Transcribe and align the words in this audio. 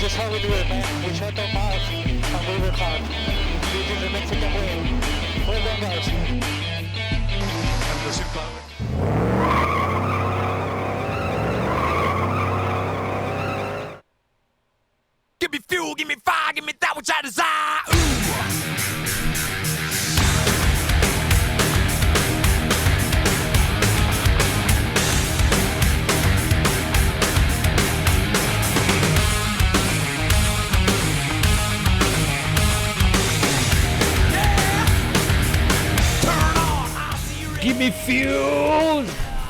This 0.00 0.12
is 0.12 0.16
how 0.16 0.30
we 0.30 0.38
do 0.40 0.46
it, 0.46 0.68
man. 0.68 1.04
We 1.04 1.12
shut 1.12 1.36
our 1.36 1.52
mouths 1.52 1.82
and 1.90 2.06
we 2.06 2.62
work 2.62 2.74
hard. 2.78 3.02
We 3.74 3.82
do 3.82 3.98
the 3.98 4.10
Mexican 4.10 4.54
way. 4.54 4.94
We're 5.44 5.58
them 5.58 5.80
guys. 8.94 9.37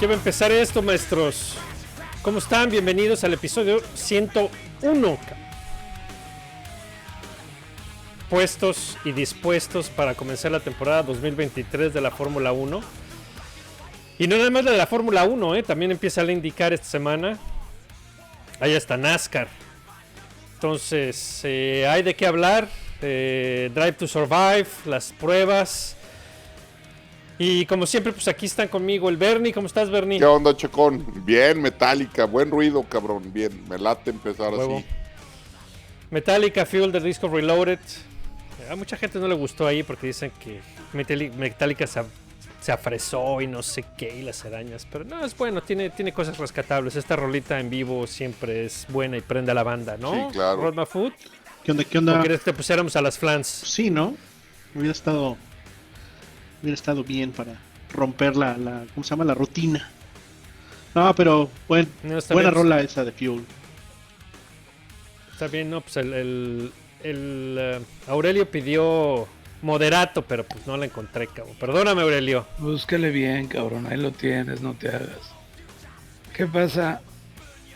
A 0.01 0.13
empezar 0.13 0.53
esto, 0.53 0.81
maestros. 0.81 1.57
¿Cómo 2.23 2.39
están? 2.39 2.71
Bienvenidos 2.71 3.25
al 3.25 3.35
episodio 3.35 3.83
101. 3.95 5.19
Puestos 8.31 8.97
y 9.05 9.13
dispuestos 9.13 9.89
para 9.91 10.15
comenzar 10.15 10.53
la 10.53 10.61
temporada 10.61 11.03
2023 11.03 11.93
de 11.93 12.01
la 12.01 12.11
Fórmula 12.13 12.53
1. 12.53 12.81
Y 14.19 14.29
no 14.29 14.37
nada 14.37 14.51
más 14.51 14.65
la 14.65 14.71
de 14.71 14.79
la 14.79 14.87
Fórmula 14.87 15.25
1, 15.25 15.57
¿eh? 15.57 15.63
también 15.65 15.91
empieza 15.91 16.23
a 16.23 16.31
indicar 16.33 16.73
esta 16.73 16.87
semana. 16.87 17.37
Ahí 18.61 18.73
está 18.75 18.97
NASCAR. 18.97 19.49
Entonces, 20.55 21.41
eh, 21.43 21.87
hay 21.89 22.03
de 22.03 22.15
qué 22.15 22.27
hablar. 22.27 22.69
eh, 23.03 23.71
Drive 23.75 23.93
to 23.93 24.07
Survive, 24.09 24.67
las 24.87 25.13
pruebas. 25.13 25.98
Y 27.39 27.67
como 27.67 27.87
siempre, 27.87 28.13
pues 28.13 28.27
aquí 28.27 28.47
están 28.47 28.67
conmigo 28.69 29.09
el 29.09 29.17
Bernie. 29.17 29.53
¿Cómo 29.53 29.69
estás, 29.69 29.91
Bernie? 29.91 30.19
¿Qué 30.19 30.25
onda, 30.25 30.57
Chocón? 30.57 31.05
Bien, 31.25 31.61
metálica, 31.63 32.25
buen 32.25 32.51
ruido, 32.51 32.83
cabrón. 32.83 33.33
Bien, 33.33 33.53
me 33.69 33.79
late 33.79 34.11
empezar 34.11 34.53
Huevo. 34.53 34.79
así. 34.79 34.87
Metallica 36.11 36.65
Fuel 36.67 36.91
del 36.91 37.05
disco 37.05 37.29
Reloaded. 37.29 37.79
A 38.71 38.77
mucha 38.77 38.97
gente 38.97 39.19
no 39.19 39.29
le 39.29 39.35
gustó 39.35 39.67
ahí 39.67 39.83
porque 39.83 40.09
dicen 40.09 40.33
que 40.43 40.61
Metallica 40.93 41.87
se, 41.87 42.03
se 42.61 42.73
afresó 42.73 43.41
y 43.41 43.47
no 43.47 43.63
sé 43.63 43.85
qué 43.97 44.17
y 44.19 44.23
las 44.23 44.45
arañas. 44.45 44.87
Pero 44.91 45.05
no, 45.05 45.25
es 45.25 45.37
bueno, 45.37 45.63
tiene, 45.63 45.91
tiene 45.91 46.13
cosas 46.13 46.39
rescatables. 46.39 46.97
Esta 46.97 47.15
rolita 47.15 47.61
en 47.61 47.71
vivo 47.71 48.07
siempre 48.07 48.65
es 48.65 48.87
buena 48.89 49.17
y 49.17 49.21
prende 49.21 49.53
a 49.53 49.55
la 49.55 49.63
banda, 49.63 49.97
¿no? 49.97 50.13
Sí, 50.13 50.35
claro. 50.35 50.63
Rodma 50.63 50.87
Food. 50.87 51.13
¿Qué 51.63 51.71
onda? 51.73 51.85
¿Qué 51.85 51.99
¿O 51.99 52.01
onda? 52.01 52.21
quieres 52.21 52.41
que 52.41 52.47
te 52.47 52.57
pusiéramos 52.57 52.97
a 52.97 53.03
las 53.03 53.19
flans? 53.19 53.47
Sí, 53.47 53.91
¿no? 53.91 54.17
Hubiera 54.75 54.93
estado. 54.93 55.37
Hubiera 56.63 56.75
estado 56.75 57.05
bien 57.05 57.33
para 57.33 57.55
romper 57.93 58.37
la, 58.37 58.57
la 58.59 58.85
¿cómo 58.95 59.05
se 59.05 59.11
llama? 59.11 59.25
La 59.25 59.35
rutina. 59.35 59.89
No, 60.95 61.15
pero 61.15 61.49
buen, 61.69 61.87
No, 62.03 62.19
buena 62.31 62.51
bien. 62.51 62.55
rola 62.55 62.81
esa 62.81 63.05
de 63.05 63.13
Fuel. 63.13 63.45
Está 65.33 65.47
bien, 65.49 65.71
no, 65.71 65.81
pues 65.81 65.97
el, 65.99 66.13
el- 66.13 66.73
el, 67.05 67.57
eh, 67.61 67.81
Aurelio 68.09 68.51
pidió 68.51 69.29
moderato, 69.63 70.23
pero 70.23 70.45
pues 70.45 70.67
no 70.67 70.77
la 70.77 70.87
encontré, 70.87 71.29
cabrón. 71.29 71.55
Perdóname, 71.61 72.03
Aurelio. 72.03 72.45
Búscale 72.59 73.11
bien, 73.11 73.47
cabrón. 73.47 73.87
Ahí 73.87 73.97
lo 73.99 74.11
tienes, 74.11 74.61
no 74.61 74.75
te 74.75 74.89
hagas. 74.89 75.11
¿Qué 76.35 76.47
pasa? 76.47 77.01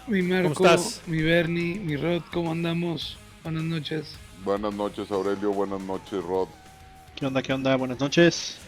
Mi 0.09 0.23
Marco, 0.23 0.67
estás? 0.67 1.03
mi 1.07 1.23
Bernie, 1.23 1.77
mi 1.79 1.97
Rod, 1.97 2.23
¿cómo 2.33 2.51
andamos? 2.51 3.17
Buenas 3.45 3.63
noches. 3.63 4.17
Buenas 4.45 4.75
noches, 4.75 5.09
Aurelio. 5.13 5.53
Buenas 5.53 5.81
noches, 5.81 6.21
Rod. 6.25 6.49
¿Qué 7.15 7.27
onda? 7.27 7.43
¿Qué 7.43 7.53
onda? 7.53 7.77
Buenas 7.77 8.01
noches. 8.01 8.59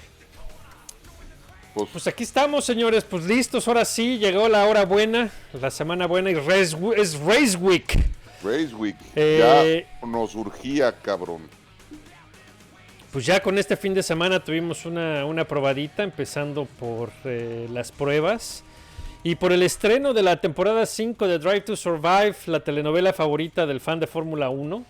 Pues, 1.75 1.89
Pues 1.91 2.07
aquí 2.07 2.23
estamos, 2.23 2.65
señores, 2.65 3.05
pues 3.05 3.25
listos, 3.25 3.67
ahora 3.67 3.85
sí, 3.85 4.19
llegó 4.19 4.49
la 4.49 4.65
hora 4.67 4.85
buena, 4.85 5.31
la 5.61 5.71
semana 5.71 6.07
buena 6.07 6.31
y 6.31 6.35
Race 6.35 6.77
es 6.97 7.19
Race 7.19 7.57
Week. 7.57 7.99
Race 8.43 8.75
Week. 8.75 8.97
Eh, 9.17 9.87
Ya 10.01 10.07
nos 10.07 10.35
urgía, 10.35 10.93
cabrón. 10.93 11.43
Pues 13.13 13.27
ya 13.27 13.41
con 13.41 13.59
este 13.59 13.77
fin 13.77 13.95
de 13.95 14.03
semana 14.03 14.43
tuvimos 14.43 14.87
una, 14.87 15.25
una 15.25 15.45
probadita, 15.47 16.03
empezando 16.03 16.65
por 16.65 17.11
eh, 17.25 17.69
las 17.71 17.93
pruebas 17.93 18.65
y 19.23 19.37
por 19.37 19.53
el 19.53 19.63
estreno 19.63 20.13
de 20.13 20.23
la 20.23 20.41
temporada 20.41 20.85
5 20.85 21.27
de 21.29 21.39
Drive 21.39 21.61
to 21.63 21.77
Survive, 21.77 22.35
la 22.47 22.61
telenovela 22.61 23.13
favorita 23.13 23.67
del 23.67 23.81
fan 23.81 24.01
de 24.01 24.07
Fórmula 24.07 24.51
1. 24.51 24.85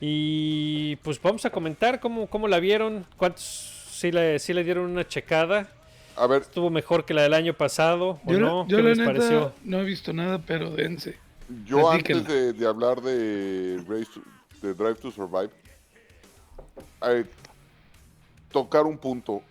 Y 0.00 0.96
pues 0.96 1.20
vamos 1.20 1.44
a 1.44 1.50
comentar 1.50 1.98
cómo, 2.00 2.26
cómo 2.28 2.46
la 2.48 2.58
vieron, 2.60 3.06
cuántos 3.16 3.88
sí 3.90 4.10
le, 4.12 4.38
sí 4.38 4.52
le 4.52 4.62
dieron 4.64 4.84
una 4.90 5.06
checada, 5.06 5.68
A 6.16 6.26
ver, 6.26 6.42
estuvo 6.42 6.70
mejor 6.70 7.04
que 7.04 7.12
la 7.14 7.22
del 7.22 7.34
año 7.34 7.54
pasado 7.54 8.20
o 8.24 8.32
Yo, 8.32 8.38
no, 8.38 8.68
yo 8.68 8.76
¿qué 8.76 8.82
la 8.82 8.88
les 8.90 8.98
neta 8.98 9.12
pareció? 9.12 9.52
no 9.64 9.80
he 9.80 9.84
visto 9.84 10.12
nada, 10.12 10.40
pero 10.46 10.70
dense. 10.70 11.18
yo 11.64 11.80
Platíquenla. 11.80 12.20
antes 12.22 12.34
de, 12.34 12.52
de 12.52 12.66
hablar 12.66 13.00
de, 13.02 13.84
Race 13.88 14.08
to- 14.14 14.22
de 14.66 14.74
Drive 14.74 14.94
to 14.96 15.10
Survive, 15.10 15.50
eh, 17.02 17.24
tocar 18.50 18.86
un 18.86 18.96
punto. 18.96 19.42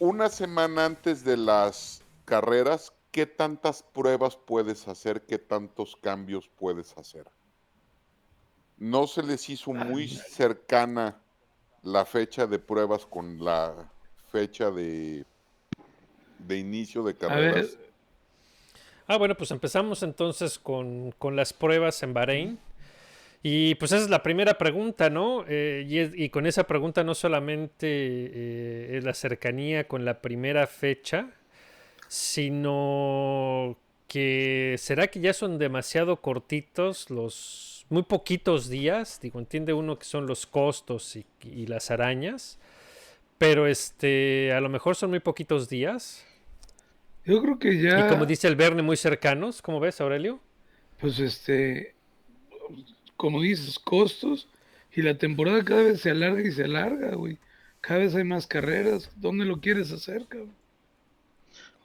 Una 0.00 0.28
semana 0.28 0.84
antes 0.86 1.24
de 1.24 1.36
las 1.36 2.02
carreras, 2.24 2.92
¿qué 3.12 3.26
tantas 3.26 3.82
pruebas 3.82 4.36
puedes 4.36 4.88
hacer? 4.88 5.24
¿Qué 5.24 5.38
tantos 5.38 5.96
cambios 5.96 6.48
puedes 6.48 6.96
hacer? 6.98 7.26
¿No 8.76 9.06
se 9.06 9.22
les 9.22 9.48
hizo 9.48 9.72
muy 9.72 10.08
cercana 10.08 11.20
la 11.82 12.04
fecha 12.04 12.46
de 12.48 12.58
pruebas 12.58 13.06
con 13.06 13.42
la 13.44 13.90
fecha 14.34 14.72
de, 14.72 15.24
de 16.40 16.58
inicio 16.58 17.04
de 17.04 17.14
carreras? 17.14 17.78
Ah, 19.06 19.16
bueno, 19.16 19.36
pues 19.36 19.52
empezamos 19.52 20.02
entonces 20.02 20.58
con, 20.58 21.12
con 21.12 21.36
las 21.36 21.52
pruebas 21.52 22.02
en 22.02 22.14
Bahrein. 22.14 22.58
Y 23.44 23.76
pues 23.76 23.92
esa 23.92 24.02
es 24.02 24.10
la 24.10 24.24
primera 24.24 24.58
pregunta, 24.58 25.08
¿no? 25.08 25.44
Eh, 25.46 26.10
y, 26.16 26.28
con 26.30 26.46
esa 26.46 26.66
pregunta 26.66 27.04
no 27.04 27.14
solamente 27.14 27.86
eh, 27.86 28.96
es 28.96 29.04
la 29.04 29.14
cercanía 29.14 29.86
con 29.86 30.04
la 30.04 30.20
primera 30.20 30.66
fecha, 30.66 31.28
sino 32.08 33.76
que 34.08 34.74
será 34.78 35.06
que 35.08 35.20
ya 35.20 35.32
son 35.32 35.58
demasiado 35.58 36.20
cortitos 36.22 37.08
los 37.08 37.86
muy 37.88 38.02
poquitos 38.02 38.68
días. 38.68 39.20
Digo, 39.20 39.38
entiende 39.38 39.74
uno 39.74 39.96
que 39.96 40.06
son 40.06 40.26
los 40.26 40.46
costos 40.46 41.14
y, 41.14 41.24
y 41.42 41.66
las 41.66 41.92
arañas, 41.92 42.58
pero 43.38 43.66
este, 43.66 44.52
a 44.52 44.60
lo 44.60 44.68
mejor 44.68 44.96
son 44.96 45.10
muy 45.10 45.20
poquitos 45.20 45.68
días. 45.68 46.24
yo 47.24 47.40
creo 47.42 47.58
que 47.58 47.80
ya, 47.80 48.06
Y 48.06 48.08
como 48.08 48.26
dice 48.26 48.48
el 48.48 48.56
Verne, 48.56 48.82
muy 48.82 48.96
cercanos. 48.96 49.60
¿Cómo 49.62 49.80
ves, 49.80 50.00
Aurelio? 50.00 50.40
pues 51.00 51.18
este, 51.18 51.94
como 53.16 53.42
dices, 53.42 53.78
costos 53.78 54.48
y 54.92 55.02
la 55.02 55.18
temporada 55.18 55.62
cada 55.64 55.82
vez 55.82 56.00
se 56.00 56.10
alarga 56.10 56.40
y 56.46 56.52
se 56.52 56.64
alarga, 56.64 57.14
güey. 57.16 57.38
Cada 57.80 58.00
vez 58.00 58.14
hay 58.14 58.24
más 58.24 58.46
carreras. 58.46 59.10
¿Dónde 59.16 59.44
lo 59.44 59.60
quieres 59.60 59.90
hacer, 59.92 60.24
cabrón? 60.26 60.54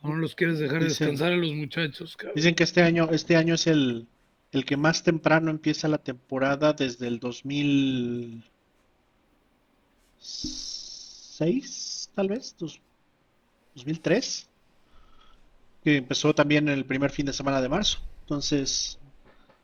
¿O 0.02 0.08
no 0.10 0.16
los 0.16 0.36
quieres 0.36 0.60
dejar 0.60 0.82
Dicen- 0.84 1.08
descansar 1.08 1.34
a 1.34 1.36
los 1.38 1.52
muchachos, 1.54 2.16
cabrón? 2.16 2.36
Dicen 2.36 2.56
que 2.56 2.64
este 2.64 2.82
año, 2.84 3.10
este 3.12 3.36
año 3.36 3.56
es 3.56 3.68
el, 3.68 4.08
el 4.54 4.64
que 4.64 4.78
más 4.78 5.04
temprano 5.04 5.52
empieza 5.52 5.90
la 5.90 5.98
temporada 5.98 6.72
desde 6.72 7.08
el 7.08 7.20
2006, 11.40 12.12
tal 12.14 12.28
vez, 12.28 12.56
dos- 12.58 12.82
2003, 13.76 14.50
que 15.84 15.98
empezó 15.98 16.34
también 16.34 16.68
el 16.68 16.86
primer 16.86 17.12
fin 17.12 17.26
de 17.26 17.34
semana 17.34 17.62
de 17.62 17.70
marzo. 17.70 18.00
Entonces, 18.22 19.00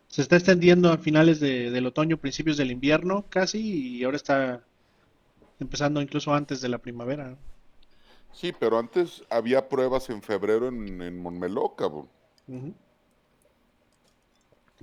se 0.08 0.22
está 0.22 0.38
extendiendo 0.38 0.92
a 0.92 0.98
finales 0.98 1.40
de- 1.40 1.70
del 1.72 1.86
otoño, 1.86 2.18
principios 2.18 2.58
del 2.58 2.72
invierno 2.72 3.26
casi, 3.30 3.98
y 3.98 4.04
ahora 4.04 4.18
está 4.18 4.64
empezando 5.60 6.02
incluso 6.02 6.34
antes 6.34 6.62
de 6.62 6.70
la 6.70 6.78
primavera. 6.78 7.38
Sí, 8.32 8.54
pero 8.58 8.78
antes 8.78 9.24
había 9.30 9.68
pruebas 9.70 10.10
en 10.10 10.22
febrero 10.22 10.68
en, 10.68 11.02
en 11.02 11.18
Montmeló, 11.18 11.76
cabrón. 11.76 12.10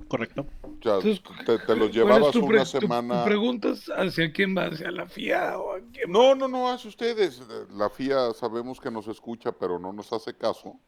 Correcto. 0.08 0.46
O 0.62 0.82
sea, 0.82 0.94
Entonces, 0.96 1.22
te, 1.44 1.58
te 1.58 1.58
los 1.58 1.66
¿cuál 1.66 1.88
es 1.90 1.94
llevabas 1.94 2.30
pre- 2.32 2.40
una 2.40 2.64
tu- 2.64 2.70
tu 2.72 2.80
semana. 2.80 3.24
preguntas 3.24 3.90
hacia 3.94 4.32
quién 4.32 4.56
va? 4.56 4.66
¿Hacia 4.66 4.90
la 4.90 5.06
FIA 5.06 5.58
o 5.58 5.76
a 5.76 5.80
quién? 5.92 6.10
No, 6.10 6.34
no, 6.34 6.48
no, 6.48 6.70
hace 6.70 6.88
ustedes. 6.88 7.42
La 7.76 7.90
FIA 7.90 8.32
sabemos 8.32 8.80
que 8.80 8.90
nos 8.90 9.06
escucha, 9.08 9.52
pero 9.52 9.78
no 9.78 9.92
nos 9.92 10.12
hace 10.12 10.34
caso. 10.34 10.78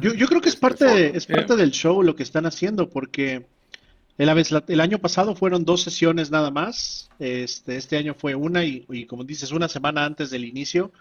Yo, 0.00 0.14
yo 0.14 0.26
creo 0.26 0.40
que 0.40 0.48
es 0.48 0.54
Este, 0.54 0.60
parte, 0.60 1.16
es 1.16 1.26
parte 1.26 1.56
del 1.56 1.70
show 1.70 2.02
lo 2.02 2.14
que 2.16 2.22
están 2.22 2.46
haciendo, 2.46 2.88
porque 2.88 3.46
el, 4.16 4.80
año 4.80 4.98
pasado 4.98 5.34
fueron 5.34 5.64
dos 5.64 5.82
sesiones 5.82 6.30
nada 6.30 6.50
más, 6.50 7.10
este, 7.18 7.76
este 7.76 7.98
año 7.98 8.14
fue 8.14 8.34
una 8.34 8.64
y, 8.64 8.86
y 8.88 9.04
como 9.06 9.24
dices, 9.24 9.50
una 9.52 9.68
semana 9.68 10.04
antes 10.04 10.30
del 10.30 10.44
inicio, 10.44 10.92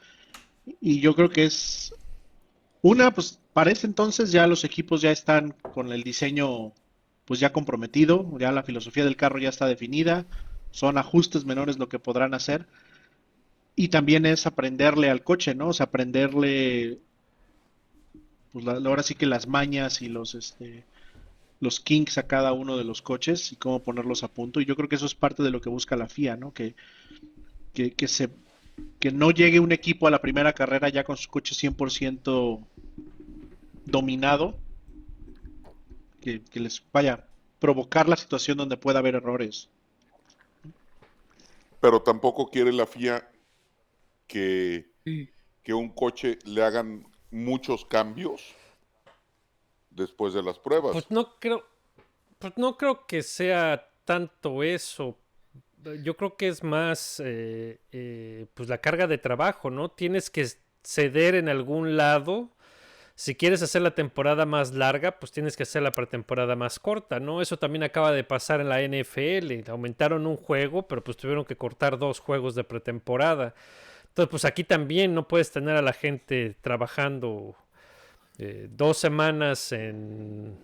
y 0.82 1.00
yo 1.00 1.16
creo 1.16 1.30
que 1.30 1.46
es 1.46 1.94
una, 2.82 3.12
pues 3.14 3.40
para 3.56 3.72
ese 3.72 3.88
entonces 3.88 4.32
ya 4.32 4.48
los 4.48 4.66
equipos 4.66 5.02
ya 5.02 5.12
están 5.12 5.56
con 5.74 5.92
el 5.92 6.04
diseño 6.04 6.74
pues 7.26 7.40
ya 7.40 7.52
comprometido, 7.54 8.38
ya 8.38 8.52
la 8.52 8.64
filosofía 8.64 9.04
del 9.06 9.16
carro 9.18 9.40
ya 9.40 9.50
está 9.50 9.66
definida, 9.66 10.28
son 10.72 11.00
ajustes 11.00 11.46
menores 11.46 11.80
lo 11.80 11.90
que 11.90 11.98
podrán 12.00 12.36
hacer. 12.36 12.68
Y 13.76 13.90
también 13.90 14.26
es 14.26 14.48
aprenderle 14.48 15.10
al 15.10 15.24
coche, 15.24 15.54
¿no? 15.56 15.68
O 15.70 15.74
sea, 15.74 15.86
aprenderle, 15.86 17.00
pues 18.52 18.66
la- 18.66 18.74
ahora 18.74 19.04
sí 19.04 19.16
que 19.16 19.26
las 19.26 19.48
mañas 19.48 20.02
y 20.02 20.10
los, 20.10 20.36
este, 20.36 20.86
los 21.62 21.80
kinks 21.82 22.20
a 22.20 22.28
cada 22.28 22.54
uno 22.54 22.78
de 22.78 22.84
los 22.86 23.02
coches 23.04 23.54
y 23.54 23.58
cómo 23.58 23.84
ponerlos 23.84 24.24
a 24.24 24.30
punto. 24.30 24.62
Y 24.62 24.66
yo 24.66 24.76
creo 24.78 24.90
que 24.90 24.96
eso 24.98 25.08
es 25.08 25.16
parte 25.16 25.44
de 25.44 25.52
lo 25.52 25.62
que 25.62 25.70
busca 25.70 25.98
la 25.98 26.08
FIA, 26.08 26.38
¿no? 26.38 26.54
Que, 26.54 26.76
que, 27.74 27.92
que 27.94 28.08
se, 28.08 28.30
que 29.00 29.12
no 29.12 29.32
llegue 29.32 29.60
un 29.60 29.72
equipo 29.72 30.08
a 30.08 30.12
la 30.12 30.22
primera 30.22 30.54
carrera 30.54 30.90
ya 30.90 31.04
con 31.04 31.18
su 31.18 31.30
coche 31.30 31.56
100% 31.56 32.68
dominado, 33.86 34.58
que, 36.22 36.44
que 36.44 36.60
les 36.60 36.84
vaya 36.92 37.26
provocar 37.60 38.10
la 38.10 38.16
situación 38.16 38.58
donde 38.58 38.78
pueda 38.78 39.00
haber 39.00 39.16
errores. 39.16 39.70
Pero 41.80 42.02
tampoco 42.02 42.50
quiere 42.50 42.72
la 42.72 42.86
FIA 42.86 43.30
que, 44.28 44.90
Sí. 45.04 45.30
que 45.64 45.74
un 45.74 45.90
coche 45.90 46.40
le 46.46 46.64
hagan 46.64 47.08
muchos 47.32 47.86
cambios 47.86 48.42
después 49.92 50.34
de 50.34 50.44
las 50.44 50.58
pruebas. 50.60 50.94
Pues 50.94 51.10
no 51.12 51.40
creo, 51.40 51.64
pues 52.40 52.54
no 52.58 52.78
creo 52.78 53.06
que 53.06 53.22
sea 53.24 53.88
tanto 54.04 54.64
eso. 54.64 55.18
Yo 56.04 56.18
creo 56.18 56.36
que 56.36 56.48
es 56.48 56.64
más 56.64 57.22
eh, 57.24 57.80
eh, 57.92 58.48
pues 58.56 58.68
la 58.70 58.80
carga 58.80 59.06
de 59.06 59.20
trabajo, 59.20 59.70
¿no? 59.70 59.90
Tienes 59.90 60.30
que 60.32 60.48
ceder 60.84 61.36
en 61.36 61.50
algún 61.50 61.98
lado. 61.98 62.50
Si 63.18 63.36
quieres 63.36 63.62
hacer 63.62 63.82
la 63.82 63.96
temporada 63.96 64.46
más 64.46 64.74
larga, 64.74 65.20
pues 65.20 65.32
tienes 65.32 65.56
que 65.56 65.64
hacer 65.64 65.82
la 65.82 65.94
pretemporada 65.94 66.58
más 66.58 66.80
corta, 66.80 67.22
¿no? 67.22 67.42
Eso 67.42 67.58
también 67.58 67.84
acaba 67.84 68.12
de 68.12 68.26
pasar 68.26 68.60
en 68.60 68.68
la 68.68 68.82
NFL. 68.82 69.70
Aumentaron 69.70 70.28
un 70.28 70.36
juego, 70.36 70.86
pero 70.86 71.02
pues 71.02 71.16
tuvieron 71.16 71.46
que 71.46 71.56
cortar 71.56 71.98
dos 71.98 72.20
juegos 72.20 72.56
de 72.56 72.66
pretemporada. 72.66 73.56
Entonces, 74.10 74.30
pues 74.30 74.44
aquí 74.44 74.66
también 74.66 75.14
no 75.14 75.30
puedes 75.30 75.50
tener 75.50 75.78
a 75.78 75.82
la 75.82 75.94
gente 75.94 76.58
trabajando 76.60 77.56
eh, 78.38 78.68
dos 78.70 78.98
semanas 78.98 79.72
en, 79.72 80.58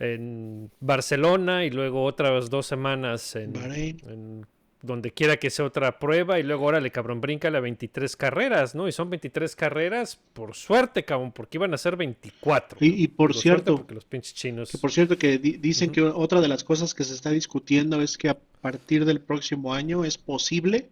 en 0.00 0.68
Barcelona 0.80 1.64
y 1.64 1.70
luego 1.70 2.04
otras 2.04 2.50
dos 2.50 2.66
semanas 2.66 3.36
en, 3.36 3.52
Bahrein. 3.52 4.00
en 4.08 4.46
donde 4.82 5.12
quiera 5.12 5.36
que 5.36 5.48
sea 5.50 5.64
otra 5.64 5.98
prueba 5.98 6.38
y 6.38 6.42
luego 6.42 6.66
órale 6.66 6.90
cabrón, 6.90 7.20
bríncale 7.20 7.56
a 7.58 7.60
23 7.60 8.16
carreras, 8.16 8.74
¿no? 8.74 8.88
Y 8.88 8.92
son 8.92 9.08
23 9.10 9.54
carreras, 9.56 10.18
por 10.32 10.54
suerte, 10.54 11.04
cabrón, 11.04 11.32
porque 11.32 11.58
iban 11.58 11.72
a 11.72 11.78
ser 11.78 11.96
24. 11.96 12.78
Y, 12.80 13.04
y 13.04 13.08
por 13.08 13.34
cierto, 13.34 13.76
porque 13.76 13.94
los 13.94 14.04
pinches 14.04 14.34
chinos... 14.34 14.70
que 14.70 14.78
por 14.78 14.92
cierto 14.92 15.16
que 15.16 15.38
di- 15.38 15.56
dicen 15.56 15.90
que 15.92 16.02
otra 16.02 16.40
de 16.40 16.48
las 16.48 16.64
cosas 16.64 16.94
que 16.94 17.04
se 17.04 17.14
está 17.14 17.30
discutiendo 17.30 18.02
es 18.02 18.18
que 18.18 18.28
a 18.28 18.38
partir 18.60 19.04
del 19.04 19.20
próximo 19.20 19.72
año 19.72 20.04
es 20.04 20.18
posible 20.18 20.90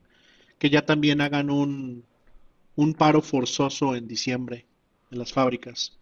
que 0.59 0.71
ya 0.71 0.83
también 0.87 1.21
hagan 1.21 1.51
un, 1.51 2.05
un 2.77 2.95
paro 2.95 3.23
forzoso 3.23 3.97
en 3.97 4.07
diciembre 4.07 4.67
en 5.11 5.19
las 5.19 5.33
fábricas. 5.33 5.97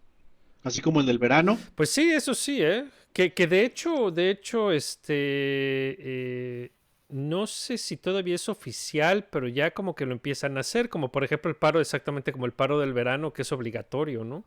Así 0.61 0.81
como 0.81 0.99
el 0.99 1.05
del 1.05 1.17
verano. 1.19 1.57
Pues 1.75 1.89
sí, 1.89 2.11
eso 2.11 2.33
sí, 2.33 2.61
¿eh? 2.61 2.85
Que, 3.13 3.33
que 3.33 3.47
de 3.47 3.65
hecho, 3.65 4.11
de 4.11 4.29
hecho, 4.29 4.71
este, 4.71 5.13
eh, 5.15 6.71
no 7.09 7.47
sé 7.47 7.77
si 7.77 7.97
todavía 7.97 8.35
es 8.35 8.49
oficial, 8.49 9.25
pero 9.31 9.47
ya 9.47 9.71
como 9.71 9.95
que 9.95 10.05
lo 10.05 10.13
empiezan 10.13 10.57
a 10.57 10.61
hacer, 10.61 10.89
como 10.89 11.11
por 11.11 11.23
ejemplo 11.23 11.49
el 11.49 11.57
paro, 11.57 11.79
exactamente 11.81 12.31
como 12.31 12.45
el 12.45 12.53
paro 12.53 12.79
del 12.79 12.93
verano, 12.93 13.33
que 13.33 13.41
es 13.43 13.51
obligatorio, 13.51 14.23
¿no? 14.23 14.45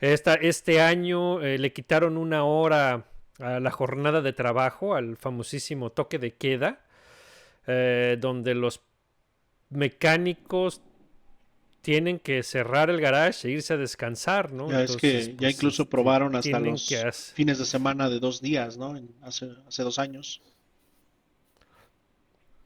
Esta, 0.00 0.34
este 0.34 0.80
año 0.80 1.42
eh, 1.42 1.58
le 1.58 1.72
quitaron 1.72 2.16
una 2.16 2.44
hora 2.44 3.06
a 3.40 3.60
la 3.60 3.70
jornada 3.70 4.20
de 4.22 4.32
trabajo, 4.32 4.94
al 4.94 5.16
famosísimo 5.16 5.90
toque 5.90 6.18
de 6.18 6.34
queda, 6.34 6.80
eh, 7.66 8.18
donde 8.20 8.54
los 8.54 8.80
mecánicos 9.70 10.82
tienen 11.82 12.20
que 12.20 12.42
cerrar 12.42 12.90
el 12.90 13.00
garage 13.00 13.48
e 13.48 13.50
irse 13.50 13.74
a 13.74 13.76
descansar, 13.76 14.52
¿no? 14.52 14.70
Ya 14.70 14.82
es 14.84 14.96
que 14.96 15.22
ya 15.22 15.48
pues, 15.48 15.54
incluso 15.54 15.88
probaron 15.88 16.36
hasta 16.36 16.60
los 16.60 16.88
que 16.88 17.10
fines 17.34 17.58
de 17.58 17.66
semana 17.66 18.08
de 18.08 18.20
dos 18.20 18.40
días, 18.40 18.76
¿no? 18.78 18.96
En- 18.96 19.14
hace, 19.22 19.50
hace 19.66 19.82
dos 19.82 19.98
años. 19.98 20.40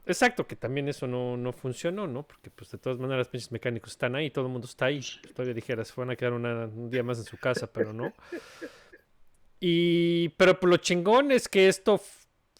Exacto, 0.06 0.46
que 0.46 0.54
también 0.54 0.88
eso 0.88 1.06
no, 1.08 1.36
no 1.36 1.52
funcionó, 1.52 2.06
¿no? 2.06 2.22
Porque 2.24 2.48
pues 2.50 2.70
de 2.70 2.78
todas 2.78 2.98
maneras 2.98 3.18
los 3.18 3.28
pinches 3.28 3.50
mecánicos 3.50 3.90
están 3.92 4.14
ahí, 4.14 4.30
todo 4.30 4.46
el 4.46 4.52
mundo 4.52 4.66
está 4.68 4.86
ahí. 4.86 5.00
Todavía 5.34 5.54
dijeras, 5.54 5.88
se 5.88 5.94
van 5.96 6.10
a 6.10 6.16
quedar 6.16 6.32
una- 6.32 6.66
un 6.66 6.88
día 6.90 7.02
más 7.02 7.18
en 7.18 7.24
su 7.24 7.36
casa, 7.38 7.66
pero 7.72 7.92
no. 7.92 8.12
Y, 9.60 10.28
pero 10.30 10.58
pues, 10.60 10.70
lo 10.70 10.76
chingón 10.76 11.32
es 11.32 11.48
que 11.48 11.68
esto 11.68 12.00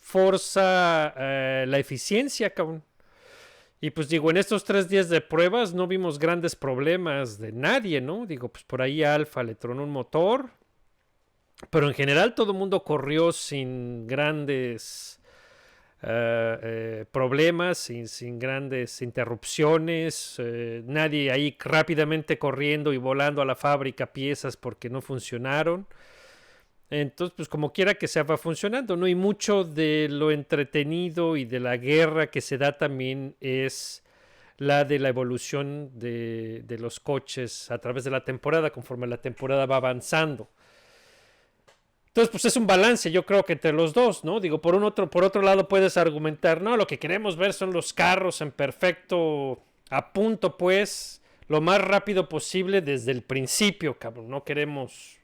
forza 0.00 1.12
eh, 1.16 1.64
la 1.68 1.78
eficiencia, 1.78 2.50
cabrón. 2.50 2.82
Y 3.80 3.90
pues 3.90 4.08
digo, 4.08 4.30
en 4.30 4.38
estos 4.38 4.64
tres 4.64 4.88
días 4.88 5.08
de 5.10 5.20
pruebas 5.20 5.74
no 5.74 5.86
vimos 5.86 6.18
grandes 6.18 6.56
problemas 6.56 7.38
de 7.38 7.52
nadie, 7.52 8.00
¿no? 8.00 8.24
Digo, 8.26 8.48
pues 8.48 8.64
por 8.64 8.80
ahí 8.80 9.04
Alfa 9.04 9.42
le 9.42 9.54
tronó 9.54 9.84
un 9.84 9.90
motor. 9.90 10.50
Pero 11.70 11.88
en 11.88 11.94
general 11.94 12.34
todo 12.34 12.52
el 12.52 12.58
mundo 12.58 12.82
corrió 12.82 13.32
sin 13.32 14.06
grandes 14.06 15.20
eh, 16.02 16.58
eh, 16.62 17.04
problemas, 17.10 17.78
sin, 17.78 18.08
sin 18.08 18.38
grandes 18.38 19.00
interrupciones. 19.02 20.36
eh, 20.38 20.82
nadie 20.86 21.30
ahí 21.30 21.56
rápidamente 21.58 22.38
corriendo 22.38 22.92
y 22.92 22.98
volando 22.98 23.42
a 23.42 23.44
la 23.44 23.56
fábrica 23.56 24.12
piezas 24.12 24.56
porque 24.56 24.90
no 24.90 25.00
funcionaron. 25.00 25.86
Entonces, 26.90 27.34
pues 27.36 27.48
como 27.48 27.72
quiera 27.72 27.94
que 27.94 28.06
sea, 28.08 28.22
va 28.22 28.36
funcionando, 28.38 28.96
¿no? 28.96 29.08
Y 29.08 29.14
mucho 29.14 29.64
de 29.64 30.08
lo 30.10 30.30
entretenido 30.30 31.36
y 31.36 31.44
de 31.44 31.58
la 31.60 31.76
guerra 31.76 32.28
que 32.30 32.40
se 32.40 32.58
da 32.58 32.78
también 32.78 33.34
es 33.40 34.04
la 34.58 34.84
de 34.84 34.98
la 34.98 35.08
evolución 35.08 35.90
de, 35.98 36.62
de 36.64 36.78
los 36.78 37.00
coches 37.00 37.70
a 37.70 37.78
través 37.78 38.04
de 38.04 38.10
la 38.10 38.24
temporada, 38.24 38.70
conforme 38.70 39.06
la 39.06 39.20
temporada 39.20 39.66
va 39.66 39.76
avanzando. 39.76 40.48
Entonces, 42.16 42.30
pues 42.30 42.46
es 42.46 42.56
un 42.56 42.66
balance, 42.66 43.10
yo 43.10 43.26
creo 43.26 43.44
que 43.44 43.52
entre 43.52 43.74
los 43.74 43.92
dos, 43.92 44.24
¿no? 44.24 44.40
Digo, 44.40 44.62
por 44.62 44.74
un 44.74 44.84
otro, 44.84 45.10
por 45.10 45.22
otro 45.22 45.42
lado 45.42 45.68
puedes 45.68 45.98
argumentar, 45.98 46.62
no, 46.62 46.78
lo 46.78 46.86
que 46.86 46.98
queremos 46.98 47.36
ver 47.36 47.52
son 47.52 47.74
los 47.74 47.92
carros 47.92 48.40
en 48.40 48.52
perfecto, 48.52 49.60
a 49.90 50.14
punto, 50.14 50.56
pues, 50.56 51.20
lo 51.46 51.60
más 51.60 51.78
rápido 51.78 52.26
posible 52.26 52.80
desde 52.80 53.12
el 53.12 53.20
principio, 53.20 53.98
cabrón. 53.98 54.30
No 54.30 54.44
queremos 54.44 55.18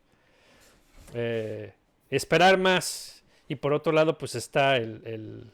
eh, 1.14 1.72
esperar 2.10 2.58
más. 2.58 3.24
Y 3.48 3.54
por 3.54 3.72
otro 3.72 3.90
lado, 3.90 4.18
pues 4.18 4.34
está 4.34 4.76
el, 4.76 5.50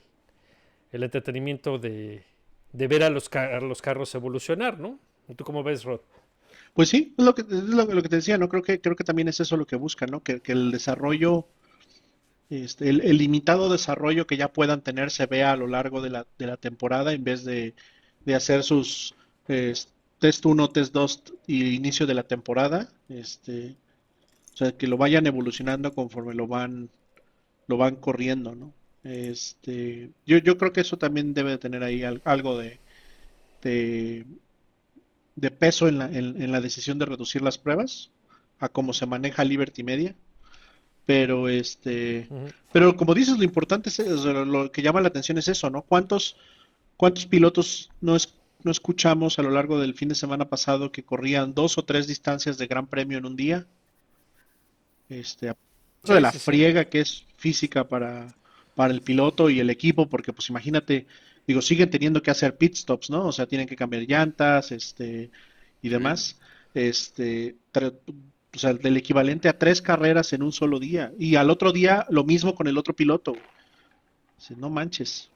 el, 0.90 1.02
entretenimiento 1.04 1.78
de, 1.78 2.25
de 2.73 2.88
ver 2.88 3.04
a 3.04 3.11
los, 3.11 3.33
a 3.33 3.61
los 3.61 3.80
carros 3.80 4.12
evolucionar, 4.16 4.80
¿no? 4.80 4.99
¿Tú 5.37 5.45
cómo 5.45 5.62
ves, 5.62 5.85
Rod? 5.85 6.00
Pues 6.75 6.89
sí, 6.89 7.15
es 7.19 7.25
lo 7.25 7.35
que, 7.35 7.43
es 7.43 7.49
lo, 7.51 7.87
que 8.03 8.09
te 8.09 8.17
decía, 8.17 8.39
¿no? 8.39 8.49
Creo 8.49 8.63
que, 8.63 8.81
creo 8.81 8.97
que 8.97 9.05
también 9.05 9.29
es 9.29 9.41
eso 9.41 9.57
lo 9.57 9.67
que 9.67 9.77
buscan, 9.77 10.11
¿no? 10.11 10.23
Que, 10.23 10.41
el 10.47 10.71
desarrollo, 10.71 11.47
este, 12.51 12.89
el, 12.89 13.01
el 13.03 13.19
limitado 13.19 13.71
desarrollo 13.71 14.27
que 14.27 14.37
ya 14.37 14.53
puedan 14.53 14.83
tener 14.83 15.11
se 15.11 15.27
vea 15.27 15.53
a 15.53 15.57
lo 15.57 15.67
largo 15.67 16.01
de 16.01 16.11
la, 16.11 16.27
de 16.39 16.47
la 16.47 16.57
temporada 16.57 17.13
en 17.13 17.25
vez 17.25 17.45
de, 17.45 17.75
de 18.25 18.35
hacer 18.35 18.63
sus 18.63 19.15
test 20.19 20.45
1, 20.47 20.69
test 20.69 20.93
2 20.93 21.23
y 21.47 21.75
inicio 21.75 22.07
de 22.07 22.15
la 22.15 22.23
temporada. 22.25 22.89
Este, 23.09 23.77
o 24.55 24.57
sea, 24.59 24.73
que 24.73 24.89
lo 24.89 24.97
vayan 24.99 25.27
evolucionando 25.27 25.93
conforme 25.95 26.35
lo 26.35 26.47
van, 26.49 26.91
lo 27.69 27.77
van 27.79 27.97
corriendo, 27.97 28.55
¿no? 28.55 28.73
Este, 29.05 30.11
yo, 30.27 30.39
yo 30.39 30.59
creo 30.59 30.73
que 30.73 30.83
eso 30.83 30.99
también 30.99 31.35
debe 31.35 31.53
de 31.53 31.59
tener 31.59 31.85
ahí 31.85 32.05
al- 32.05 32.23
algo 32.25 32.59
de, 32.59 32.81
de, 33.63 34.27
de 35.40 35.50
peso 35.50 35.88
en 35.88 35.99
la, 35.99 36.07
en, 36.07 36.40
en 36.42 36.52
la 36.52 36.61
decisión 36.61 36.99
de 36.99 37.07
reducir 37.07 37.42
las 37.42 37.59
pruebas 37.59 38.11
a 38.59 38.68
cómo 38.68 38.92
se 38.92 39.07
maneja 39.07 39.45
Liberty 39.45 39.83
Media. 39.85 40.14
Pero 41.07 41.49
este, 41.49 42.30
pero 42.73 42.97
como 42.97 43.14
dices, 43.14 43.38
lo 43.38 43.45
importante 43.45 43.88
es, 43.90 43.99
es- 43.99 44.25
lo, 44.25 44.71
que 44.73 44.83
llama 44.83 45.00
la 45.00 45.09
atención 45.09 45.38
es 45.38 45.49
eso, 45.49 45.71
¿no? 45.71 45.83
¿Cuántos, 45.83 46.37
cuántos 46.97 47.26
pilotos 47.26 47.90
no, 48.00 48.16
es- 48.16 48.35
no 48.64 48.71
escuchamos 48.73 49.38
a 49.38 49.42
lo 49.42 49.50
largo 49.50 49.80
del 49.80 49.95
fin 49.95 50.09
de 50.11 50.16
semana 50.16 50.49
pasado 50.49 50.92
que 50.92 51.04
corrían 51.04 51.54
dos 51.54 51.78
o 51.78 51.85
tres 51.85 52.07
distancias 52.09 52.59
de 52.59 52.66
Gran 52.68 52.88
Premio 52.88 53.18
en 53.18 53.26
un 53.26 53.37
día? 53.37 53.66
Este, 55.09 55.54
Sí, 56.04 56.14
de 56.14 56.21
la 56.21 56.33
sí, 56.33 56.38
sí. 56.38 56.52
friega 56.52 56.85
que 56.87 57.00
es 57.00 57.25
física 57.37 57.88
para, 57.88 58.35
para 58.75 58.92
el 58.92 59.02
piloto 59.02 59.50
y 59.50 59.61
el 59.61 59.71
equipo, 59.71 60.09
porque 60.09 60.33
pues 60.33 60.49
imagínate, 60.50 61.07
digo, 61.49 61.62
siguen 61.62 61.88
teniendo 61.88 62.23
que 62.23 62.31
hacer 62.31 62.57
pit 62.59 62.76
stops, 62.76 63.09
¿no? 63.09 63.26
O 63.26 63.33
sea, 63.33 63.47
tienen 63.47 63.67
que 63.67 63.75
cambiar 63.75 64.02
llantas, 64.02 64.71
este, 64.71 65.31
y 65.81 65.88
demás. 65.88 66.38
Este, 66.75 67.57
o 67.75 68.59
sea, 68.59 68.75
del 68.75 68.99
equivalente 68.99 69.49
a 69.49 69.59
tres 69.59 69.81
carreras 69.81 70.35
en 70.35 70.43
un 70.43 70.52
solo 70.52 70.78
día. 70.78 71.11
Y 71.19 71.37
al 71.37 71.49
otro 71.49 71.73
día 71.73 72.07
lo 72.11 72.23
mismo 72.23 72.55
con 72.55 72.67
el 72.67 72.76
otro 72.76 72.95
piloto. 72.95 73.33
Dice, 74.38 74.57
no 74.57 74.69
manches. 74.69 75.31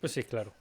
Pues 0.00 0.12
sí, 0.12 0.22
claro. 0.22 0.54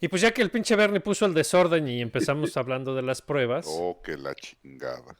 Y 0.00 0.06
pues 0.06 0.22
ya 0.22 0.30
que 0.30 0.42
el 0.42 0.50
pinche 0.50 0.76
Bernie 0.76 1.00
puso 1.00 1.26
el 1.26 1.34
desorden 1.34 1.88
y 1.88 2.00
empezamos 2.00 2.56
hablando 2.56 2.94
de 2.94 3.02
las 3.02 3.20
pruebas, 3.20 3.66
Oh, 3.68 4.00
que 4.00 4.16
la 4.16 4.32
chingada. 4.36 5.16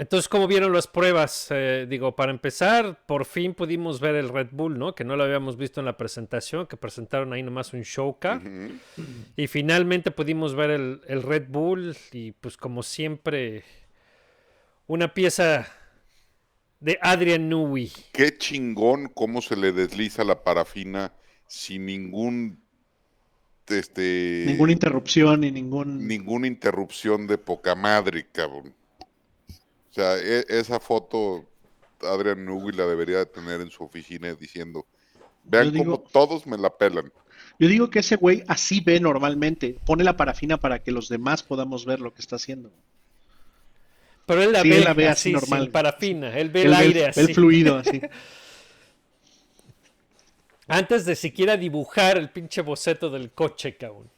Entonces, 0.00 0.28
¿cómo 0.28 0.48
vieron 0.48 0.72
las 0.72 0.86
pruebas? 0.86 1.48
Eh, 1.50 1.86
digo, 1.88 2.16
para 2.16 2.32
empezar, 2.32 3.04
por 3.06 3.26
fin 3.26 3.52
pudimos 3.52 4.00
ver 4.00 4.14
el 4.14 4.30
Red 4.30 4.48
Bull, 4.50 4.78
¿no? 4.78 4.94
Que 4.94 5.04
no 5.04 5.14
lo 5.14 5.24
habíamos 5.24 5.56
visto 5.56 5.80
en 5.80 5.86
la 5.86 5.98
presentación, 5.98 6.66
que 6.66 6.76
presentaron 6.76 7.32
ahí 7.32 7.42
nomás 7.42 7.74
un 7.74 7.82
showcar. 7.82 8.38
Ujú. 8.38 9.02
Y 9.36 9.46
finalmente 9.46 10.10
pudimos 10.10 10.54
ver 10.54 10.70
el, 10.70 11.02
el 11.06 11.22
Red 11.22 11.48
Bull 11.48 11.96
y 12.12 12.32
pues 12.32 12.56
como 12.56 12.82
siempre, 12.82 13.62
una 14.86 15.12
pieza 15.12 15.70
de 16.80 16.98
Adrian 17.02 17.48
Newey. 17.48 17.92
Qué 18.12 18.36
chingón 18.38 19.10
cómo 19.14 19.42
se 19.42 19.54
le 19.54 19.72
desliza 19.72 20.24
la 20.24 20.42
parafina 20.42 21.12
sin 21.46 21.84
ningún 21.84 22.62
este 23.68 24.44
Ninguna 24.46 24.72
interrupción 24.72 25.44
y 25.44 25.52
ningún... 25.52 26.06
ninguna 26.06 26.46
interrupción 26.46 27.26
de 27.26 27.38
poca 27.38 27.74
madre, 27.74 28.26
cabrón. 28.32 28.74
O 29.90 29.92
sea, 29.94 30.16
e- 30.18 30.44
esa 30.48 30.78
foto 30.80 31.44
Adrian 32.02 32.44
Newey 32.44 32.72
la 32.76 32.86
debería 32.86 33.18
de 33.18 33.26
tener 33.26 33.60
en 33.60 33.70
su 33.70 33.84
oficina 33.84 34.32
diciendo, 34.34 34.86
vean 35.44 35.72
digo- 35.72 35.84
cómo 35.84 35.98
todos 36.00 36.46
me 36.46 36.56
la 36.56 36.70
pelan. 36.70 37.12
Yo 37.58 37.68
digo 37.68 37.90
que 37.90 37.98
ese 37.98 38.16
güey 38.16 38.42
así 38.48 38.80
ve 38.80 39.00
normalmente. 39.00 39.78
Pone 39.84 40.02
la 40.04 40.16
parafina 40.16 40.56
para 40.58 40.78
que 40.82 40.92
los 40.92 41.08
demás 41.08 41.42
podamos 41.42 41.84
ver 41.84 42.00
lo 42.00 42.14
que 42.14 42.22
está 42.22 42.36
haciendo. 42.36 42.70
Pero 44.26 44.42
él 44.42 44.52
la, 44.52 44.62
Sí, 44.62 44.70
ve, 44.70 44.76
él 44.78 44.84
la 44.84 44.94
ve 44.94 45.08
así, 45.08 45.34
así 45.34 45.40
normal. 45.46 45.62
sin 45.64 45.72
parafina. 45.72 46.38
Él 46.38 46.50
ve 46.50 46.62
Él 46.62 46.66
el 46.68 46.72
ve 46.72 46.76
aire 46.78 47.00
el, 47.04 47.10
así. 47.10 47.20
el 47.20 47.34
fluido 47.34 47.76
así. 47.76 48.00
Antes 50.68 51.04
de 51.04 51.16
siquiera 51.16 51.56
dibujar 51.56 52.16
el 52.16 52.30
pinche 52.30 52.62
boceto 52.62 53.10
del 53.10 53.32
coche, 53.32 53.76
cabrón. 53.76 54.08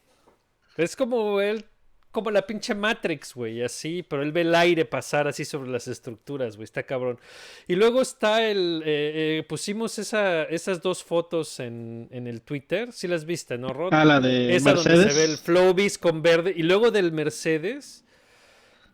Es 0.76 0.96
como 0.96 1.40
él, 1.40 1.64
como 2.12 2.30
la 2.30 2.46
pinche 2.46 2.74
Matrix, 2.74 3.34
güey, 3.34 3.62
así, 3.62 4.04
pero 4.06 4.22
él 4.22 4.30
ve 4.32 4.42
el 4.42 4.54
aire 4.54 4.84
pasar 4.84 5.26
así 5.26 5.44
sobre 5.44 5.70
las 5.70 5.88
estructuras, 5.88 6.56
güey, 6.56 6.64
está 6.64 6.82
cabrón. 6.84 7.18
Y 7.66 7.74
luego 7.74 8.02
está 8.02 8.46
el, 8.48 8.82
eh, 8.84 9.38
eh, 9.38 9.42
pusimos 9.48 9.98
esa, 9.98 10.44
esas 10.44 10.82
dos 10.82 11.02
fotos 11.02 11.58
en, 11.58 12.08
en 12.10 12.26
el 12.26 12.42
Twitter, 12.42 12.92
si 12.92 13.08
las 13.08 13.24
viste, 13.24 13.58
¿no, 13.58 13.72
Rod? 13.72 13.92
Ah, 13.94 14.04
la 14.04 14.20
de 14.20 14.54
Esa 14.54 14.74
donde 14.74 15.10
se 15.10 15.18
ve 15.18 15.24
el 15.24 15.38
Flowbiz 15.38 15.98
con 15.98 16.22
verde, 16.22 16.52
y 16.54 16.62
luego 16.62 16.90
del 16.90 17.10
Mercedes. 17.12 18.04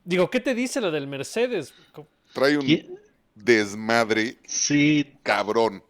Digo, 0.04 0.30
¿qué 0.30 0.40
te 0.40 0.54
dice 0.54 0.80
lo 0.80 0.90
del 0.90 1.06
Mercedes? 1.06 1.74
Trae 2.32 2.56
un 2.56 2.98
desmadre 3.34 4.36
Sí, 4.46 5.14
cabrón. 5.22 5.82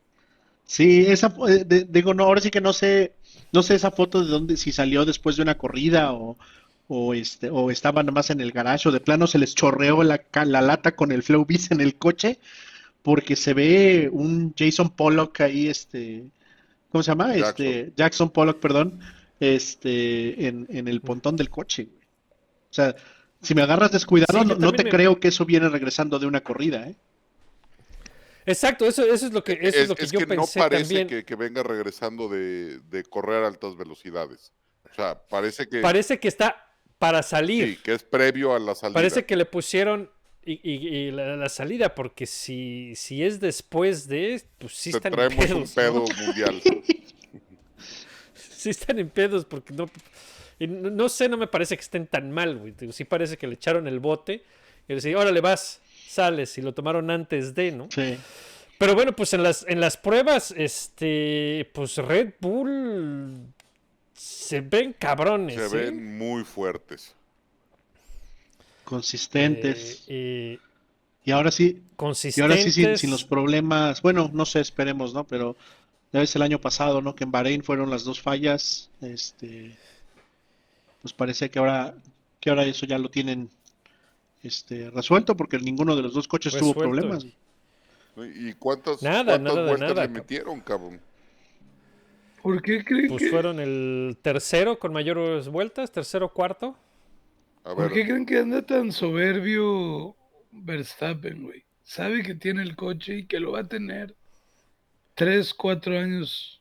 sí, 0.64 1.04
esa, 1.06 1.34
eh, 1.48 1.64
de- 1.64 1.84
digo, 1.84 2.14
no, 2.14 2.24
ahora 2.24 2.40
sí 2.40 2.50
que 2.50 2.60
no 2.60 2.72
sé, 2.72 3.12
no 3.52 3.62
sé 3.62 3.74
esa 3.74 3.90
foto 3.90 4.22
de 4.24 4.30
dónde, 4.30 4.56
si 4.56 4.72
salió 4.72 5.04
después 5.04 5.36
de 5.36 5.42
una 5.42 5.56
corrida 5.56 6.12
o, 6.12 6.36
o 6.88 7.12
este, 7.14 7.50
o 7.50 7.70
estaban 7.70 8.06
nomás 8.06 8.30
en 8.30 8.40
el 8.40 8.50
garaje 8.50 8.88
o 8.88 8.92
de 8.92 9.00
plano 9.00 9.26
se 9.26 9.38
les 9.38 9.54
chorreó 9.54 10.02
la, 10.02 10.22
la 10.46 10.60
lata 10.62 10.96
con 10.96 11.12
el 11.12 11.22
Flowbiz 11.22 11.70
en 11.70 11.80
el 11.80 11.96
coche, 11.96 12.38
porque 13.02 13.36
se 13.36 13.54
ve 13.54 14.08
un 14.10 14.54
Jason 14.56 14.90
Pollock 14.90 15.40
ahí, 15.42 15.68
este, 15.68 16.24
¿cómo 16.90 17.02
se 17.02 17.10
llama? 17.10 17.34
Jackson. 17.36 17.66
Este, 17.66 17.92
Jackson 17.96 18.30
Pollock, 18.30 18.58
perdón, 18.58 19.00
este, 19.38 20.46
en, 20.48 20.66
en 20.70 20.88
el 20.88 21.00
pontón 21.00 21.36
del 21.36 21.50
coche, 21.50 21.84
güey. 21.84 21.98
O 22.70 22.74
sea, 22.74 22.96
si 23.40 23.54
me 23.54 23.62
agarras 23.62 23.92
descuidado, 23.92 24.40
Sí, 24.40 24.46
no, 24.46 24.56
no 24.56 24.72
te 24.72 24.84
me- 24.84 24.90
creo 24.90 25.20
que 25.20 25.28
eso 25.28 25.44
viene 25.44 25.68
regresando 25.68 26.18
de 26.18 26.26
una 26.26 26.40
corrida, 26.42 26.88
¿eh? 26.88 26.96
Exacto, 28.46 28.86
eso, 28.86 29.04
eso 29.04 29.26
es 29.26 29.32
lo 29.32 29.44
que, 29.44 29.58
eso 29.60 29.78
es, 29.78 29.88
lo 29.90 29.94
que 29.94 30.04
es 30.04 30.10
yo 30.10 30.20
que 30.20 30.26
no 30.26 30.42
pensé 30.42 30.58
parece 30.58 30.82
también. 30.84 31.06
que, 31.08 31.24
que 31.24 31.34
venga 31.36 31.62
regresando 31.62 32.28
de, 32.30 32.78
de 32.80 33.02
correr 33.04 33.44
a 33.44 33.46
altas 33.48 33.76
velocidades. 33.76 34.52
O 34.90 34.94
sea, 34.94 35.18
parece 35.28 35.68
que, 35.68 35.80
Parece 35.82 36.18
que 36.18 36.28
está 36.28 36.56
para 36.98 37.22
salir. 37.22 37.76
sí, 37.76 37.82
que 37.82 37.94
es 37.94 38.02
previo 38.02 38.54
a 38.54 38.58
la 38.58 38.74
salida. 38.74 38.94
Parece 38.94 39.24
que 39.24 39.36
le 39.36 39.44
pusieron 39.44 40.10
y, 40.44 40.52
y- 40.62 40.88
y 40.88 41.10
la, 41.10 41.36
la 41.36 41.48
salida, 41.48 41.94
porque 41.94 42.26
si, 42.26 42.94
si 42.96 43.22
es 43.22 43.38
después 43.40 44.08
de, 44.08 44.42
pues 44.58 44.72
sí 44.74 44.90
Te 44.92 44.96
están 44.98 45.12
en 45.12 45.16
traemos 45.16 45.44
un 45.50 45.62
pedos. 45.64 45.72
pedo 45.72 46.04
¿no? 46.08 46.24
mundial. 46.26 46.60
Sí 48.34 48.70
están 48.70 48.98
en 48.98 49.08
pedos 49.08 49.44
porque 49.44 49.72
no, 49.72 49.88
y 50.58 50.66
no, 50.66 50.90
no 50.90 51.08
sé, 51.08 51.28
no 51.28 51.36
me 51.36 51.46
parece 51.46 51.76
que 51.76 51.80
estén 51.82 52.08
tan 52.08 52.32
mal, 52.32 52.58
güey. 52.58 52.74
Sí 52.92 53.04
parece 53.04 53.36
que 53.36 53.46
le 53.46 53.54
echaron 53.54 53.86
el 53.86 54.00
bote 54.00 54.42
y 54.88 54.88
le 54.88 54.94
decían, 54.96 55.14
órale, 55.16 55.40
vas, 55.40 55.80
sales, 56.08 56.58
y 56.58 56.62
lo 56.62 56.74
tomaron 56.74 57.08
antes 57.12 57.54
de, 57.54 57.70
¿no? 57.70 57.88
Sí. 57.94 58.18
Pero 58.76 58.96
bueno, 58.96 59.14
pues 59.14 59.32
en 59.34 59.44
las, 59.44 59.64
en 59.68 59.80
las 59.80 59.96
pruebas, 59.96 60.52
este, 60.56 61.70
pues 61.72 61.96
Red 61.98 62.34
Bull 62.40 63.46
se 64.18 64.60
ven 64.60 64.94
cabrones. 64.98 65.54
Se 65.54 65.64
¿eh? 65.66 65.84
ven 65.84 66.18
muy 66.18 66.42
fuertes. 66.44 67.14
Consistentes. 68.84 70.04
Eh, 70.08 70.54
eh, 70.54 70.58
Y 71.24 71.30
ahora 71.30 71.50
sí, 71.50 71.82
y 71.84 71.96
consistentes. 71.96 72.42
ahora 72.42 72.56
sí 72.62 72.72
sin, 72.72 72.96
sin 72.98 73.10
los 73.10 73.24
problemas, 73.24 74.02
bueno, 74.02 74.30
no 74.32 74.44
sé, 74.46 74.60
esperemos, 74.60 75.14
¿no? 75.14 75.24
Pero 75.24 75.56
ya 76.12 76.20
ves 76.20 76.34
el 76.34 76.42
año 76.42 76.58
pasado, 76.60 77.00
¿no? 77.02 77.14
Que 77.14 77.24
en 77.24 77.30
Bahrein 77.30 77.62
fueron 77.62 77.90
las 77.90 78.04
dos 78.04 78.20
fallas, 78.20 78.90
este, 79.02 79.76
pues 81.02 81.12
parece 81.12 81.50
que 81.50 81.58
ahora, 81.58 81.94
que 82.40 82.50
ahora 82.50 82.64
eso 82.64 82.86
ya 82.86 82.98
lo 82.98 83.10
tienen, 83.10 83.50
este, 84.42 84.90
resuelto, 84.90 85.36
porque 85.36 85.58
ninguno 85.58 85.94
de 85.94 86.02
los 86.02 86.14
dos 86.14 86.26
coches 86.26 86.56
tuvo 86.56 86.74
problemas. 86.74 87.26
¿Y 88.16 88.54
cuántas, 88.54 89.02
Nada, 89.02 89.38
cuántas 89.38 89.54
nada 89.54 89.66
vueltas 89.66 89.80
nada, 89.80 90.02
le 90.02 90.08
cabrón. 90.08 90.12
metieron, 90.12 90.60
cabrón? 90.62 91.00
¿Por 92.42 92.62
qué 92.62 92.84
creen 92.84 93.08
Pues 93.08 93.24
que, 93.24 93.30
fueron 93.30 93.60
el 93.60 94.16
tercero 94.22 94.78
con 94.78 94.92
mayores 94.92 95.48
vueltas, 95.48 95.90
tercero, 95.92 96.32
cuarto. 96.32 96.76
A 97.64 97.74
¿por 97.74 97.92
qué 97.92 98.04
creen 98.04 98.24
que 98.26 98.38
anda 98.38 98.62
tan 98.62 98.92
soberbio 98.92 100.16
Verstappen, 100.52 101.42
güey? 101.44 101.64
Sabe 101.82 102.22
que 102.22 102.34
tiene 102.34 102.62
el 102.62 102.76
coche 102.76 103.18
y 103.18 103.26
que 103.26 103.40
lo 103.40 103.52
va 103.52 103.60
a 103.60 103.64
tener 103.68 104.14
tres, 105.14 105.52
cuatro 105.54 105.98
años 105.98 106.60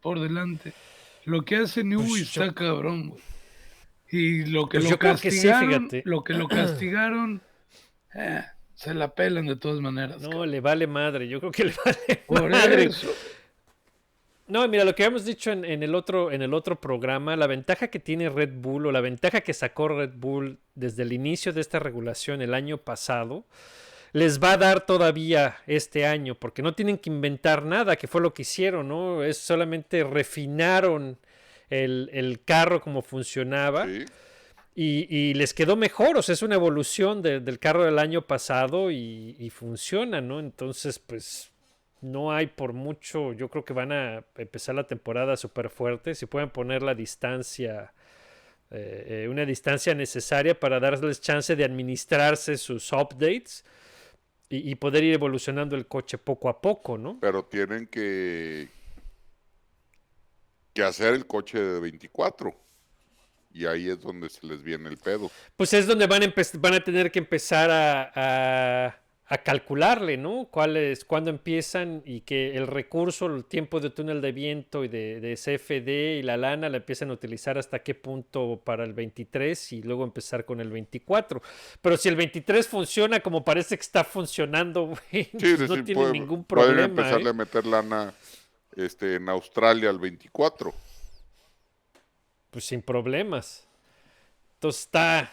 por 0.00 0.20
delante. 0.20 0.72
Lo 1.24 1.42
que 1.44 1.56
hace 1.56 1.84
Newey 1.84 2.08
Pues 2.08 2.32
yo- 2.32 2.42
está 2.42 2.54
cabrón, 2.54 3.10
güey. 3.10 3.22
Y 4.12 4.44
lo 4.46 4.68
que 4.68 4.78
Pues 4.80 4.90
lo 4.90 4.98
que 4.98 5.06
sí, 5.16 5.46
castigaron, 5.46 5.88
lo 6.04 6.24
que 6.24 6.32
lo 6.34 6.48
castigaron, 6.48 7.40
eh, 8.14 8.42
se 8.74 8.92
la 8.92 9.14
pelan 9.14 9.46
de 9.46 9.54
todas 9.56 9.80
maneras. 9.80 10.20
No, 10.20 10.30
cabrón. 10.30 10.50
le 10.50 10.60
vale 10.60 10.86
madre. 10.88 11.28
Yo 11.28 11.38
creo 11.38 11.52
que 11.52 11.64
le 11.66 11.74
vale 11.84 12.16
Por 12.26 12.50
madre. 12.50 12.84
eso. 12.84 13.08
No, 14.50 14.66
mira, 14.68 14.84
lo 14.84 14.94
que 14.94 15.04
habíamos 15.04 15.24
dicho 15.24 15.50
en, 15.52 15.64
en 15.64 15.82
el 15.82 15.94
otro, 15.94 16.32
en 16.32 16.42
el 16.42 16.54
otro 16.54 16.80
programa, 16.80 17.36
la 17.36 17.46
ventaja 17.46 17.88
que 17.88 18.00
tiene 18.00 18.28
Red 18.28 18.50
Bull 18.54 18.86
o 18.86 18.92
la 18.92 19.00
ventaja 19.00 19.42
que 19.42 19.54
sacó 19.54 19.88
Red 19.88 20.12
Bull 20.16 20.58
desde 20.74 21.02
el 21.04 21.12
inicio 21.12 21.52
de 21.52 21.60
esta 21.60 21.78
regulación 21.78 22.42
el 22.42 22.54
año 22.54 22.78
pasado, 22.78 23.46
les 24.12 24.40
va 24.42 24.52
a 24.52 24.56
dar 24.56 24.86
todavía 24.86 25.58
este 25.66 26.04
año, 26.06 26.34
porque 26.34 26.62
no 26.62 26.74
tienen 26.74 26.98
que 26.98 27.10
inventar 27.10 27.64
nada, 27.64 27.96
que 27.96 28.08
fue 28.08 28.20
lo 28.20 28.34
que 28.34 28.42
hicieron, 28.42 28.88
¿no? 28.88 29.22
Es 29.22 29.38
solamente 29.38 30.02
refinaron 30.04 31.18
el, 31.70 32.10
el 32.12 32.42
carro 32.44 32.80
como 32.80 33.02
funcionaba. 33.02 33.86
sí. 33.86 34.04
Y, 34.74 35.06
y 35.14 35.34
les 35.34 35.52
quedó 35.52 35.76
mejor, 35.76 36.16
o 36.16 36.22
sea, 36.22 36.32
es 36.32 36.42
una 36.42 36.54
evolución 36.54 37.22
de- 37.22 37.40
del 37.40 37.58
carro 37.58 37.84
del 37.84 37.98
año 37.98 38.22
pasado 38.26 38.90
y, 38.90 39.36
y 39.38 39.50
funciona, 39.50 40.20
¿no? 40.20 40.38
Entonces, 40.40 40.98
pues 41.00 41.49
no 42.00 42.32
hay 42.32 42.46
por 42.48 42.72
mucho, 42.72 43.32
yo 43.32 43.48
creo 43.48 43.64
que 43.64 43.72
van 43.72 43.92
a 43.92 44.24
empezar 44.36 44.74
la 44.74 44.86
temporada 44.86 45.36
súper 45.36 45.70
fuerte, 45.70 46.14
si 46.14 46.26
pueden 46.26 46.50
poner 46.50 46.82
la 46.82 46.94
distancia, 46.94 47.92
eh, 48.70 49.24
eh, 49.24 49.28
una 49.28 49.44
distancia 49.44 49.94
necesaria 49.94 50.58
para 50.58 50.80
darles 50.80 51.20
chance 51.20 51.54
de 51.56 51.64
administrarse 51.64 52.56
sus 52.56 52.92
updates 52.92 53.64
y, 54.48 54.70
y 54.70 54.74
poder 54.76 55.04
ir 55.04 55.14
evolucionando 55.14 55.76
el 55.76 55.86
coche 55.86 56.18
poco 56.18 56.48
a 56.48 56.60
poco, 56.60 56.96
¿no? 56.98 57.18
Pero 57.20 57.44
tienen 57.44 57.86
que, 57.86 58.68
que 60.74 60.82
hacer 60.82 61.14
el 61.14 61.26
coche 61.26 61.58
de 61.60 61.80
24. 61.80 62.54
Y 63.52 63.66
ahí 63.66 63.88
es 63.90 64.00
donde 64.00 64.28
se 64.28 64.46
les 64.46 64.62
viene 64.62 64.88
el 64.88 64.96
pedo. 64.96 65.30
Pues 65.56 65.72
es 65.72 65.86
donde 65.86 66.06
van 66.06 66.22
a, 66.22 66.32
van 66.58 66.74
a 66.74 66.84
tener 66.84 67.10
que 67.10 67.18
empezar 67.18 67.70
a, 67.70 68.12
a- 68.86 69.00
a 69.32 69.38
calcularle, 69.44 70.16
¿no? 70.16 70.48
¿Cuál 70.50 70.76
es, 70.76 71.04
cuándo 71.04 71.30
empiezan 71.30 72.02
y 72.04 72.22
que 72.22 72.56
el 72.56 72.66
recurso, 72.66 73.26
el 73.26 73.44
tiempo 73.44 73.78
de 73.78 73.90
túnel 73.90 74.20
de 74.20 74.32
viento 74.32 74.82
y 74.84 74.88
de, 74.88 75.20
de 75.20 75.34
CFD 75.36 76.18
y 76.18 76.22
la 76.22 76.36
lana 76.36 76.68
la 76.68 76.78
empiezan 76.78 77.10
a 77.10 77.12
utilizar 77.12 77.56
hasta 77.56 77.78
qué 77.84 77.94
punto 77.94 78.60
para 78.64 78.82
el 78.84 78.92
23 78.92 79.72
y 79.72 79.82
luego 79.82 80.02
empezar 80.02 80.44
con 80.44 80.60
el 80.60 80.68
24. 80.70 81.40
Pero 81.80 81.96
si 81.96 82.08
el 82.08 82.16
23 82.16 82.66
funciona 82.66 83.20
como 83.20 83.44
parece 83.44 83.76
que 83.76 83.82
está 83.82 84.02
funcionando, 84.02 84.86
güey, 85.12 85.24
Sí, 85.26 85.30
pues 85.38 85.58
sí, 85.60 85.66
no 85.68 85.76
sí, 85.76 85.82
tiene 85.84 86.00
pueden- 86.00 86.12
ningún 86.12 86.42
Pueden 86.44 86.66
problema. 86.66 86.84
empezarle 86.88 87.26
¿eh? 87.26 87.30
a 87.30 87.32
meter 87.32 87.66
lana 87.66 88.12
este, 88.74 89.14
en 89.14 89.28
Australia 89.28 89.90
al 89.90 90.00
24. 90.00 90.74
Pues 92.50 92.64
sin 92.64 92.82
problemas. 92.82 93.64
Entonces 94.54 94.82
está, 94.82 95.32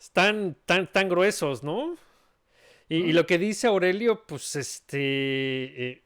están 0.00 0.56
tan, 0.66 0.90
tan 0.90 1.08
gruesos, 1.08 1.62
¿no? 1.62 1.96
Y, 2.88 2.96
y 2.96 3.12
lo 3.12 3.26
que 3.26 3.38
dice 3.38 3.66
Aurelio, 3.66 4.24
pues 4.26 4.54
este, 4.56 4.96
eh, 4.98 6.02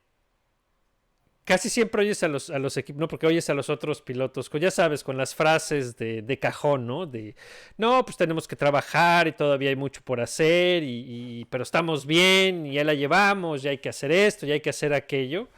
casi 1.44 1.68
siempre 1.68 2.02
oyes 2.02 2.22
a 2.22 2.28
los, 2.28 2.50
a 2.50 2.58
los 2.58 2.76
equipos, 2.76 3.00
no, 3.00 3.08
porque 3.08 3.26
oyes 3.26 3.50
a 3.50 3.54
los 3.54 3.70
otros 3.70 4.02
pilotos, 4.02 4.48
con, 4.48 4.60
ya 4.60 4.70
sabes, 4.70 5.02
con 5.02 5.16
las 5.16 5.34
frases 5.34 5.96
de, 5.96 6.22
de 6.22 6.38
cajón, 6.38 6.86
¿no? 6.86 7.06
De, 7.06 7.34
no, 7.76 8.04
pues 8.04 8.16
tenemos 8.16 8.46
que 8.46 8.56
trabajar 8.56 9.26
y 9.28 9.32
todavía 9.32 9.70
hay 9.70 9.76
mucho 9.76 10.00
por 10.02 10.20
hacer, 10.20 10.82
y, 10.84 11.40
y- 11.40 11.44
pero 11.46 11.62
estamos 11.64 12.06
bien, 12.06 12.66
y 12.66 12.74
ya 12.74 12.84
la 12.84 12.94
llevamos, 12.94 13.62
ya 13.62 13.70
hay 13.70 13.78
que 13.78 13.88
hacer 13.88 14.12
esto, 14.12 14.46
ya 14.46 14.54
hay 14.54 14.60
que 14.60 14.70
hacer 14.70 14.94
aquello. 14.94 15.48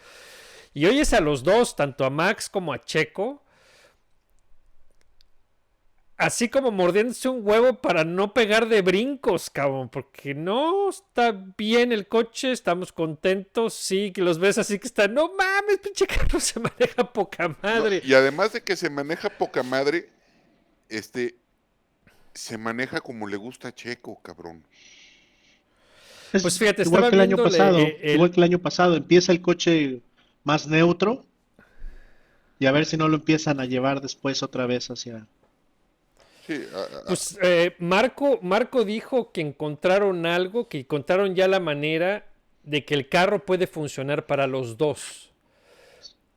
Y 0.74 0.86
oyes 0.86 1.12
a 1.14 1.20
los 1.20 1.42
dos, 1.44 1.76
tanto 1.76 2.04
a 2.04 2.10
Max 2.10 2.48
como 2.48 2.72
a 2.72 2.80
Checo, 2.80 3.41
así 6.24 6.48
como 6.48 6.70
mordiéndose 6.70 7.28
un 7.28 7.46
huevo 7.46 7.80
para 7.80 8.04
no 8.04 8.32
pegar 8.32 8.68
de 8.68 8.80
brincos, 8.82 9.50
cabrón, 9.50 9.88
porque 9.88 10.34
no 10.34 10.88
está 10.90 11.32
bien 11.58 11.92
el 11.92 12.08
coche, 12.08 12.52
estamos 12.52 12.92
contentos, 12.92 13.74
sí, 13.74 14.12
que 14.12 14.22
los 14.22 14.38
ves 14.38 14.58
así 14.58 14.78
que 14.78 14.86
están, 14.86 15.14
no 15.14 15.32
mames, 15.34 15.78
pinche 15.82 16.06
carro 16.06 16.40
se 16.40 16.60
maneja 16.60 17.12
poca 17.12 17.48
No, 17.48 17.56
madre. 17.62 18.02
y 18.04 18.14
además 18.14 18.52
de 18.52 18.62
que 18.62 18.76
se 18.76 18.88
maneja 18.90 19.28
poca 19.30 19.62
madre, 19.62 20.10
este 20.88 21.34
se 22.34 22.56
maneja 22.56 23.00
como 23.00 23.26
le 23.26 23.36
gusta 23.36 23.68
a 23.68 23.74
Checo, 23.74 24.20
cabrón. 24.22 24.64
Es 26.32 26.40
Pues 26.42 26.58
fíjate, 26.58 26.82
igual 26.82 27.10
que 27.10 27.16
el 27.16 27.20
año 27.20 27.36
pasado, 27.36 27.78
eh, 27.78 27.98
el- 28.02 28.14
igual 28.14 28.30
que 28.30 28.40
el 28.40 28.44
año 28.44 28.58
pasado, 28.58 28.96
empieza 28.96 29.32
el 29.32 29.42
coche 29.42 30.00
más 30.44 30.66
neutro 30.66 31.26
y 32.58 32.66
a 32.66 32.72
ver 32.72 32.86
si 32.86 32.96
no 32.96 33.08
lo 33.08 33.16
empiezan 33.16 33.60
a 33.60 33.66
llevar 33.66 34.00
después 34.00 34.42
otra 34.42 34.66
vez 34.66 34.88
hacia... 34.90 35.26
Sí, 36.46 36.54
a- 36.74 36.98
a- 36.98 37.04
Pues 37.06 37.38
eh, 37.42 37.74
Marco, 37.78 38.38
Marco 38.42 38.84
dijo 38.84 39.30
que 39.32 39.40
encontraron 39.40 40.26
algo, 40.26 40.68
que 40.68 40.80
encontraron 40.80 41.34
ya 41.34 41.46
la 41.48 41.60
manera 41.60 42.26
de 42.64 42.84
que 42.84 42.94
el 42.94 43.08
carro 43.08 43.44
puede 43.44 43.66
funcionar 43.66 44.26
para 44.26 44.46
los 44.46 44.76
dos. 44.76 45.28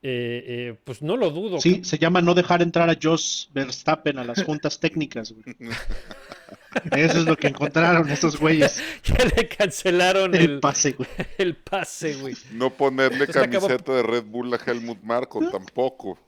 Eh, 0.07 0.43
eh, 0.47 0.75
pues 0.83 1.01
no 1.01 1.17
lo 1.17 1.31
dudo. 1.31 1.59
Sí, 1.59 1.83
se 1.83 1.97
llama 1.97 2.21
no 2.21 2.35
dejar 2.35 2.61
entrar 2.61 2.87
a 2.91 2.97
Jos 3.01 3.49
Verstappen 3.53 4.19
a 4.19 4.23
las 4.23 4.43
juntas 4.43 4.79
técnicas, 4.79 5.33
güey. 5.33 5.55
Eso 6.91 7.19
es 7.19 7.25
lo 7.25 7.35
que 7.35 7.47
encontraron 7.47 8.07
esos 8.11 8.37
güeyes. 8.39 8.79
Ya 9.03 9.25
le 9.35 9.47
cancelaron 9.47 10.35
El 10.35 10.41
el, 10.41 10.59
pase, 10.59 10.91
güey. 10.91 11.09
el 11.39 11.55
pase, 11.55 12.13
güey. 12.17 12.35
no 12.51 12.69
ponerle 12.71 13.25
Entonces 13.25 13.47
camiseta 13.47 13.93
de 13.93 14.03
Red 14.03 14.25
Bull 14.25 14.53
a 14.53 14.57
Helmut 14.63 15.01
Marko 15.01 15.49
tampoco. 15.49 16.19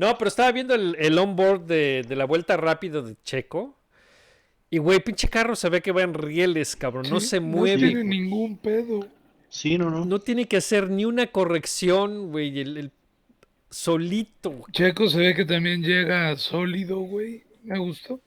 No, 0.00 0.16
pero 0.16 0.28
estaba 0.28 0.50
viendo 0.52 0.74
el, 0.74 0.96
el 0.98 1.18
onboard 1.18 1.66
de, 1.66 2.04
de 2.08 2.16
la 2.16 2.24
vuelta 2.24 2.56
rápido 2.56 3.02
de 3.02 3.16
Checo. 3.22 3.76
Y, 4.70 4.78
güey, 4.78 5.00
pinche 5.00 5.28
carro 5.28 5.54
se 5.56 5.68
ve 5.68 5.82
que 5.82 5.92
va 5.92 6.02
en 6.02 6.14
rieles, 6.14 6.74
cabrón. 6.76 7.04
No 7.10 7.20
se 7.20 7.38
No 7.40 7.46
mueve. 7.48 7.88
tiene 7.88 8.04
ningún 8.04 8.56
pedo. 8.56 9.06
Sí, 9.48 9.76
no, 9.76 9.90
no. 9.90 10.04
No 10.04 10.20
tiene 10.20 10.46
que 10.46 10.56
hacer 10.56 10.88
ni 10.90 11.04
una 11.04 11.26
corrección, 11.26 12.30
güey. 12.30 12.60
El, 12.60 12.76
el 12.76 12.90
solito. 13.68 14.50
güey. 14.50 14.72
Checo 14.72 15.08
se 15.08 15.18
ve 15.18 15.34
que 15.34 15.44
también 15.44 15.82
llega 15.82 16.34
sólido, 16.36 17.00
güey. 17.00 17.42
Me 17.64 17.78
gustó. 17.78 18.20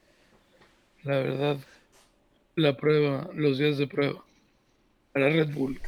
La 1.02 1.16
verdad. 1.16 1.56
La 2.56 2.76
prueba, 2.76 3.28
los 3.34 3.58
días 3.58 3.78
de 3.78 3.86
prueba. 3.88 4.22
Para 5.12 5.28
Red 5.30 5.48
Bull. 5.54 5.80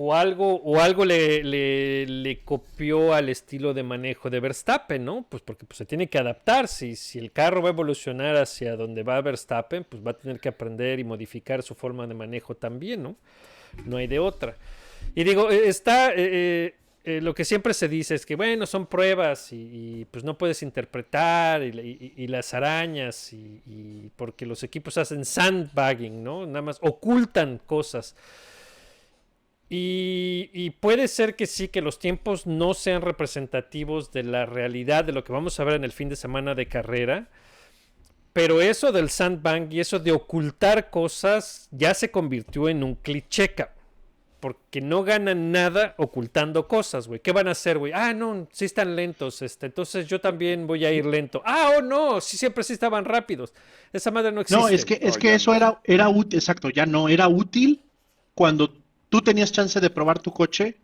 O 0.00 0.14
algo, 0.14 0.54
o 0.62 0.78
algo 0.78 1.04
le, 1.04 1.42
le, 1.42 2.40
copió 2.44 3.12
al 3.14 3.28
estilo 3.28 3.74
de 3.74 3.82
manejo 3.82 4.30
de 4.30 4.38
Verstappen, 4.38 5.04
¿no? 5.04 5.26
Pues 5.28 5.42
porque 5.42 5.66
pues, 5.66 5.76
se 5.78 5.86
tiene 5.86 6.06
que 6.06 6.18
adaptar. 6.18 6.68
Si, 6.68 6.94
el 7.18 7.32
carro 7.32 7.62
va 7.62 7.70
a 7.70 7.72
evolucionar 7.72 8.36
hacia 8.36 8.76
donde 8.76 9.02
va 9.02 9.20
Verstappen, 9.20 9.82
pues 9.82 10.00
va 10.06 10.12
a 10.12 10.16
tener 10.16 10.38
que 10.38 10.50
aprender 10.50 11.00
y 11.00 11.04
modificar 11.04 11.64
su 11.64 11.74
forma 11.74 12.06
de 12.06 12.14
manejo 12.14 12.54
también, 12.54 13.02
¿no? 13.02 13.16
No 13.86 13.96
hay 13.96 14.06
de 14.06 14.20
otra. 14.20 14.54
Y 15.16 15.24
digo, 15.24 15.50
eh, 15.50 15.66
está. 15.66 16.12
eh, 16.14 16.74
eh, 17.04 17.20
lo 17.20 17.34
que 17.34 17.44
siempre 17.44 17.74
se 17.74 17.88
dice 17.88 18.14
es 18.14 18.24
que, 18.24 18.36
bueno, 18.36 18.66
son 18.66 18.86
pruebas 18.86 19.52
y, 19.52 20.06
pues 20.12 20.22
no 20.22 20.38
puedes 20.38 20.62
interpretar 20.62 21.62
y, 21.64 22.12
y- 22.16 22.26
las 22.28 22.54
arañas 22.54 23.32
y 23.32 24.10
porque 24.14 24.46
los 24.46 24.62
equipos 24.62 24.96
hacen 24.98 25.24
sandbagging, 25.24 26.22
¿no? 26.22 26.46
Nada 26.46 26.62
más 26.62 26.78
ocultan 26.82 27.60
cosas. 27.66 28.14
Y, 29.70 30.50
y 30.54 30.70
puede 30.70 31.08
ser 31.08 31.36
que 31.36 31.46
sí, 31.46 31.68
que 31.68 31.82
los 31.82 31.98
tiempos 31.98 32.46
no 32.46 32.72
sean 32.74 33.02
representativos 33.02 34.12
de 34.12 34.22
la 34.24 34.46
realidad 34.46 35.04
de 35.04 35.12
lo 35.12 35.24
que 35.24 35.32
vamos 35.32 35.60
a 35.60 35.64
ver 35.64 35.74
en 35.74 35.84
el 35.84 35.92
fin 35.92 36.08
de 36.08 36.16
semana 36.16 36.54
de 36.54 36.68
carrera. 36.68 37.28
Pero 38.32 38.60
eso 38.62 38.92
del 38.92 39.10
sandbag 39.10 39.72
y 39.72 39.80
eso 39.80 39.98
de 39.98 40.12
ocultar 40.12 40.90
cosas 40.90 41.68
ya 41.70 41.92
se 41.94 42.10
convirtió 42.10 42.68
en 42.68 42.82
un 42.82 42.94
cliché. 42.94 43.54
Porque 44.40 44.80
no 44.80 45.02
ganan 45.02 45.50
nada 45.50 45.94
ocultando 45.98 46.68
cosas, 46.68 47.08
güey. 47.08 47.18
¿Qué 47.20 47.32
van 47.32 47.48
a 47.48 47.52
hacer, 47.52 47.76
güey? 47.78 47.92
Ah, 47.92 48.14
no, 48.14 48.46
sí 48.52 48.66
están 48.66 48.94
lentos, 48.94 49.42
este. 49.42 49.66
Entonces 49.66 50.06
yo 50.06 50.20
también 50.20 50.66
voy 50.68 50.84
a 50.84 50.92
ir 50.92 51.06
lento. 51.06 51.42
Ah, 51.44 51.72
oh, 51.76 51.82
no, 51.82 52.20
sí 52.20 52.38
siempre 52.38 52.62
sí 52.62 52.72
estaban 52.74 53.04
rápidos. 53.04 53.52
Esa 53.92 54.12
madre 54.12 54.30
no 54.30 54.40
existe. 54.40 54.62
No, 54.62 54.68
es 54.68 54.84
que, 54.84 55.00
es 55.02 55.18
No, 55.18 55.18
que 55.18 55.34
eso 55.34 55.50
no. 55.50 55.56
era, 55.56 55.80
era 55.84 56.08
útil, 56.08 56.38
exacto, 56.38 56.70
ya 56.70 56.86
no, 56.86 57.08
era 57.08 57.26
útil 57.28 57.82
cuando 58.34 58.72
tú 59.08 59.20
tenías 59.22 59.52
chance 59.52 59.80
de 59.80 59.90
probar 59.90 60.18
tu 60.20 60.32
coche 60.32 60.76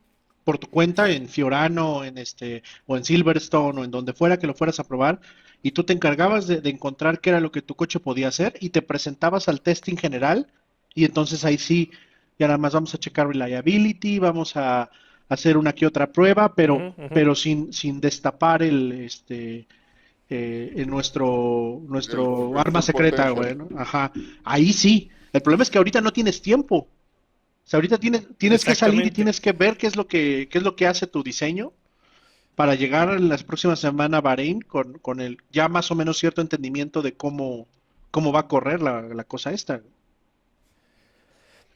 por 0.45 0.59
tu 0.59 0.69
cuenta 0.69 1.11
en 1.11 1.29
Fiorano, 1.29 2.05
en 2.05 2.19
este, 2.19 2.63
o 2.87 2.97
en 2.97 3.05
Silverstone, 3.05 3.81
o 3.81 3.85
en 3.85 3.91
donde 3.91 4.13
fuera 4.13 4.39
que 4.39 4.47
lo 4.47 4.55
fueras 4.55 4.79
a 4.79 4.85
probar, 4.87 5.21
y 5.63 5.71
tú 5.73 5.85
te 5.85 5.95
encargabas 5.95 6.47
de, 6.47 6.61
de 6.61 6.71
encontrar 6.71 7.21
qué 7.21 7.31
era 7.31 7.41
lo 7.41 7.51
que 7.51 7.63
tu 7.63 7.75
coche 7.75 7.99
podía 8.01 8.29
hacer, 8.29 8.55
y 8.61 8.69
te 8.71 8.83
presentabas 8.83 9.49
al 9.49 9.63
testing 9.63 9.97
general, 9.97 10.49
y 10.95 11.05
entonces 11.07 11.45
ahí 11.45 11.57
sí, 11.57 11.91
ya 12.39 12.47
nada 12.47 12.59
más 12.59 12.75
vamos 12.75 12.95
a 12.95 12.99
checar 12.99 13.27
reliability, 13.29 14.19
vamos 14.19 14.57
a 14.57 14.91
hacer 15.31 15.57
una 15.57 15.73
que 15.73 15.87
otra 15.87 16.13
prueba, 16.13 16.55
pero, 16.55 16.95
pero 17.15 17.35
sin, 17.35 17.73
sin 17.73 18.01
destapar 18.01 18.63
el, 18.63 18.93
este, 18.93 19.67
eh, 20.29 20.73
en 20.77 20.91
nuestro, 20.91 21.81
nuestro 21.89 22.47
El- 22.49 22.53
el 22.53 22.59
arma 22.59 22.83
secreta, 22.83 23.31
güey, 23.31 23.55
¿no? 23.55 23.69
Ajá. 23.79 24.13
Ahí 24.45 24.73
sí. 24.73 25.09
El 25.33 25.41
problema 25.43 25.63
es 25.63 25.71
que 25.71 25.79
ahorita 25.79 26.01
no 26.01 26.13
tienes 26.13 26.43
tiempo. 26.43 26.89
O 27.65 27.67
sea, 27.67 27.79
ahorita 27.79 27.99
tienes, 27.99 28.27
tienes 28.37 28.65
que 28.65 28.75
salir 28.75 29.07
y 29.07 29.11
tienes 29.11 29.41
que 29.41 29.53
ver 29.53 29.77
qué 29.77 29.87
es 29.87 29.97
lo 29.97 30.07
que, 30.07 30.49
qué 30.51 30.59
es 30.59 30.65
lo 30.65 30.77
que 30.77 30.87
hace 30.87 31.07
tu 31.07 31.23
diseño 31.23 31.73
para 32.55 32.75
llegar 32.75 33.11
en 33.11 33.29
las 33.29 33.43
próximas 33.43 33.81
semanas 33.81 34.19
a 34.19 34.21
Bahrein 34.21 34.61
con, 34.61 34.99
con 34.99 35.21
el 35.21 35.39
ya 35.51 35.69
más 35.69 35.91
o 35.91 35.95
menos 35.95 36.19
cierto 36.19 36.41
entendimiento 36.41 37.03
de 37.03 37.15
cómo, 37.15 37.67
cómo 38.11 38.33
va 38.33 38.41
a 38.41 38.49
correr 38.49 38.83
la, 38.83 39.03
la 39.03 39.25
cosa 39.25 39.53
esta. 39.53 39.81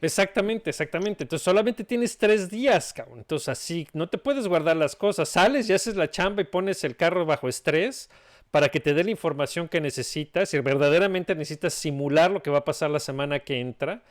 Exactamente, 0.01 0.69
exactamente. 0.69 1.23
Entonces 1.23 1.43
solamente 1.43 1.83
tienes 1.83 2.17
tres 2.17 2.49
días, 2.49 2.93
cabrón. 2.93 3.19
Entonces 3.19 3.49
así, 3.49 3.87
no 3.91 4.07
te 4.07 4.17
puedes 4.17 4.47
guardar 4.47 4.77
las 4.77 4.95
cosas. 4.95 5.27
Sales 5.27 5.69
y 5.69 5.73
haces 5.73 5.95
la 5.95 6.09
chamba 6.09 6.41
y 6.41 6.45
pones 6.45 6.83
el 6.83 6.95
carro 6.95 7.25
bajo 7.25 7.49
estrés 7.49 8.09
para 8.51 8.69
que 8.69 8.79
te 8.79 8.93
dé 8.93 9.03
la 9.03 9.11
información 9.11 9.67
que 9.67 9.81
necesitas 9.81 10.53
y 10.53 10.59
verdaderamente 10.59 11.35
necesitas 11.35 11.73
simular 11.73 12.31
lo 12.31 12.41
que 12.41 12.49
va 12.49 12.59
a 12.59 12.65
pasar 12.65 12.89
la 12.89 12.99
semana 12.99 13.39
que 13.39 13.59
entra. 13.59 14.01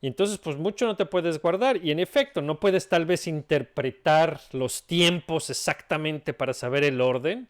Y 0.00 0.06
entonces, 0.06 0.38
pues 0.38 0.56
mucho 0.56 0.86
no 0.86 0.96
te 0.96 1.06
puedes 1.06 1.40
guardar. 1.42 1.84
Y 1.84 1.90
en 1.90 1.98
efecto, 1.98 2.40
no 2.40 2.60
puedes 2.60 2.88
tal 2.88 3.04
vez 3.04 3.26
interpretar 3.26 4.40
los 4.52 4.84
tiempos 4.84 5.50
exactamente 5.50 6.32
para 6.32 6.54
saber 6.54 6.84
el 6.84 7.00
orden. 7.00 7.48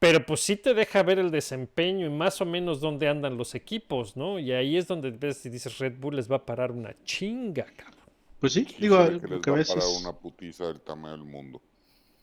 Pero 0.00 0.26
pues 0.26 0.40
sí 0.40 0.56
te 0.56 0.74
deja 0.74 1.02
ver 1.02 1.18
el 1.18 1.30
desempeño 1.30 2.06
y 2.06 2.10
más 2.10 2.40
o 2.40 2.44
menos 2.44 2.80
dónde 2.80 3.08
andan 3.08 3.36
los 3.38 3.54
equipos, 3.54 4.16
¿no? 4.16 4.38
Y 4.38 4.52
ahí 4.52 4.76
es 4.76 4.86
donde 4.88 5.10
ves 5.12 5.46
y 5.46 5.48
dices 5.48 5.78
Red 5.78 5.94
Bull 5.98 6.16
les 6.16 6.30
va 6.30 6.36
a 6.36 6.44
parar 6.44 6.72
una 6.72 6.94
chinga, 7.04 7.64
cabrón. 7.64 7.94
Pues 8.40 8.52
sí, 8.52 8.66
Sí, 8.68 8.76
digo, 8.80 8.98
ve 8.98 9.20
que 9.20 9.28
les 9.28 9.40
que 9.40 9.50
va 9.50 9.56
ves 9.56 9.68
para 9.68 9.80
es- 9.80 10.00
una 10.00 10.12
putiza 10.12 10.66
del 10.66 10.80
tamaño 10.80 11.12
del 11.16 11.24
mundo. 11.24 11.62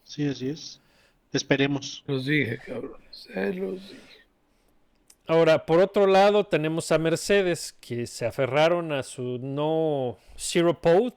Sí, 0.04 0.28
así 0.28 0.50
es. 0.50 0.80
Esperemos. 1.34 2.04
Los 2.06 2.26
dije, 2.26 2.60
cabrones. 2.60 3.00
Se 3.12 3.54
los 3.54 3.82
dije. 3.89 4.21
Ahora, 5.28 5.66
por 5.66 5.80
otro 5.80 6.08
lado, 6.08 6.46
tenemos 6.46 6.92
a 6.92 6.98
Mercedes 6.98 7.74
que 7.80 8.08
se 8.08 8.26
aferraron 8.26 8.92
a 8.92 9.04
su 9.04 9.40
no 9.40 10.18
Zero 10.36 10.82
Pot 10.82 11.16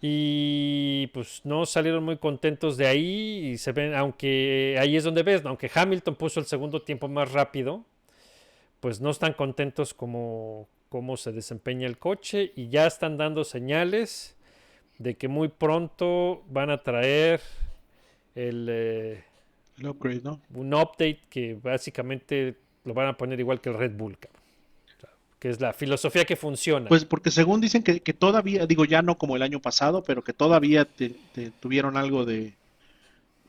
y 0.00 1.08
pues 1.08 1.40
no 1.44 1.66
salieron 1.66 2.04
muy 2.04 2.18
contentos 2.18 2.76
de 2.76 2.86
ahí 2.86 3.50
y 3.52 3.58
se 3.58 3.72
ven, 3.72 3.94
aunque 3.94 4.76
ahí 4.80 4.96
es 4.96 5.04
donde 5.04 5.22
ves, 5.22 5.42
¿no? 5.42 5.50
aunque 5.50 5.70
Hamilton 5.72 6.14
puso 6.16 6.38
el 6.40 6.46
segundo 6.46 6.82
tiempo 6.82 7.08
más 7.08 7.32
rápido, 7.32 7.84
pues 8.80 9.00
no 9.00 9.10
están 9.10 9.32
contentos 9.32 9.94
como 9.94 10.68
cómo 10.88 11.16
se 11.16 11.32
desempeña 11.32 11.86
el 11.86 11.98
coche 11.98 12.52
y 12.56 12.68
ya 12.68 12.86
están 12.86 13.16
dando 13.16 13.44
señales 13.44 14.36
de 14.98 15.16
que 15.16 15.28
muy 15.28 15.48
pronto 15.48 16.42
van 16.48 16.70
a 16.70 16.82
traer 16.82 17.40
el 18.34 18.68
eh, 18.70 19.24
El 19.78 19.88
upgrade, 19.88 20.22
¿no? 20.22 20.40
un 20.54 20.74
update 20.74 21.20
que 21.28 21.54
básicamente 21.54 22.56
lo 22.88 22.94
van 22.94 23.06
a 23.08 23.16
poner 23.16 23.38
igual 23.38 23.60
que 23.60 23.68
el 23.68 23.76
Red 23.78 23.92
Bull, 23.96 24.18
cabrón. 24.18 24.42
O 24.96 25.00
sea, 25.00 25.10
que 25.38 25.50
es 25.50 25.60
la 25.60 25.72
filosofía 25.72 26.24
que 26.24 26.36
funciona. 26.36 26.88
Pues 26.88 27.04
porque 27.04 27.30
según 27.30 27.60
dicen 27.60 27.82
que, 27.82 28.00
que 28.00 28.14
todavía, 28.14 28.66
digo 28.66 28.84
ya 28.84 29.02
no 29.02 29.18
como 29.18 29.36
el 29.36 29.42
año 29.42 29.60
pasado, 29.60 30.02
pero 30.02 30.24
que 30.24 30.32
todavía 30.32 30.84
te- 30.84 31.14
te 31.34 31.50
tuvieron 31.50 31.96
algo 31.96 32.24
de, 32.24 32.54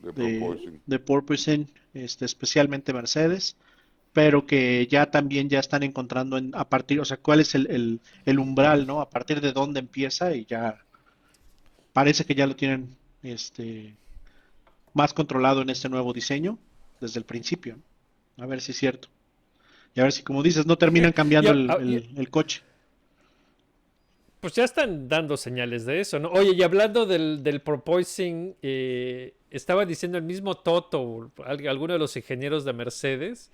De 0.02 0.82
de 0.86 1.00
porpoising, 1.00 1.68
este, 1.94 2.26
especialmente 2.26 2.94
Mercedes, 2.94 3.56
pero 4.14 4.46
que 4.46 4.88
ya 4.88 5.10
también 5.12 5.50
ya 5.50 5.60
están 5.60 5.84
encontrando 5.84 6.38
en- 6.38 6.52
a 6.56 6.68
partir, 6.70 7.00
o 7.00 7.06
sea, 7.06 7.18
cuál 7.18 7.40
es 7.40 7.56
el, 7.56 7.70
el- 7.72 8.00
el 8.26 8.40
umbral, 8.40 8.86
¿no? 8.88 9.02
A 9.02 9.10
partir 9.10 9.42
de 9.42 9.52
dónde 9.54 9.80
empieza 9.80 10.36
y 10.36 10.46
ya 10.46 10.84
parece 11.94 12.26
que 12.26 12.36
ya 12.36 12.48
lo 12.48 12.56
tienen 12.56 12.96
este, 13.24 13.94
más 14.94 15.14
controlado 15.14 15.62
en 15.62 15.70
este 15.70 15.90
nuevo 15.90 16.14
diseño 16.14 16.58
desde 17.02 17.20
el 17.20 17.26
principio. 17.26 17.78
A 18.38 18.46
ver 18.46 18.62
si 18.62 18.72
es 18.72 18.78
cierto. 18.78 19.10
Y 19.96 20.00
a 20.00 20.04
ver 20.04 20.12
si, 20.12 20.24
como 20.24 20.44
dices, 20.44 20.66
no 20.66 20.78
terminan 20.78 21.12
cambiando 21.12 21.52
el, 21.52 21.70
ah, 21.70 21.78
el- 21.80 22.10
el 22.16 22.30
coche. 22.30 22.62
Pues 24.40 24.54
ya 24.54 24.64
están 24.64 25.10
dando 25.10 25.36
señales 25.36 25.86
de 25.86 26.00
eso, 26.00 26.18
¿no? 26.20 26.30
Oye, 26.30 26.54
y 26.56 26.64
hablando 26.64 27.06
del, 27.06 27.44
del 27.44 27.60
porpoising, 27.62 28.56
eh, 28.62 29.34
estaba 29.52 29.86
diciendo 29.86 30.18
el 30.18 30.24
mismo 30.24 30.56
Toto, 30.56 31.30
al- 31.44 31.68
alguno 31.68 31.94
de 31.94 32.00
los 32.00 32.16
ingenieros 32.16 32.64
de 32.64 32.72
Mercedes, 32.72 33.52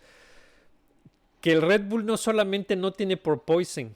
que 1.42 1.54
el 1.54 1.62
Red 1.64 1.84
Bull 1.86 2.06
no 2.06 2.18
solamente 2.18 2.76
no 2.76 2.92
tiene 2.94 3.18
porpoising, 3.18 3.96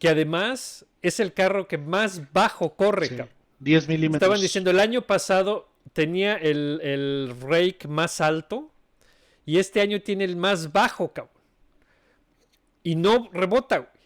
que 0.00 0.08
además 0.08 0.84
es 1.02 1.20
el 1.20 1.32
carro 1.32 1.68
que 1.68 1.78
más 1.78 2.32
bajo 2.32 2.74
corre, 2.74 3.06
Sí, 3.08 3.16
cabrón. 3.16 3.34
10 3.60 3.86
milímetros. 3.86 4.22
Estaban 4.22 4.40
diciendo, 4.40 4.70
el 4.72 4.80
año 4.80 5.02
pasado 5.02 5.68
tenía 5.92 6.34
el, 6.34 6.80
el 6.82 7.32
rake 7.42 7.86
más 7.86 8.20
alto 8.20 8.72
y 9.46 9.58
este 9.58 9.80
año 9.80 10.00
tiene 10.02 10.24
el 10.24 10.34
más 10.34 10.72
bajo, 10.72 11.12
cabrón. 11.12 11.31
Y 12.82 12.96
no 12.96 13.30
rebota, 13.32 13.78
güey. 13.78 14.02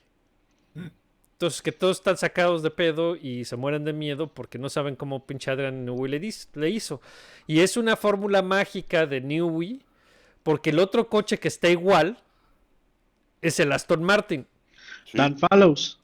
Entonces, 1.33 1.61
que 1.61 1.73
todos 1.73 1.99
están 1.99 2.17
sacados 2.17 2.63
de 2.63 2.71
pedo 2.71 3.15
y 3.15 3.45
se 3.45 3.57
mueren 3.57 3.85
de 3.85 3.93
miedo 3.93 4.33
porque 4.33 4.59
no 4.59 4.71
saben 4.71 4.97
cómo 4.97 5.27
pinche 5.27 5.51
Adrian 5.51 5.85
Newey 5.85 6.11
le, 6.55 6.71
hizo. 6.71 7.03
Y 7.47 7.61
es 7.61 7.77
una 7.77 7.95
fórmula 7.95 8.41
mágica 8.41 9.05
de 9.05 9.21
Newey 9.21 9.83
porque 10.43 10.71
el 10.71 10.79
otro 10.79 11.11
coche 11.11 11.39
que 11.39 11.49
está 11.49 11.69
igual 11.69 12.17
es 13.43 13.61
el 13.61 13.71
Aston 13.73 14.03
Martin 14.03 14.47
Sí, 15.05 15.19
Dan 15.19 15.39
Fallows. 15.39 15.99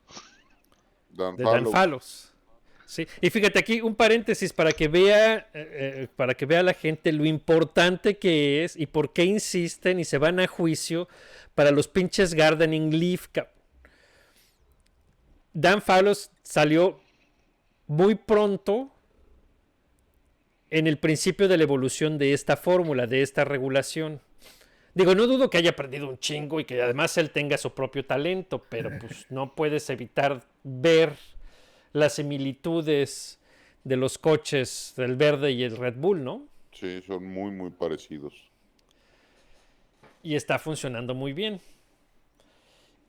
Dan 1.10 1.36
de 1.36 1.44
Dan. 1.44 1.70
Fallows. 1.70 2.32
Sí. 2.86 3.06
Y 3.22 3.30
fíjate 3.30 3.58
aquí 3.58 3.80
un 3.80 3.94
paréntesis 3.94 4.52
para 4.52 4.72
que 4.72 4.86
vea 4.86 5.36
eh, 5.36 5.46
eh, 5.54 6.08
para 6.14 6.34
que 6.34 6.44
vea 6.44 6.62
la 6.62 6.74
gente 6.74 7.10
lo 7.10 7.24
importante 7.24 8.18
que 8.18 8.64
es 8.64 8.76
y 8.76 8.86
por 8.86 9.14
qué 9.14 9.24
insisten 9.24 9.98
y 9.98 10.04
se 10.04 10.18
van 10.18 10.40
a 10.40 10.46
juicio 10.46 11.08
para 11.54 11.70
los 11.70 11.88
pinches 11.88 12.34
gardening 12.34 12.98
leaf. 12.98 13.28
Dan 15.52 15.82
Fallows 15.82 16.30
salió 16.42 17.00
muy 17.86 18.14
pronto 18.14 18.90
en 20.70 20.86
el 20.86 20.98
principio 20.98 21.48
de 21.48 21.58
la 21.58 21.64
evolución 21.64 22.16
de 22.16 22.32
esta 22.32 22.56
fórmula, 22.56 23.06
de 23.06 23.22
esta 23.22 23.44
regulación. 23.44 24.20
Digo, 24.94 25.14
no 25.14 25.26
dudo 25.26 25.50
que 25.50 25.58
haya 25.58 25.70
aprendido 25.70 26.08
un 26.08 26.18
chingo 26.18 26.60
y 26.60 26.64
que 26.64 26.80
además 26.80 27.16
él 27.18 27.30
tenga 27.30 27.58
su 27.58 27.74
propio 27.74 28.04
talento, 28.04 28.62
pero 28.68 28.90
pues 29.00 29.26
no 29.30 29.54
puedes 29.54 29.88
evitar 29.90 30.44
ver 30.62 31.12
las 31.92 32.14
similitudes 32.14 33.38
de 33.84 33.96
los 33.96 34.16
coches 34.16 34.94
del 34.96 35.16
verde 35.16 35.52
y 35.52 35.62
el 35.64 35.76
Red 35.76 35.96
Bull, 35.96 36.24
¿no? 36.24 36.46
Sí, 36.72 37.02
son 37.06 37.26
muy, 37.26 37.50
muy 37.50 37.70
parecidos. 37.70 38.32
Y 40.22 40.36
está 40.36 40.58
funcionando 40.58 41.14
muy 41.14 41.32
bien. 41.32 41.60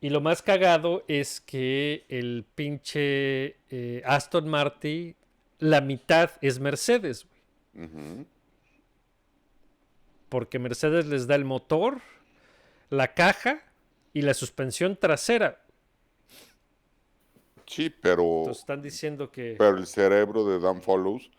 Y 0.02 0.10
lo 0.10 0.20
más 0.20 0.42
cagado 0.42 1.06
es 1.08 1.40
que 1.40 2.06
el 2.10 2.46
pinche 2.56 3.58
eh, 3.70 4.02
Aston 4.06 4.50
Martin, 4.50 5.16
la 5.60 5.80
mitad 5.80 6.32
es 6.42 6.60
Mercedes, 6.60 7.26
güey. 7.74 8.26
Porque 10.28 10.60
Mercedes 10.60 11.06
les 11.06 11.26
da 11.28 11.36
el 11.36 11.46
motor, 11.46 12.02
la 12.90 13.14
caja 13.14 13.64
y 14.14 14.24
la 14.24 14.34
suspensión 14.34 14.98
trasera. 14.98 15.64
Sí, 17.66 17.90
pero, 17.90 18.40
Entonces 18.40 18.60
están 18.60 18.82
diciendo 18.82 19.32
que 19.32 19.56
pero 19.58 19.78
el 19.78 19.88
cerebro 19.88 20.46
de 20.46 20.60
Dan 20.60 20.82
Follows 20.82 21.32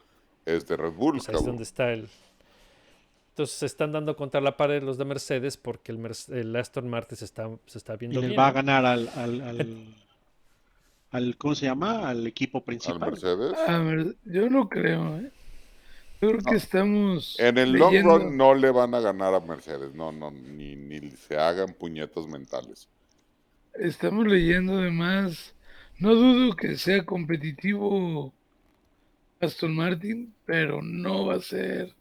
es 0.47 0.67
de 0.67 0.77
Red 0.77 0.93
Bull, 0.93 1.19
pues, 1.19 1.29
ahí 1.29 1.35
es 1.37 1.45
donde 1.45 1.63
está 1.63 1.93
el. 1.93 2.09
Entonces 3.35 3.57
se 3.59 3.67
están 3.67 3.91
dando 3.91 4.15
contra 4.15 4.41
la 4.41 4.57
pared 4.57 4.81
los 4.81 4.97
de 4.97 5.05
Mercedes 5.05 5.57
porque 5.57 5.91
el, 5.91 5.99
Merce- 5.99 6.33
el 6.39 6.55
Aston 6.55 6.89
Martin 6.89 7.19
se 7.19 7.25
está, 7.25 7.51
se 7.67 7.79
está 7.79 7.95
Y 7.95 7.97
viendo 7.99 8.21
les 8.21 8.29
bien. 8.31 8.39
va 8.41 8.47
a 8.47 8.53
ganar 8.53 8.87
al, 8.87 9.09
al, 9.17 9.41
al, 9.41 9.85
al- 11.11 11.37
¿cómo 11.37 11.57
se 11.57 11.67
llama? 11.67 12.09
Al 12.09 12.25
equipo 12.29 12.59
Al 12.59 12.65
principal. 12.65 13.01
Mercedes. 13.11 13.55
A 13.67 13.79
ver, 13.79 14.15
yo 14.25 14.49
no 14.49 14.69
creo, 14.69 15.17
¿eh? 15.19 15.33
Yo 16.23 16.29
creo 16.29 16.43
que 16.43 16.55
estamos. 16.57 17.35
En 17.41 17.59
el 17.59 17.73
long 17.73 18.03
run 18.05 18.37
no 18.37 18.55
le 18.55 18.71
van 18.71 18.95
a 18.95 19.01
ganar 19.01 19.35
a 19.35 19.41
Mercedes, 19.41 19.93
no, 19.97 20.13
no, 20.13 20.31
ni, 20.31 20.77
ni 20.77 21.11
se 21.11 21.37
hagan 21.37 21.75
puñetas 21.75 22.29
mentales. 22.29 22.89
Estamos 23.75 24.29
leyendo 24.29 24.77
de 24.77 24.91
más. 24.93 25.57
No 25.99 26.15
dudo 26.15 26.55
que 26.55 26.77
sea 26.79 27.05
competitivo 27.05 28.33
Aston 29.41 29.75
Martin, 29.75 30.33
pero 30.47 30.81
no 30.83 31.27
va 31.27 31.35
a 31.35 31.41
ser. 31.41 31.93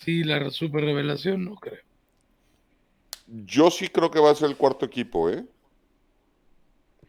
Sí, 0.00 0.22
la 0.24 0.50
super 0.50 0.84
revelación, 0.84 1.44
no 1.44 1.54
creo. 1.56 1.80
Yo 3.26 3.70
sí 3.70 3.88
creo 3.88 4.10
que 4.10 4.20
va 4.20 4.30
a 4.30 4.34
ser 4.34 4.50
el 4.50 4.56
cuarto 4.56 4.84
equipo, 4.84 5.30
¿eh? 5.30 5.44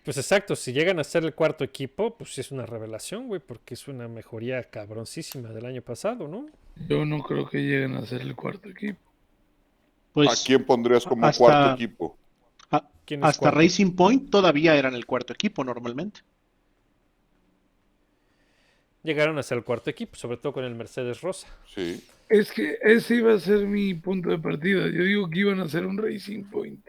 Pues 0.04 0.18
exacto, 0.18 0.56
si 0.56 0.72
llegan 0.72 1.00
a 1.00 1.04
ser 1.04 1.26
el 1.26 1.34
cuarto 1.34 1.64
equipo, 1.64 2.16
pues 2.16 2.34
sí 2.34 2.42
es 2.42 2.52
una 2.52 2.66
revelación, 2.66 3.28
güey, 3.28 3.42
porque 3.42 3.74
es 3.74 3.88
una 3.88 4.08
mejoría 4.08 4.64
cabroncísima 4.70 5.50
del 5.50 5.66
año 5.66 5.82
pasado, 5.82 6.28
¿no? 6.28 6.46
Yo 6.88 7.06
no 7.06 7.24
creo 7.24 7.50
que 7.50 7.58
lleguen 7.58 7.96
a 7.96 8.06
ser 8.06 8.22
el 8.22 8.36
cuarto 8.36 8.70
equipo. 8.70 9.00
Pues 10.14 10.30
¿A 10.30 10.46
quién 10.46 10.64
pondrías 10.64 11.04
como 11.06 11.26
hasta- 11.26 11.38
cuarto 11.44 11.74
equipo? 11.74 12.18
a- 12.72 12.88
¿Quién 13.04 13.22
es 13.24 13.30
hasta 13.30 13.40
cuarto? 13.40 13.60
Racing 13.60 13.92
Point 13.96 14.30
todavía 14.30 14.76
eran 14.76 14.94
el 14.94 15.06
cuarto 15.06 15.34
equipo 15.34 15.64
normalmente. 15.64 16.22
Llegaron 19.04 19.38
a 19.38 19.44
ser 19.44 19.58
el 19.60 19.64
cuarto 19.64 19.90
equipo, 19.90 20.16
sobre 20.16 20.38
todo 20.38 20.54
con 20.54 20.64
el 20.64 20.74
Mercedes 20.76 21.22
Rosa. 21.22 21.48
Sí. 21.74 22.04
Es 22.30 22.52
que 22.52 22.78
ese 22.82 23.16
iba 23.16 23.34
a 23.34 23.40
ser 23.40 23.66
mi 23.66 23.94
punto 23.94 24.30
de 24.30 24.40
partida. 24.40 24.88
Yo 24.88 25.04
digo 25.04 25.30
que 25.30 25.40
iban 25.40 25.60
a 25.60 25.68
ser 25.70 25.86
un 25.86 25.98
Racing 25.98 26.44
Point. 26.46 26.84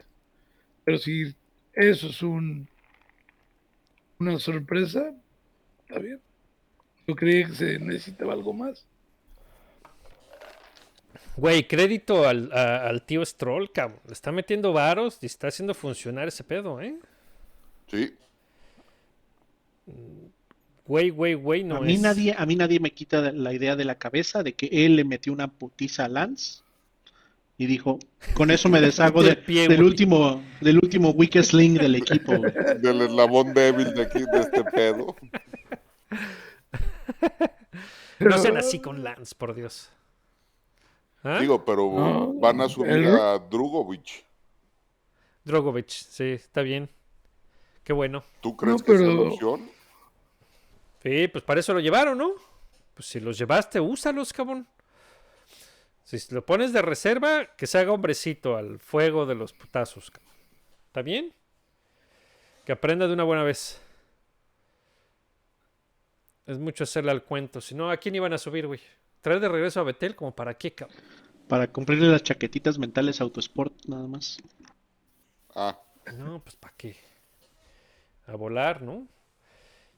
Pero 0.83 0.97
si 0.97 1.35
eso 1.73 2.07
es 2.07 2.21
un 2.23 2.67
una 4.19 4.39
sorpresa, 4.39 5.13
está 5.87 5.99
bien. 5.99 6.19
Yo 7.07 7.15
creía 7.15 7.45
que 7.47 7.53
se 7.53 7.79
necesitaba 7.79 8.33
algo 8.33 8.51
más. 8.51 8.85
Güey, 11.35 11.67
crédito 11.67 12.27
al, 12.27 12.51
a- 12.51 12.87
al 12.87 13.03
tío 13.03 13.23
Stroll, 13.23 13.71
cabrón. 13.71 13.99
Le 14.07 14.13
está 14.13 14.31
metiendo 14.31 14.73
varos 14.73 15.19
y 15.21 15.27
está 15.27 15.49
haciendo 15.49 15.75
funcionar 15.75 16.27
ese 16.27 16.43
pedo, 16.43 16.81
¿eh? 16.81 16.97
Sí. 17.91 18.15
Güey, 20.87 21.09
güey, 21.09 21.33
güey, 21.33 21.63
no 21.63 21.77
a 21.77 21.81
mí 21.81 21.95
es. 21.95 22.01
nadie, 22.01 22.33
a 22.37 22.45
mí 22.45 22.55
nadie 22.55 22.79
me 22.79 22.91
quita 22.91 23.31
la 23.31 23.53
idea 23.53 23.75
de 23.75 23.83
la 23.85 23.95
cabeza 23.95 24.41
de 24.43 24.53
que 24.53 24.67
él 24.71 24.95
le 24.95 25.03
metió 25.03 25.33
una 25.33 25.47
putiza 25.49 26.05
a 26.05 26.07
Lance 26.07 26.61
y 27.57 27.65
dijo, 27.65 27.99
con 28.35 28.51
eso 28.51 28.69
me 28.69 28.79
deshago 28.79 29.21
de- 29.23 29.35
pie, 29.35 29.67
del 29.67 29.77
güey. 29.77 29.89
último, 29.89 30.41
del 30.61 30.77
último 30.77 31.09
weakest 31.09 31.53
link 31.53 31.79
del 31.81 31.95
equipo. 31.95 32.37
güey". 32.37 32.53
Del 32.81 33.01
eslabón 33.01 33.53
débil 33.53 33.93
de 33.93 34.01
aquí, 34.03 34.19
de 34.19 34.39
este 34.39 34.63
pedo. 34.63 35.15
No 38.19 38.37
sean 38.37 38.57
así 38.57 38.79
con 38.79 39.03
Lance, 39.03 39.35
por 39.37 39.53
Dios. 39.53 39.89
¿Ah? 41.23 41.39
Digo, 41.39 41.63
pero 41.65 41.91
No, 41.93 42.33
van 42.33 42.61
a 42.61 42.69
subir 42.69 42.91
el- 42.91 43.07
a 43.07 43.37
Drugovic. 43.39 44.23
Drogovic, 45.43 45.89
sí, 45.89 46.23
está 46.25 46.61
bien. 46.61 46.89
Qué 47.83 47.93
bueno. 47.93 48.23
¿Tú 48.41 48.55
crees 48.57 48.79
No, 48.79 48.85
que 48.85 48.93
es 48.95 49.01
opción? 49.01 49.69
Sí, 51.03 51.27
pues 51.27 51.43
para 51.43 51.59
eso 51.59 51.73
lo 51.73 51.79
llevaron, 51.79 52.17
¿no? 52.17 52.31
Pues 52.93 53.07
si 53.07 53.19
los 53.19 53.37
llevaste, 53.37 53.79
úsalos, 53.79 54.33
cabrón. 54.33 54.67
Si 56.03 56.17
lo 56.33 56.45
pones 56.45 56.73
de 56.73 56.81
reserva, 56.81 57.55
que 57.57 57.67
se 57.67 57.77
haga 57.77 57.91
hombrecito 57.91 58.55
al 58.55 58.79
fuego 58.79 59.25
de 59.25 59.35
los 59.35 59.53
putazos. 59.53 60.09
cabrón. 60.09 60.33
¿Está 60.87 61.01
bien? 61.01 61.33
Que 62.65 62.71
aprenda 62.71 63.07
de 63.07 63.13
una 63.13 63.23
buena 63.23 63.43
vez. 63.43 63.81
Es 66.45 66.57
mucho 66.57 66.85
hacerle 66.85 67.11
al 67.11 67.23
cuento. 67.23 67.59
Si 67.59 67.75
no, 67.75 67.91
¿a 67.91 67.97
quién 67.97 68.15
iban 68.15 68.33
a 68.33 68.37
subir, 68.37 68.67
güey? 68.67 68.79
Traer 69.21 69.41
de 69.41 69.49
regreso 69.49 69.81
a 69.81 69.83
Betel, 69.83 70.15
como 70.15 70.33
para 70.33 70.53
qué, 70.53 70.73
cabrón. 70.73 70.97
Para 71.49 71.67
cumplirle 71.67 72.07
las 72.07 72.23
chaquetitas 72.23 72.77
mentales 72.77 73.19
a 73.19 73.25
Autosport, 73.25 73.73
nada 73.85 74.07
más. 74.07 74.37
Ah, 75.55 75.77
No, 76.15 76.41
pues 76.41 76.55
para 76.55 76.73
qué. 76.77 76.95
A 78.27 78.35
volar, 78.35 78.81
¿no? 78.81 79.07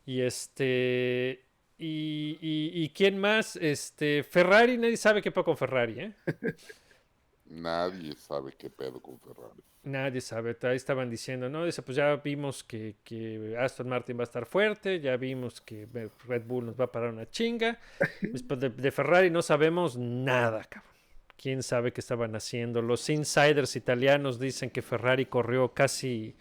Y 0.09 0.23
este. 0.23 1.45
Y, 1.77 2.39
y, 2.41 2.83
y 2.83 2.89
quién 2.89 3.19
más? 3.19 3.55
Este. 3.55 4.23
Ferrari, 4.23 4.75
nadie 4.75 4.97
sabe 4.97 5.21
qué 5.21 5.29
pasa 5.29 5.45
con 5.45 5.55
Ferrari, 5.55 5.99
¿eh? 5.99 6.13
nadie 7.45 8.15
sabe 8.15 8.53
qué 8.57 8.71
pedo 8.71 8.99
con 8.99 9.19
Ferrari. 9.19 9.61
Nadie 9.83 10.19
sabe. 10.19 10.57
Ahí 10.63 10.77
estaban 10.77 11.11
diciendo, 11.11 11.47
¿no? 11.47 11.63
Dice, 11.63 11.83
pues 11.83 11.95
ya 11.95 12.15
vimos 12.15 12.63
que, 12.63 12.95
que 13.03 13.55
Aston 13.55 13.87
Martin 13.87 14.17
va 14.17 14.21
a 14.21 14.23
estar 14.23 14.47
fuerte, 14.47 14.99
ya 14.99 15.15
vimos 15.15 15.61
que 15.61 15.87
Red 16.27 16.41
Bull 16.43 16.65
nos 16.65 16.79
va 16.79 16.85
a 16.85 16.91
parar 16.91 17.13
una 17.13 17.29
chinga. 17.29 17.77
Después 18.21 18.59
de, 18.59 18.69
de 18.69 18.91
Ferrari 18.91 19.29
no 19.29 19.43
sabemos 19.43 19.95
nada, 19.95 20.63
cabrón. 20.63 20.91
¿Quién 21.37 21.61
sabe 21.61 21.93
qué 21.93 22.01
estaban 22.01 22.35
haciendo? 22.35 22.81
Los 22.81 23.07
insiders 23.11 23.75
italianos 23.75 24.39
dicen 24.39 24.71
que 24.71 24.81
Ferrari 24.81 25.27
corrió 25.27 25.71
casi 25.75 26.35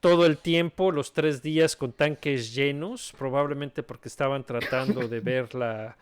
todo 0.00 0.26
el 0.26 0.38
tiempo, 0.38 0.92
los 0.92 1.12
tres 1.12 1.42
días 1.42 1.76
con 1.76 1.92
tanques 1.92 2.54
llenos, 2.54 3.14
probablemente 3.16 3.82
porque 3.82 4.08
estaban 4.08 4.44
tratando 4.44 5.06
de 5.08 5.20
ver 5.20 5.54
la, 5.54 5.96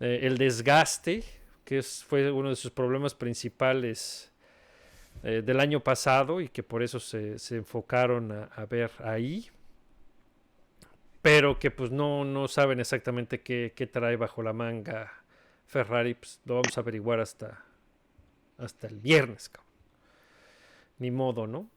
eh, 0.00 0.20
el 0.22 0.38
desgaste, 0.38 1.24
que 1.64 1.82
fue 1.82 2.30
uno 2.30 2.50
de 2.50 2.56
sus 2.56 2.70
problemas 2.70 3.14
principales 3.14 4.30
eh, 5.22 5.42
del 5.44 5.60
año 5.60 5.80
pasado 5.80 6.40
y 6.40 6.48
que 6.48 6.62
por 6.62 6.82
eso 6.82 7.00
se, 7.00 7.38
se 7.38 7.56
enfocaron 7.56 8.32
a, 8.32 8.44
a 8.54 8.66
ver 8.66 8.90
ahí 8.98 9.50
pero 11.22 11.60
que 11.60 11.70
pues 11.70 11.92
no, 11.92 12.24
no 12.24 12.48
saben 12.48 12.80
exactamente 12.80 13.40
qué, 13.40 13.72
qué 13.74 13.86
trae 13.86 14.16
bajo 14.16 14.42
la 14.42 14.52
manga 14.52 15.10
Ferrari, 15.66 16.14
pues 16.14 16.40
lo 16.44 16.56
vamos 16.56 16.76
a 16.76 16.80
averiguar 16.80 17.20
hasta, 17.20 17.64
hasta 18.58 18.88
el 18.88 18.98
viernes, 18.98 19.48
cabrón. 19.48 19.72
Ni 20.98 21.10
modo, 21.10 21.46
¿no? 21.46 21.70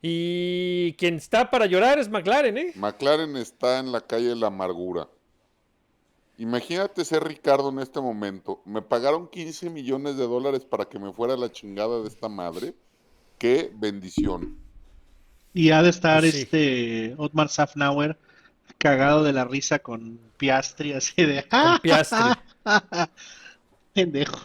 Y 0.00 0.92
quien 0.94 1.16
está 1.16 1.50
para 1.50 1.66
llorar 1.66 1.98
es 1.98 2.08
McLaren, 2.08 2.56
¿eh? 2.58 2.72
McLaren 2.76 3.36
está 3.36 3.78
en 3.80 3.90
la 3.90 4.00
calle 4.00 4.28
de 4.28 4.36
la 4.36 4.46
amargura. 4.46 5.08
Imagínate 6.36 7.04
ser 7.04 7.24
Ricardo 7.24 7.68
en 7.70 7.80
este 7.80 8.00
momento. 8.00 8.62
Me 8.64 8.80
pagaron 8.80 9.26
15 9.28 9.70
millones 9.70 10.16
de 10.16 10.24
dólares 10.26 10.64
para 10.64 10.84
que 10.84 11.00
me 11.00 11.12
fuera 11.12 11.36
la 11.36 11.50
chingada 11.50 12.00
de 12.00 12.08
esta 12.08 12.28
madre. 12.28 12.74
Qué 13.38 13.72
bendición. 13.74 14.56
Y 15.52 15.70
ha 15.70 15.82
de 15.82 15.90
estar 15.90 16.20
Pues 16.20 16.34
sí. 16.34 16.42
este 16.42 17.14
Otmar 17.18 17.48
Safnauer 17.48 18.16
cagado 18.78 19.24
de 19.24 19.32
la 19.32 19.44
risa 19.44 19.80
con 19.80 20.20
Piastri, 20.36 20.92
así 20.92 21.24
de 21.24 21.42
Con 21.48 21.78
Piastri. 21.80 22.18
Pendejo. 23.94 24.38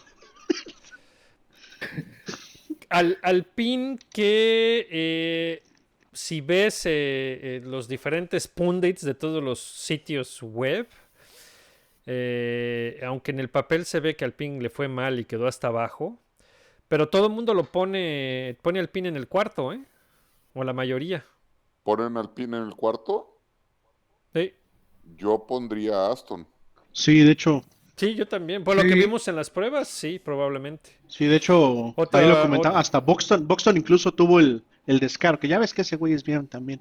Al, 2.94 3.18
Alpine 3.22 3.98
que 4.12 4.86
eh, 4.90 5.62
si 6.14 6.40
ves 6.40 6.86
eh, 6.86 6.90
eh, 6.92 7.60
los 7.64 7.88
diferentes 7.88 8.48
pundits 8.48 9.02
de 9.04 9.14
todos 9.14 9.42
los 9.42 9.60
sitios 9.60 10.42
web, 10.42 10.88
eh, 12.06 13.00
aunque 13.04 13.32
en 13.32 13.40
el 13.40 13.50
papel 13.50 13.84
se 13.84 14.00
ve 14.00 14.16
que 14.16 14.24
Alpine 14.24 14.62
le 14.62 14.70
fue 14.70 14.88
mal 14.88 15.18
y 15.18 15.24
quedó 15.24 15.46
hasta 15.46 15.68
abajo, 15.68 16.18
pero 16.88 17.08
todo 17.08 17.26
el 17.26 17.32
mundo 17.32 17.52
lo 17.52 17.64
pone, 17.64 18.56
pone 18.62 18.78
Alpine 18.78 19.08
en 19.08 19.16
el 19.16 19.26
cuarto, 19.26 19.72
¿eh? 19.72 19.84
O 20.54 20.62
la 20.62 20.72
mayoría. 20.72 21.24
¿Ponen 21.82 22.16
al 22.16 22.30
pin 22.32 22.54
en 22.54 22.62
el 22.62 22.76
cuarto? 22.76 23.36
Sí, 24.32 24.54
Yo 25.16 25.46
pondría 25.46 26.06
a 26.06 26.12
Aston. 26.12 26.46
Sí, 26.92 27.24
de 27.24 27.32
hecho, 27.32 27.64
Sí, 27.96 28.14
yo 28.14 28.26
también. 28.26 28.64
Por 28.64 28.74
lo 28.76 28.82
que 28.82 28.94
vimos 28.94 29.28
en 29.28 29.36
las 29.36 29.50
pruebas, 29.50 29.86
sí, 29.88 30.18
probablemente. 30.18 30.90
sí, 31.06 31.26
de 31.26 31.36
hecho, 31.36 31.92
Otra- 31.96 32.20
ahí 32.20 32.28
lo 32.28 32.42
comentaba, 32.42 32.78
hasta 32.80 32.98
Buxton 33.00 33.76
incluso 33.76 34.12
tuvo 34.12 34.40
el, 34.40 34.64
el 34.86 34.98
descaro, 34.98 35.38
que 35.38 35.46
ya 35.48 35.58
ves 35.60 35.72
que 35.72 35.82
ese 35.82 35.94
güey 35.96 36.12
es 36.12 36.24
bien 36.24 36.48
también, 36.48 36.80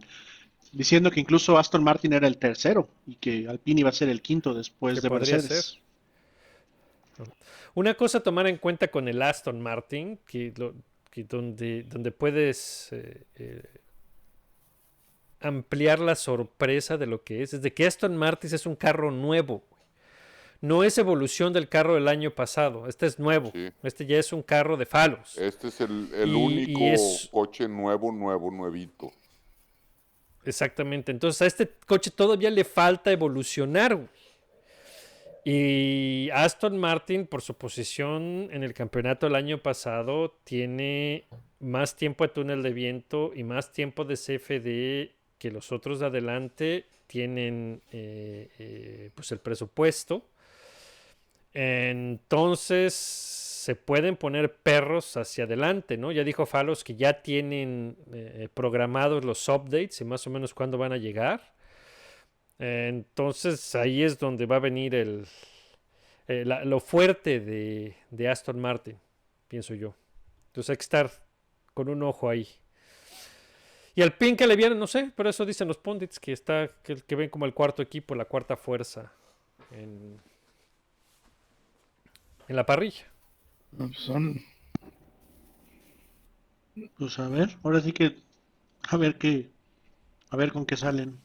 diciendo 0.71 1.11
que 1.11 1.19
incluso 1.19 1.57
Aston 1.57 1.83
Martin 1.83 2.13
era 2.13 2.27
el 2.27 2.37
tercero 2.37 2.89
y 3.05 3.15
que 3.15 3.47
Alpine 3.47 3.81
iba 3.81 3.89
a 3.89 3.93
ser 3.93 4.09
el 4.09 4.21
quinto 4.23 4.53
después 4.55 5.01
de 5.03 5.09
Mercedes. 5.09 5.79
Una 7.75 7.93
cosa 7.95 8.19
a 8.19 8.23
tomar 8.23 8.47
en 8.47 8.57
cuenta 8.57 8.87
con 8.89 9.07
el 9.07 9.21
Aston 9.21 9.61
Martin, 9.61 10.19
que, 10.27 10.51
lo- 10.57 10.73
que 11.11 11.23
donde, 11.25 11.83
donde 11.83 12.11
puedes 12.11 12.89
eh, 12.91 13.23
eh, 13.35 13.63
ampliar 15.41 15.99
la 15.99 16.15
sorpresa 16.15 16.97
de 16.97 17.05
lo 17.07 17.23
que 17.23 17.43
es, 17.43 17.53
es 17.53 17.61
de 17.61 17.73
que 17.73 17.85
Aston 17.85 18.15
Martin 18.17 18.53
es 18.53 18.65
un 18.65 18.75
carro 18.75 19.11
nuevo. 19.11 19.63
No 20.63 20.85
es 20.85 20.97
evolución 20.97 21.51
del 21.51 21.67
carro 21.67 21.95
del 21.95 22.07
año 22.07 22.31
pasado, 22.31 22.87
este 22.87 23.05
es 23.05 23.19
nuevo. 23.19 23.51
Sí. 23.53 23.69
Este 23.83 24.05
ya 24.05 24.17
es 24.17 24.31
un 24.31 24.41
carro 24.41 24.77
de 24.77 24.85
falos. 24.85 25.37
Este 25.37 25.67
es 25.67 25.81
el, 25.81 26.09
el 26.13 26.29
Y- 26.29 26.31
y 26.31 26.35
único 26.45 26.79
es- 26.85 27.27
coche 27.33 27.67
nuevo, 27.67 28.13
nuevo, 28.13 28.49
nuevito. 28.49 29.11
Exactamente. 30.45 31.11
Entonces 31.11 31.41
a 31.41 31.45
este 31.47 31.69
coche 31.85 32.11
todavía 32.11 32.49
le 32.49 32.63
falta 32.63 33.11
evolucionar. 33.11 33.95
güey. 33.95 34.07
Y 35.45 36.29
Aston 36.31 36.77
Martin, 36.77 37.27
por 37.27 37.41
su 37.41 37.55
posición 37.55 38.47
en 38.53 38.63
el 38.63 38.73
campeonato 38.73 39.27
el 39.27 39.35
año 39.35 39.57
pasado, 39.61 40.31
tiene 40.45 41.25
más 41.59 41.97
tiempo 41.97 42.23
de 42.23 42.29
túnel 42.29 42.63
de 42.63 42.71
viento 42.71 43.33
y 43.35 43.43
más 43.43 43.73
tiempo 43.73 44.05
de 44.05 44.15
CFD 44.15 45.11
que 45.37 45.51
los 45.51 45.73
otros 45.73 45.99
de 45.99 46.05
adelante 46.05 46.85
tienen 47.07 47.81
eh, 47.91 48.47
eh, 48.59 49.09
pues 49.13 49.29
el 49.33 49.39
presupuesto. 49.39 50.25
Entonces 51.53 52.93
se 52.93 53.75
pueden 53.75 54.17
poner 54.17 54.55
perros 54.55 55.15
hacia 55.15 55.45
adelante, 55.45 55.97
¿no? 55.97 56.11
Ya 56.11 56.23
dijo 56.23 56.45
Falos 56.45 56.83
que 56.83 56.95
ya 56.95 57.21
tienen 57.21 57.95
eh, 58.11 58.49
programados 58.53 59.23
los 59.23 59.47
updates 59.47 60.01
y 60.01 60.05
más 60.05 60.27
o 60.27 60.29
menos 60.29 60.53
cuándo 60.53 60.77
van 60.77 60.91
a 60.91 60.97
llegar. 60.97 61.53
Entonces 62.59 63.73
ahí 63.75 64.03
es 64.03 64.19
donde 64.19 64.45
va 64.45 64.57
a 64.57 64.59
venir 64.59 64.95
el, 64.95 65.25
eh, 66.27 66.43
lo 66.45 66.79
fuerte 66.79 67.39
de, 67.39 67.95
de 68.09 68.27
Aston 68.27 68.59
Martin, 68.59 68.97
pienso 69.47 69.73
yo. 69.75 69.95
Entonces 70.47 70.71
hay 70.71 70.77
que 70.77 70.83
estar 70.83 71.11
con 71.73 71.87
un 71.89 72.03
ojo 72.03 72.29
ahí. 72.29 72.47
Y 73.95 74.01
al 74.01 74.13
pin 74.17 74.35
que 74.35 74.47
le 74.47 74.55
viene, 74.55 74.75
no 74.75 74.87
sé, 74.87 75.11
pero 75.15 75.29
eso 75.29 75.45
dicen 75.45 75.67
los 75.67 75.77
pundits, 75.77 76.19
que 76.19 76.33
está, 76.33 76.67
que, 76.83 76.95
que 76.95 77.15
ven 77.15 77.29
como 77.29 77.45
el 77.45 77.53
cuarto 77.53 77.81
equipo, 77.81 78.15
la 78.15 78.25
cuarta 78.25 78.57
fuerza 78.57 79.13
en, 79.71 80.19
en 82.47 82.55
la 82.55 82.65
parrilla. 82.65 83.05
No, 83.71 83.87
pues 83.87 83.99
son, 83.99 84.41
Pues 86.97 87.19
a 87.19 87.27
ver, 87.27 87.57
ahora 87.63 87.81
sí 87.81 87.91
que, 87.91 88.17
a 88.89 88.97
ver 88.97 89.17
qué, 89.17 89.49
a 90.29 90.37
ver 90.37 90.51
con 90.51 90.65
qué 90.65 90.77
salen. 90.77 91.19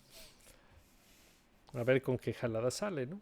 A 1.74 1.84
ver 1.84 2.02
con 2.02 2.18
qué 2.18 2.32
jalada 2.32 2.70
sale, 2.70 3.06
¿no? 3.06 3.20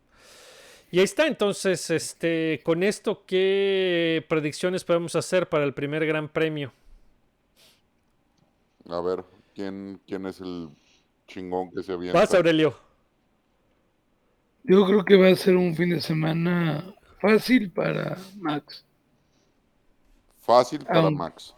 Y 0.90 0.98
ahí 1.00 1.04
está, 1.04 1.26
entonces, 1.26 1.90
este, 1.90 2.60
con 2.64 2.84
esto, 2.84 3.24
¿qué 3.26 4.24
predicciones 4.28 4.84
podemos 4.84 5.16
hacer 5.16 5.48
para 5.48 5.64
el 5.64 5.74
primer 5.74 6.06
gran 6.06 6.28
premio? 6.28 6.72
A 8.88 9.00
ver, 9.00 9.24
¿quién, 9.54 10.00
quién 10.06 10.26
es 10.26 10.40
el 10.40 10.68
chingón 11.26 11.72
que 11.72 11.82
se 11.82 11.92
avienta? 11.92 12.18
Vas, 12.18 12.32
Aurelio. 12.34 12.78
yo 14.62 14.86
creo 14.86 15.04
que 15.04 15.16
va 15.16 15.28
a 15.28 15.34
ser 15.34 15.56
un 15.56 15.74
fin 15.74 15.90
de 15.90 16.00
semana 16.00 16.95
fácil 17.32 17.70
para 17.70 18.16
Max. 18.38 18.84
Fácil 20.42 20.84
para 20.84 21.10
Max. 21.10 21.54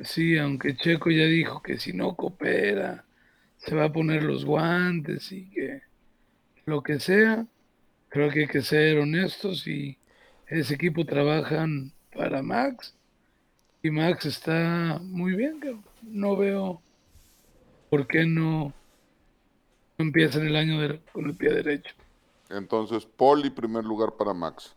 Sí, 0.00 0.36
aunque 0.36 0.76
Checo 0.76 1.10
ya 1.10 1.24
dijo 1.24 1.62
que 1.62 1.78
si 1.78 1.92
no 1.94 2.14
coopera, 2.14 3.04
se 3.56 3.74
va 3.74 3.84
a 3.84 3.92
poner 3.92 4.22
los 4.24 4.44
guantes 4.44 5.32
y 5.32 5.48
que 5.50 5.80
lo 6.66 6.82
que 6.82 7.00
sea, 7.00 7.46
creo 8.10 8.30
que 8.30 8.40
hay 8.40 8.46
que 8.48 8.60
ser 8.60 8.98
honestos 8.98 9.66
y 9.66 9.96
ese 10.48 10.74
equipo 10.74 11.06
trabajan 11.06 11.92
para 12.14 12.42
Max 12.42 12.94
y 13.82 13.90
Max 13.90 14.26
está 14.26 14.98
muy 15.02 15.32
bien, 15.34 15.60
no 16.02 16.36
veo 16.36 16.82
por 17.88 18.06
qué 18.06 18.26
no, 18.26 18.74
no 19.96 20.04
empieza 20.04 20.38
en 20.40 20.48
el 20.48 20.56
año 20.56 20.80
de- 20.80 21.00
con 21.12 21.24
el 21.26 21.34
pie 21.36 21.50
derecho. 21.54 21.94
Entonces, 22.50 23.06
Poli, 23.06 23.48
primer 23.50 23.84
lugar 23.84 24.12
para 24.18 24.34
Max. 24.34 24.75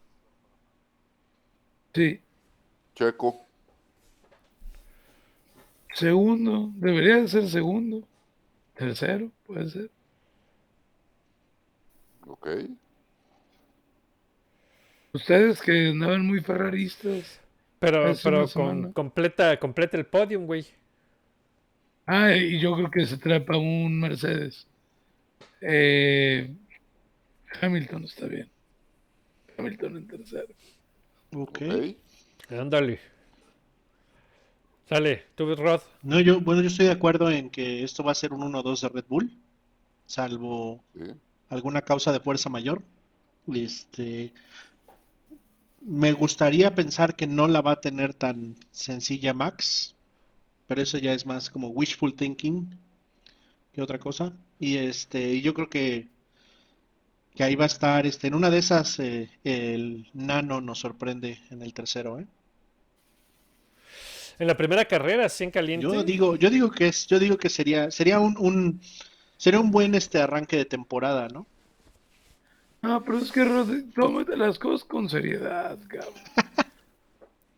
Sí, 1.94 2.22
Checo, 2.96 3.46
segundo, 5.94 6.72
debería 6.76 7.18
de 7.18 7.28
ser 7.28 7.48
segundo, 7.48 8.08
tercero, 8.76 9.32
puede 9.46 9.70
ser. 9.70 9.90
ok. 12.28 12.48
Ustedes 15.14 15.62
que 15.62 15.90
andaban 15.90 16.26
muy 16.26 16.40
ferraristas. 16.42 17.42
Pero, 17.80 18.14
pero 18.22 18.48
con, 18.50 18.94
completa, 18.94 19.58
completa 19.58 19.98
el 19.98 20.06
podium, 20.06 20.46
güey. 20.46 20.66
Ah, 22.06 22.36
y 22.36 22.60
yo 22.60 22.76
creo 22.76 22.92
que 22.92 23.06
se 23.06 23.18
trepa 23.18 23.58
un 23.58 24.00
Mercedes. 24.00 24.68
Eh, 25.62 26.54
Hamilton 27.62 28.04
está 28.04 28.28
bien. 28.28 28.50
Hamilton 29.58 29.98
en 29.98 30.08
tercero. 30.08 30.54
Ok. 31.34 31.62
Ándale. 32.50 33.00
Sale, 34.88 35.26
tú, 35.36 35.56
Rod. 35.56 35.82
No, 36.02 36.20
yo, 36.20 36.42
bueno, 36.42 36.62
yo 36.62 36.68
estoy 36.68 36.88
de 36.88 36.92
acuerdo 36.92 37.30
en 37.30 37.52
que 37.52 37.84
esto 37.84 38.04
va 38.04 38.12
a 38.12 38.16
ser 38.16 38.34
un 38.34 38.42
1-2 38.42 38.82
de 38.82 38.90
Red 38.90 39.06
Bull, 39.08 39.32
salvo 40.08 40.84
sí. 40.96 41.12
alguna 41.50 41.84
causa 41.84 42.12
de 42.12 42.20
fuerza 42.20 42.50
mayor. 42.50 42.82
Este, 43.54 44.34
me 45.82 46.12
gustaría 46.14 46.74
pensar 46.74 47.16
que 47.16 47.28
no 47.28 47.48
la 47.48 47.62
va 47.62 47.74
a 47.74 47.82
tener 47.82 48.16
tan 48.16 48.56
sencilla 48.72 49.34
Max, 49.34 49.96
pero 50.68 50.82
eso 50.82 50.98
ya 50.98 51.14
es 51.14 51.26
más 51.26 51.50
como 51.52 51.70
wishful 51.70 52.16
thinking 52.16 52.76
que 53.74 53.82
otra 53.84 54.00
cosa. 54.00 54.34
Y 54.60 54.78
este, 54.78 55.34
y 55.34 55.42
yo 55.42 55.54
creo 55.54 55.70
que, 55.70 56.08
que 57.40 57.46
ahí 57.46 57.56
va 57.56 57.64
a 57.64 57.68
estar, 57.68 58.06
este, 58.06 58.28
en 58.28 58.36
una 58.36 58.50
de 58.50 58.58
esas 58.58 59.00
eh, 59.00 59.30
el 59.46 60.10
Nano 60.14 60.60
nos 60.60 60.80
sorprende 60.80 61.40
en 61.52 61.62
el 61.62 61.74
tercero, 61.74 62.20
¿eh? 62.20 62.28
En 64.40 64.48
la 64.48 64.56
primera 64.58 64.86
carrera, 64.86 65.26
así 65.26 65.44
en 65.44 65.52
caliente. 65.52 65.86
Yo 65.88 66.04
digo, 66.04 66.36
yo 66.36 66.50
digo 66.50 66.70
que 66.72 66.88
es, 66.88 67.08
yo 67.08 67.18
digo 67.20 67.38
que 67.38 67.50
sería, 67.50 67.90
sería 67.92 68.20
un, 68.20 68.36
un 68.38 68.82
sería 69.38 69.60
un 69.60 69.72
buen 69.72 69.96
este 69.96 70.20
arranque 70.22 70.58
de 70.58 70.66
temporada, 70.66 71.28
¿no? 71.30 71.48
No, 72.82 73.04
pero 73.04 73.18
es 73.20 73.32
que 73.32 73.44
tómate 73.94 74.38
las 74.38 74.58
cosas 74.58 74.86
con 74.88 75.10
seriedad, 75.10 75.78
cabrón. 75.88 76.14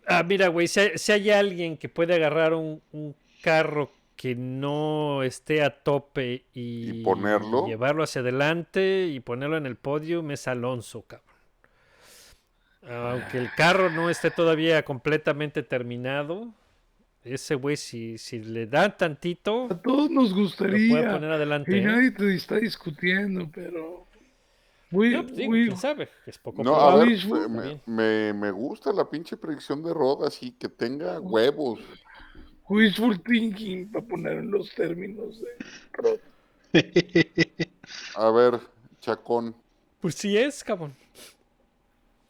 Ah, 0.05 0.23
mira, 0.23 0.47
güey, 0.49 0.67
si, 0.67 0.79
hay- 0.79 0.97
si 0.97 1.11
hay 1.11 1.29
alguien 1.29 1.77
que 1.77 1.89
puede 1.89 2.15
agarrar 2.15 2.53
un, 2.53 2.81
un 2.91 3.15
carro 3.41 3.91
que 4.21 4.35
no 4.35 5.23
esté 5.23 5.63
a 5.63 5.81
tope 5.81 6.45
y, 6.53 6.99
Y 6.99 7.03
ponerlo. 7.03 7.65
llevarlo 7.65 8.03
hacia 8.03 8.21
adelante 8.21 9.07
y 9.07 9.19
ponerlo 9.19 9.57
en 9.57 9.65
el 9.65 9.77
podio, 9.77 10.29
es 10.29 10.47
Alonso, 10.47 11.01
cabrón. 11.07 11.25
Aunque 12.87 13.39
el 13.39 13.49
carro 13.55 13.89
no 13.89 14.11
esté 14.11 14.29
todavía 14.29 14.83
completamente 14.83 15.63
terminado, 15.63 16.53
ese 17.23 17.55
güey, 17.55 17.77
si, 17.77 18.19
si 18.19 18.39
le 18.43 18.67
da 18.67 18.95
tantito, 18.95 19.67
A 19.71 19.81
todos 19.81 20.11
nos 20.11 20.29
lo 20.29 20.35
puede 20.35 20.41
gustaría. 20.43 21.11
poner 21.13 21.31
adelante. 21.31 21.75
Y 21.75 21.79
¿eh? 21.79 21.83
nadie 21.83 22.11
te 22.11 22.35
está 22.35 22.57
discutiendo, 22.57 23.49
pero. 23.51 24.05
Muy, 24.91 25.11
No, 25.11 25.23
pues 25.23 25.35
digo, 25.35 25.49
muy- 25.51 25.65
quién 25.67 25.77
sabe, 25.77 26.09
es 26.27 26.37
poco 26.37 26.63
No, 26.63 26.75
a 26.75 26.95
ver, 26.97 27.07
Wishful. 27.07 27.49
me, 27.49 27.79
me- 27.87 28.33
me 28.33 28.51
gusta 28.51 28.91
la 28.91 29.09
pinche 29.09 29.37
predicción 29.37 29.81
de 29.81 29.93
Rod, 29.93 30.25
así 30.25 30.51
que 30.51 30.67
tenga 30.69 31.19
huevos. 31.19 31.79
Wishful 32.71 33.21
thinking, 33.21 33.91
para 33.91 34.05
poner 34.05 34.37
en 34.37 34.51
los 34.51 34.73
términos 34.73 35.41
de. 35.41 35.47
Rod. 35.93 36.19
A 38.15 38.31
ver, 38.31 38.59
Chacón. 39.01 39.55
Pues 39.99 40.15
sí 40.15 40.37
es, 40.37 40.63
cabrón. 40.63 40.95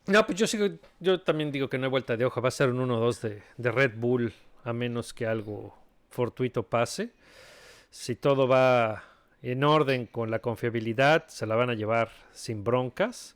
No, 0.07 0.25
pues 0.25 0.37
yo 0.37 0.47
sigo, 0.47 0.67
yo 0.99 1.21
también 1.21 1.51
digo 1.51 1.69
que 1.69 1.77
no 1.77 1.85
hay 1.85 1.91
vuelta 1.91 2.17
de 2.17 2.25
hoja. 2.25 2.41
Va 2.41 2.47
a 2.47 2.51
ser 2.51 2.69
un 2.69 2.89
1-2 2.89 3.21
de, 3.21 3.43
de 3.55 3.71
Red 3.71 3.93
Bull, 3.97 4.33
a 4.63 4.73
menos 4.73 5.13
que 5.13 5.27
algo 5.27 5.77
fortuito 6.09 6.63
pase. 6.63 7.11
Si 7.91 8.15
todo 8.15 8.47
va 8.47 9.03
en 9.43 9.63
orden 9.63 10.07
con 10.07 10.31
la 10.31 10.39
confiabilidad, 10.39 11.27
se 11.27 11.45
la 11.45 11.55
van 11.55 11.69
a 11.69 11.75
llevar 11.75 12.11
sin 12.31 12.63
broncas. 12.63 13.35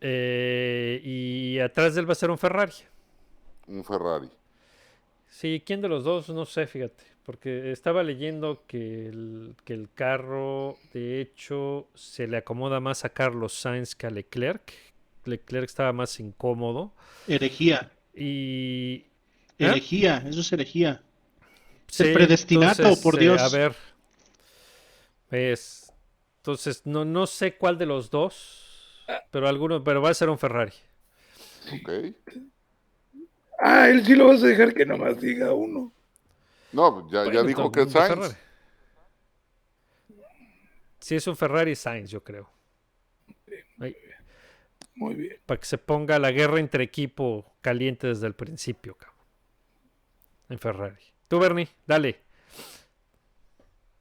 Eh, 0.00 1.00
y 1.04 1.60
atrás 1.60 1.94
de 1.94 2.00
él 2.00 2.08
va 2.08 2.12
a 2.12 2.16
ser 2.16 2.30
un 2.30 2.38
Ferrari. 2.38 2.74
Un 3.68 3.84
Ferrari. 3.84 4.28
Sí, 5.34 5.64
¿quién 5.66 5.80
de 5.82 5.88
los 5.88 6.04
dos? 6.04 6.28
No 6.28 6.44
sé, 6.46 6.68
fíjate. 6.68 7.02
Porque 7.24 7.72
estaba 7.72 8.04
leyendo 8.04 8.64
que 8.68 9.08
el, 9.08 9.56
que 9.64 9.72
el 9.74 9.88
carro, 9.92 10.78
de 10.92 11.20
hecho, 11.20 11.88
se 11.94 12.28
le 12.28 12.36
acomoda 12.36 12.78
más 12.78 13.04
a 13.04 13.08
Carlos 13.08 13.52
Sainz 13.52 13.96
que 13.96 14.06
a 14.06 14.10
Leclerc. 14.10 14.72
Leclerc 15.24 15.64
estaba 15.64 15.92
más 15.92 16.20
incómodo. 16.20 16.94
herejía, 17.26 17.90
Y. 18.14 19.06
¿Eh? 19.58 19.66
herejía, 19.66 20.18
eso 20.28 20.40
es 20.40 20.52
herejía. 20.52 21.02
El 21.98 22.06
Sí, 22.06 22.12
predestinato, 22.12 22.94
por 23.02 23.16
eh, 23.16 23.20
Dios. 23.20 23.40
a 23.40 23.48
ver. 23.48 23.74
Es, 25.30 25.92
entonces, 26.36 26.82
no, 26.86 27.04
no 27.04 27.26
sé 27.26 27.56
cuál 27.56 27.76
de 27.78 27.86
los 27.86 28.10
dos. 28.10 28.60
Pero 29.30 29.48
alguno, 29.48 29.82
pero 29.82 30.00
va 30.00 30.10
a 30.10 30.14
ser 30.14 30.28
un 30.30 30.38
Ferrari. 30.38 30.72
Ok. 31.72 31.90
Ah, 33.66 33.88
él 33.88 34.04
sí 34.04 34.14
lo 34.14 34.28
vas 34.28 34.42
a 34.42 34.46
dejar 34.46 34.74
que 34.74 34.84
nomás 34.84 35.18
diga 35.18 35.54
uno. 35.54 35.90
No, 36.72 37.10
ya, 37.10 37.32
ya 37.32 37.42
dijo 37.42 37.72
que 37.72 37.80
es 37.80 37.86
un 37.86 37.92
Sainz. 37.92 38.08
Ferrari. 38.08 38.34
Sí, 41.00 41.14
es 41.14 41.26
un 41.26 41.34
Ferrari 41.34 41.74
Sainz, 41.74 42.10
yo 42.10 42.22
creo. 42.22 42.50
Ahí. 43.80 43.96
Muy 44.96 45.14
bien. 45.14 45.40
para 45.46 45.58
que 45.58 45.66
se 45.66 45.78
ponga 45.78 46.18
la 46.18 46.30
guerra 46.30 46.60
entre 46.60 46.84
equipo 46.84 47.56
caliente 47.62 48.06
desde 48.06 48.26
el 48.26 48.34
principio, 48.34 48.96
cabrón. 48.96 49.16
En 50.50 50.58
Ferrari. 50.58 51.02
Tú, 51.26 51.38
Bernie, 51.38 51.68
dale. 51.86 52.20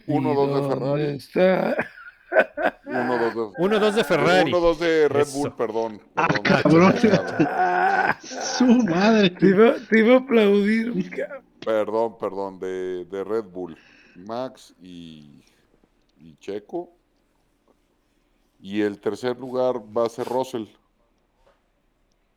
Uno, 0.07 0.33
¿Y 0.33 0.35
dos 0.35 0.61
de 0.61 0.75
Ferrari. 0.75 1.03
Está? 1.15 1.77
Uno, 2.85 3.17
dos 3.17 3.33
de... 3.53 3.63
1-2 3.63 3.91
de 3.93 4.03
Ferrari. 4.03 4.49
Uno, 4.51 4.59
dos 4.59 4.79
de 4.79 5.07
Red 5.09 5.21
Eso. 5.21 5.37
Bull, 5.39 5.55
perdón. 5.55 6.01
Ah, 6.15 6.27
perdón, 6.27 6.43
cabrón. 6.93 6.93
Ah, 7.49 8.19
Su 8.21 8.65
madre. 8.65 9.29
te, 9.31 9.47
iba, 9.47 9.75
te 9.89 9.99
iba 9.99 10.15
a 10.15 10.17
aplaudir, 10.19 10.93
mi 10.93 11.03
cabrón. 11.09 11.43
Perdón, 11.65 12.17
perdón, 12.17 12.59
de, 12.59 13.05
de 13.05 13.23
Red 13.23 13.45
Bull. 13.45 13.77
Max 14.15 14.75
y, 14.81 15.43
y 16.17 16.35
Checo. 16.37 16.91
Y 18.59 18.81
el 18.81 18.99
tercer 18.99 19.37
lugar 19.39 19.75
va 19.95 20.05
a 20.05 20.09
ser 20.09 20.27
Russell. 20.27 20.65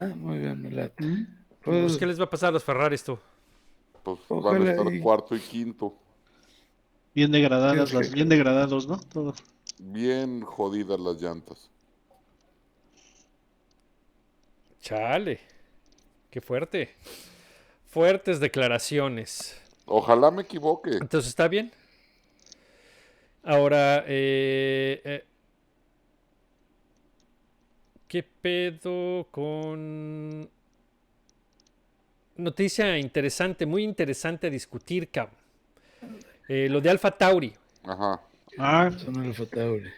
Ah, 0.00 0.06
muy 0.16 0.38
bien, 0.38 0.60
me 0.62 0.70
late. 0.70 1.04
¿Mm? 1.04 1.26
Pues, 1.62 1.80
Pues, 1.82 1.96
¿Qué 1.98 2.06
les 2.06 2.18
va 2.20 2.24
a 2.24 2.30
pasar 2.30 2.48
a 2.50 2.52
los 2.52 2.64
Ferraris 2.64 3.02
tú? 3.04 3.18
Pues 4.02 4.18
van 4.28 4.38
a 4.38 4.42
Ojalá 4.48 4.70
estar 4.72 4.92
y- 4.94 5.00
cuarto 5.00 5.34
y 5.36 5.40
quinto. 5.40 5.94
Bien 7.14 7.32
degradadas, 7.32 7.92
las, 7.94 8.12
bien 8.12 8.28
degradados, 8.28 8.86
¿no? 8.86 8.98
Todo. 8.98 9.34
Bien 9.78 10.40
jodidas 10.42 10.98
las 10.98 11.20
llantas. 11.20 11.70
Chale. 14.80 15.40
Qué 16.30 16.40
fuerte. 16.40 16.94
Fuertes 17.86 18.40
declaraciones. 18.40 19.60
Ojalá 19.86 20.30
me 20.30 20.42
equivoque. 20.42 20.90
Entonces, 21.00 21.28
¿está 21.28 21.48
bien? 21.48 21.72
Ahora, 23.42 24.04
eh, 24.06 25.00
eh, 25.04 25.24
¿qué 28.08 28.22
pedo 28.22 29.26
con... 29.30 30.50
Noticia 32.36 32.98
interesante, 32.98 33.64
muy 33.64 33.82
interesante 33.82 34.48
a 34.48 34.50
discutir, 34.50 35.08
cabrón. 35.10 35.36
Eh, 36.48 36.68
lo 36.68 36.80
de 36.80 36.90
Alfa 36.90 37.10
Tauri. 37.10 37.54
Ajá. 37.84 38.20
Ah, 38.58 38.90
son 38.96 39.18
Alfa 39.18 39.46
Tauri. 39.46 39.90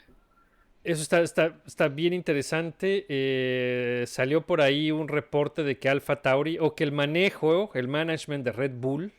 Eso 0.84 1.02
está, 1.02 1.20
está, 1.20 1.60
está 1.66 1.88
bien 1.88 2.12
interesante. 2.12 3.04
Eh, 3.08 4.04
salió 4.06 4.46
por 4.46 4.60
ahí 4.60 4.90
un 4.90 5.08
reporte 5.08 5.62
de 5.62 5.78
que 5.78 5.88
Alfa 5.88 6.22
Tauri, 6.22 6.58
o 6.58 6.74
que 6.74 6.84
el 6.84 6.92
manejo, 6.92 7.70
el 7.74 7.88
management 7.88 8.44
de 8.44 8.52
Red 8.52 8.72
Bull, 8.74 9.12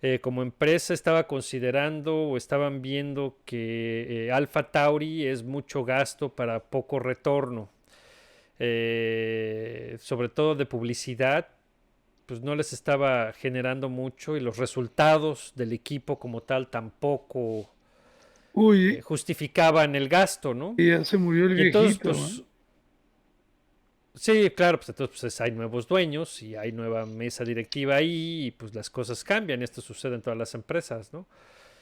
eh, 0.00 0.20
como 0.20 0.42
empresa 0.42 0.94
estaba 0.94 1.26
considerando 1.26 2.14
o 2.14 2.36
estaban 2.36 2.82
viendo 2.82 3.36
que 3.44 4.26
eh, 4.26 4.32
Alfa 4.32 4.70
Tauri 4.70 5.26
es 5.26 5.42
mucho 5.42 5.84
gasto 5.84 6.28
para 6.28 6.60
poco 6.60 7.00
retorno. 7.00 7.68
Eh, 8.60 9.96
sobre 10.00 10.28
todo 10.28 10.54
de 10.54 10.66
publicidad, 10.66 11.48
pues 12.26 12.42
no 12.42 12.54
les 12.54 12.72
estaba 12.72 13.32
generando 13.32 13.88
mucho 13.88 14.36
y 14.36 14.40
los 14.40 14.56
resultados 14.56 15.52
del 15.56 15.72
equipo 15.72 16.18
como 16.18 16.42
tal 16.42 16.68
tampoco 16.68 17.70
Uy, 18.60 18.96
eh, 18.96 19.02
justificaban 19.02 19.94
el 19.94 20.08
gasto, 20.08 20.54
¿no? 20.54 20.74
y 20.76 20.88
ya 20.88 21.04
se 21.04 21.16
murió 21.18 21.46
el 21.46 21.58
Y 21.58 21.62
entonces, 21.62 21.98
viejito. 22.00 22.10
pues, 22.10 22.42
sí, 24.14 24.50
claro, 24.50 24.78
pues 24.78 24.88
entonces 24.88 25.20
pues, 25.20 25.40
hay 25.40 25.50
nuevos 25.52 25.86
dueños 25.86 26.42
y 26.42 26.56
hay 26.56 26.72
nueva 26.72 27.06
mesa 27.06 27.44
directiva 27.44 27.96
ahí 27.96 28.46
y 28.46 28.50
pues 28.50 28.74
las 28.74 28.90
cosas 28.90 29.22
cambian. 29.24 29.62
Esto 29.62 29.80
sucede 29.80 30.14
en 30.16 30.22
todas 30.22 30.38
las 30.38 30.54
empresas, 30.54 31.12
¿no? 31.12 31.26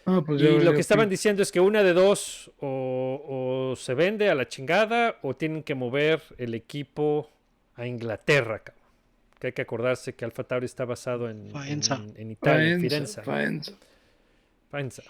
Ah, 0.04 0.22
pues 0.24 0.40
y 0.40 0.44
ya 0.44 0.50
lo 0.50 0.72
que 0.72 0.80
estaban 0.80 1.08
diciendo 1.08 1.42
es 1.42 1.50
que 1.50 1.58
una 1.60 1.82
de 1.82 1.92
dos 1.92 2.50
o, 2.60 3.70
o 3.72 3.76
se 3.76 3.94
vende 3.94 4.30
a 4.30 4.34
la 4.36 4.46
chingada 4.48 5.18
o 5.22 5.34
tienen 5.34 5.62
que 5.64 5.74
mover 5.74 6.22
el 6.38 6.54
equipo 6.54 7.30
a 7.74 7.86
Inglaterra, 7.86 8.60
cabrón. 8.60 8.84
Que 9.40 9.48
hay 9.48 9.52
que 9.52 9.62
acordarse 9.62 10.14
que 10.14 10.24
Alfa 10.24 10.44
Tauri 10.44 10.64
está 10.66 10.84
basado 10.84 11.28
en, 11.28 11.50
Faenza. 11.50 11.96
en, 11.96 12.14
en 12.20 12.30
Italia, 12.30 12.72
en 12.74 12.80
Faenza, 12.88 13.22
Firenze. 13.22 13.22
Faenza. 13.22 13.72
Faenza. 14.70 15.02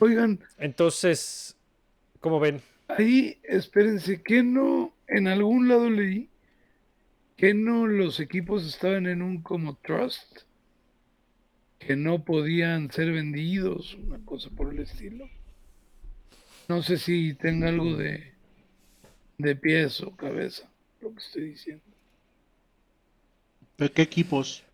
Oigan, 0.00 0.40
Entonces, 0.58 1.56
¿cómo 2.20 2.40
ven? 2.40 2.62
ahí, 2.88 3.38
espérense, 3.44 4.22
que 4.22 4.42
no, 4.42 4.94
en 5.08 5.26
algún 5.28 5.68
lado 5.68 5.90
leí 5.90 6.28
que 7.36 7.52
no 7.52 7.86
los 7.86 8.18
equipos 8.20 8.66
estaban 8.66 9.06
en 9.06 9.20
un 9.20 9.42
como 9.42 9.76
trust, 9.76 10.40
que 11.78 11.94
no 11.94 12.24
podían 12.24 12.90
ser 12.90 13.12
vendidos, 13.12 13.94
una 13.94 14.18
cosa 14.24 14.48
por 14.50 14.72
el 14.72 14.80
estilo. 14.80 15.28
No 16.68 16.82
sé 16.82 16.96
si 16.96 17.34
tenga 17.34 17.68
algo 17.68 17.94
de, 17.96 18.32
de 19.38 19.54
pies 19.54 20.00
o 20.00 20.16
cabeza, 20.16 20.68
lo 21.00 21.12
que 21.12 21.18
estoy 21.18 21.50
diciendo. 21.50 21.84
¿pero 23.76 23.92
qué 23.92 24.02
equipos? 24.02 24.64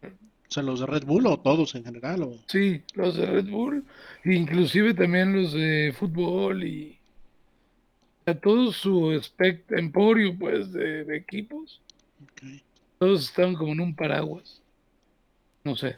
O 0.53 0.55
sea, 0.55 0.62
los 0.62 0.80
de 0.80 0.86
Red 0.86 1.05
Bull 1.07 1.26
o 1.28 1.40
todos 1.40 1.74
en 1.76 1.82
general. 1.82 2.24
O... 2.24 2.34
Sí, 2.46 2.82
los 2.92 3.16
de 3.16 3.24
Red 3.24 3.46
Bull, 3.46 3.86
inclusive 4.22 4.92
también 4.92 5.34
los 5.34 5.55
de 5.55 5.94
fútbol 5.98 6.62
y 6.62 6.98
a 8.26 8.34
todo 8.34 8.70
su 8.70 9.12
espect 9.12 9.72
emporio 9.72 10.36
pues 10.38 10.70
de, 10.74 11.05
de 11.05 11.16
equipos, 11.16 11.80
todos 12.98 13.24
estaban 13.30 13.55
como 13.55 13.72
en 13.72 13.80
un 13.80 13.96
paraguas. 13.96 14.61
No 15.64 15.74
sé. 15.74 15.96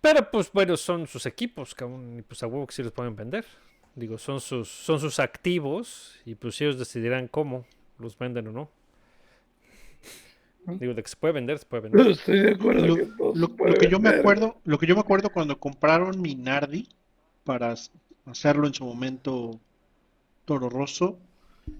Pero 0.00 0.28
pues 0.32 0.50
bueno, 0.52 0.76
son 0.76 1.06
sus 1.06 1.24
equipos, 1.24 1.72
cabrón, 1.72 2.18
y 2.18 2.22
pues 2.22 2.42
a 2.42 2.48
huevo 2.48 2.66
que 2.66 2.74
sí 2.74 2.82
los 2.82 2.90
pueden 2.90 3.14
vender. 3.14 3.46
Digo, 3.94 4.18
son 4.18 4.40
sus, 4.40 4.68
son 4.68 4.98
sus 4.98 5.20
activos 5.20 6.18
y 6.24 6.34
pues 6.34 6.60
ellos 6.60 6.76
decidirán 6.76 7.28
cómo 7.28 7.64
los 8.00 8.18
venden 8.18 8.48
o 8.48 8.52
no. 8.52 8.68
Digo, 10.66 10.94
de 10.94 11.02
que 11.02 11.08
se 11.08 11.16
puede 11.16 11.32
vender, 11.34 11.58
se 11.58 11.66
puede 11.66 11.82
vender. 11.82 12.06
Estoy 12.10 12.40
de 12.40 12.50
acuerdo 12.52 12.86
Lo, 12.86 12.96
que 12.96 13.08
lo- 13.34 13.56
lo 13.66 13.88
yo 13.88 14.00
me 14.00 14.08
acuerdo, 14.08 14.60
lo 14.64 14.78
que 14.78 14.86
yo 14.86 14.94
me 14.94 15.00
acuerdo 15.00 15.30
cuando 15.30 15.58
compraron 15.60 16.20
Minardi 16.20 16.88
para 17.44 17.72
s- 17.72 17.90
hacerlo 18.26 18.66
en 18.66 18.74
su 18.74 18.84
momento 18.84 19.60
Toro 20.46 20.68
Rosso, 20.70 21.18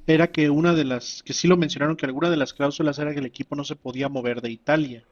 era 0.06 0.32
que 0.32 0.50
una 0.50 0.74
de 0.74 0.84
las, 0.84 1.22
que 1.24 1.34
sí 1.34 1.48
lo 1.48 1.56
mencionaron, 1.58 1.96
que 1.96 2.06
alguna 2.06 2.30
de 2.30 2.36
las 2.38 2.54
cláusulas 2.54 2.98
era 2.98 3.12
que 3.14 3.20
el 3.20 3.26
equipo 3.26 3.56
no 3.56 3.64
se 3.64 3.76
podía 3.76 4.08
mover 4.08 4.40
de 4.42 4.50
Italia. 4.50 5.04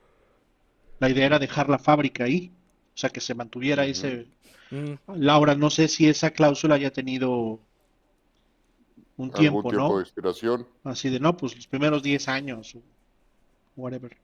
La 0.99 1.09
idea 1.09 1.27
era 1.27 1.39
dejar 1.39 1.69
la 1.69 1.79
fábrica 1.79 2.25
ahí, 2.25 2.51
o 2.95 2.99
sea, 2.99 3.11
que 3.11 3.21
se 3.21 3.35
mantuviera 3.35 3.87
ese. 3.87 4.27
Mm, 4.71 4.99
Laura, 5.15 5.55
no 5.57 5.71
sé 5.71 5.89
si 5.89 6.09
esa 6.09 6.31
cláusula 6.33 6.77
haya 6.77 6.93
tenido 6.93 7.61
un 9.17 9.31
Algún 9.33 9.37
tiempo, 9.41 9.69
tiempo 9.69 9.97
¿no? 9.97 9.99
de 9.99 10.03
expiración. 10.05 10.67
Así 10.85 11.11
de, 11.11 11.21
no, 11.21 11.37
pues 11.37 11.57
los 11.57 11.67
primeros 11.69 12.03
10 12.03 12.29
años, 12.29 12.77
whatever. 13.77 14.17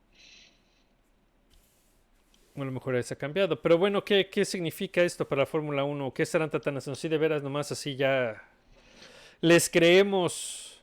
A 2.57 2.64
lo 2.64 2.72
mejor 2.72 3.03
se 3.03 3.14
ha 3.14 3.18
cambiado. 3.18 3.61
Pero 3.61 3.78
bueno, 3.78 4.05
¿qué, 4.05 4.28
qué 4.28 4.44
significa 4.44 5.03
esto 5.03 5.26
para 5.26 5.42
la 5.42 5.46
Fórmula 5.46 5.84
1? 5.84 6.12
¿Qué 6.12 6.26
tratando 6.26 6.72
de 6.72 6.78
hacer? 6.78 6.96
Sí, 6.96 7.09
de 7.09 7.18
veras, 7.18 7.42
nomás 7.42 7.72
así 7.72 7.96
ya 7.96 8.42
les 9.40 9.70
creemos 9.70 10.82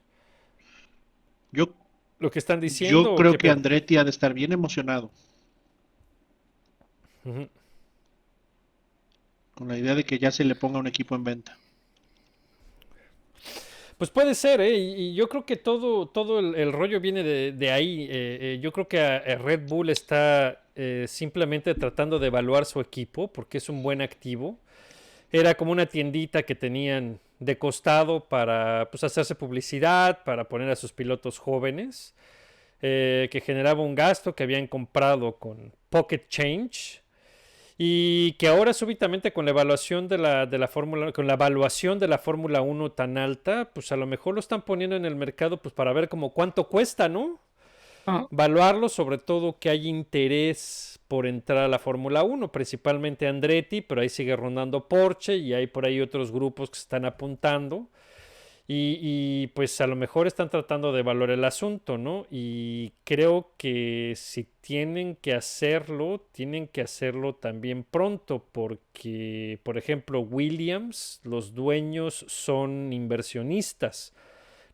Yo, 1.51 1.73
lo 2.19 2.31
que 2.31 2.39
están 2.39 2.59
diciendo. 2.59 3.03
yo 3.03 3.15
creo 3.15 3.37
que? 3.37 3.49
Andretti 3.49 3.97
ha 3.97 4.03
de 4.03 4.09
estar 4.09 4.33
bien 4.33 4.51
emocionado 4.51 5.11
con 9.53 9.67
la 9.67 9.77
idea 9.77 9.95
de 9.95 10.05
que 10.05 10.17
ya 10.17 10.31
se 10.31 10.45
le 10.45 10.55
ponga 10.55 10.79
un 10.79 10.87
equipo 10.87 11.15
en 11.15 11.23
venta. 11.23 11.57
Pues 13.97 14.11
puede 14.11 14.35
ser, 14.35 14.61
¿eh? 14.61 14.77
Y, 14.77 15.13
yo 15.15 15.27
creo 15.27 15.45
que 15.45 15.55
todo, 15.55 16.07
todo 16.07 16.39
el, 16.39 16.71
rollo 16.71 16.99
viene 16.99 17.23
de, 17.23 17.71
ahí. 17.71 18.03
Eh, 18.03 18.07
eh, 18.41 18.59
yo 18.61 18.71
creo 18.71 18.87
que 18.87 18.99
a 18.99 19.35
Red 19.37 19.67
Bull 19.67 19.89
está 19.89 20.61
eh, 20.79 21.05
simplemente 21.07 21.73
tratando 21.73 22.19
de 22.19 22.27
evaluar 22.27 22.67
su 22.67 22.79
equipo 22.79 23.29
porque 23.29 23.57
es 23.57 23.67
un 23.67 23.81
buen 23.81 23.99
activo. 23.99 24.59
Era 25.31 25.55
como 25.55 25.71
una 25.71 25.87
tiendita 25.87 26.43
que 26.43 26.53
tenían 26.53 27.19
de 27.39 27.57
costado 27.57 28.25
para 28.25 28.87
pues, 28.91 29.03
hacerse 29.03 29.33
publicidad, 29.33 30.23
para 30.23 30.47
poner 30.47 30.69
a 30.69 30.75
sus 30.75 30.93
pilotos 30.93 31.39
jóvenes, 31.39 32.13
eh, 32.83 33.27
que 33.31 33.41
generaba 33.41 33.81
un 33.81 33.95
gasto 33.95 34.35
que 34.35 34.43
habían 34.43 34.67
comprado 34.67 35.37
con 35.37 35.73
Pocket 35.89 36.27
Change. 36.29 37.01
Y 37.77 38.33
que 38.33 38.47
ahora 38.47 38.73
súbitamente 38.73 39.33
con 39.33 39.45
la 39.45 39.51
evaluación 39.51 40.07
de 40.07 40.17
la, 40.17 40.47
de 40.47 40.57
la 40.57 40.67
Fórmula, 40.67 41.11
con 41.11 41.27
la 41.27 41.33
evaluación 41.33 41.99
de 41.99 42.07
la 42.07 42.17
Fórmula 42.17 42.61
1 42.61 42.91
tan 42.93 43.17
alta, 43.19 43.69
pues 43.71 43.91
a 43.91 43.97
lo 43.97 44.07
mejor 44.07 44.33
lo 44.33 44.39
están 44.39 44.63
poniendo 44.63 44.95
en 44.95 45.05
el 45.05 45.15
mercado 45.15 45.57
pues 45.61 45.75
para 45.75 45.93
ver 45.93 46.09
como 46.09 46.33
cuánto 46.33 46.67
cuesta, 46.67 47.07
¿no? 47.07 47.39
Valuarlo, 48.31 48.87
sobre 48.87 49.17
todo 49.17 49.59
que 49.59 49.69
hay 49.69 49.85
interés 49.85 50.97
por 51.09 51.27
entrar 51.27 51.59
a 51.59 51.67
la 51.67 51.77
Fórmula 51.77 52.23
1, 52.23 52.53
principalmente 52.53 53.27
Andretti, 53.27 53.81
pero 53.81 53.99
ahí 53.99 54.07
sigue 54.07 54.33
rondando 54.33 54.87
Porsche 54.87 55.35
y 55.35 55.53
hay 55.53 55.67
por 55.67 55.85
ahí 55.85 55.99
otros 55.99 56.31
grupos 56.31 56.69
que 56.69 56.77
se 56.77 56.83
están 56.83 57.03
apuntando. 57.03 57.89
Y, 58.69 58.99
y, 59.01 59.47
pues 59.47 59.79
a 59.79 59.87
lo 59.87 59.95
mejor 59.95 60.27
están 60.27 60.49
tratando 60.49 60.91
de 60.91 60.99
evaluar 60.99 61.29
el 61.29 61.45
asunto, 61.45 61.97
¿no? 61.97 62.27
Y 62.29 62.91
creo 63.05 63.53
que 63.57 64.13
si 64.17 64.43
tienen 64.59 65.15
que 65.15 65.33
hacerlo, 65.33 66.27
tienen 66.33 66.67
que 66.67 66.81
hacerlo 66.81 67.35
también 67.35 67.85
pronto, 67.85 68.45
porque, 68.51 69.61
por 69.63 69.77
ejemplo, 69.77 70.19
Williams, 70.19 71.21
los 71.23 71.53
dueños 71.53 72.25
son 72.27 72.91
inversionistas. 72.91 74.13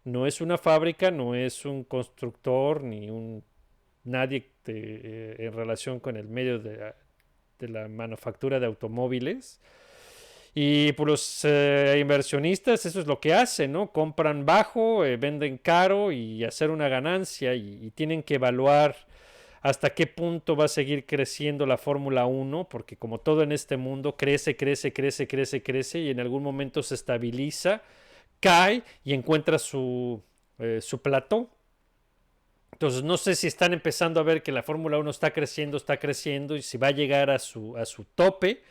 No 0.03 0.25
es 0.25 0.41
una 0.41 0.57
fábrica, 0.57 1.11
no 1.11 1.35
es 1.35 1.63
un 1.63 1.83
constructor, 1.83 2.83
ni 2.83 3.11
un 3.11 3.43
nadie 4.03 4.51
eh, 4.65 5.35
en 5.39 5.53
relación 5.53 5.99
con 5.99 6.17
el 6.17 6.27
medio 6.27 6.59
de 6.59 6.93
la 7.59 7.87
manufactura 7.87 8.59
de 8.59 8.65
automóviles. 8.65 9.61
Y 10.55 10.91
por 10.93 11.07
los 11.07 11.43
eh, 11.45 11.97
inversionistas 11.99 12.85
eso 12.85 12.99
es 12.99 13.07
lo 13.07 13.19
que 13.19 13.33
hacen, 13.33 13.71
¿no? 13.71 13.91
Compran 13.91 14.45
bajo, 14.45 15.03
eh, 15.03 15.17
venden 15.17 15.57
caro 15.57 16.11
y 16.11 16.43
hacer 16.43 16.69
una 16.69 16.89
ganancia 16.89 17.55
y, 17.55 17.91
tienen 17.95 18.21
que 18.21 18.35
evaluar 18.35 18.95
hasta 19.61 19.93
qué 19.95 20.05
punto 20.07 20.55
va 20.55 20.65
a 20.65 20.67
seguir 20.67 21.05
creciendo 21.05 21.65
la 21.65 21.77
Fórmula 21.77 22.25
1, 22.25 22.67
porque 22.69 22.97
como 22.97 23.19
todo 23.19 23.41
en 23.41 23.51
este 23.51 23.77
mundo 23.77 24.15
crece, 24.15 24.55
crece, 24.55 24.93
crece, 24.93 25.27
crece, 25.27 25.63
crece 25.63 25.99
y 25.99 26.09
en 26.09 26.19
algún 26.19 26.43
momento 26.43 26.83
se 26.83 26.95
estabiliza, 26.95 27.81
cae 28.39 28.83
y 29.03 29.13
encuentra 29.13 29.57
su, 29.57 30.21
eh, 30.59 30.79
su. 30.81 31.01
Entonces 32.73 33.03
no 33.03 33.17
sé 33.17 33.35
si 33.35 33.47
están 33.47 33.73
empezando 33.73 34.19
a 34.19 34.23
ver 34.23 34.43
que 34.43 34.51
la 34.51 34.61
Fórmula 34.63 34.97
1 34.99 35.09
está 35.09 35.31
creciendo, 35.31 35.77
está 35.77 35.97
creciendo 35.97 36.55
y 36.55 36.61
si 36.61 36.77
va 36.77 36.87
a 36.87 36.91
llegar 36.91 37.31
a 37.31 37.39
su, 37.39 37.77
a 37.77 37.85
su 37.85 38.03
tope 38.03 38.61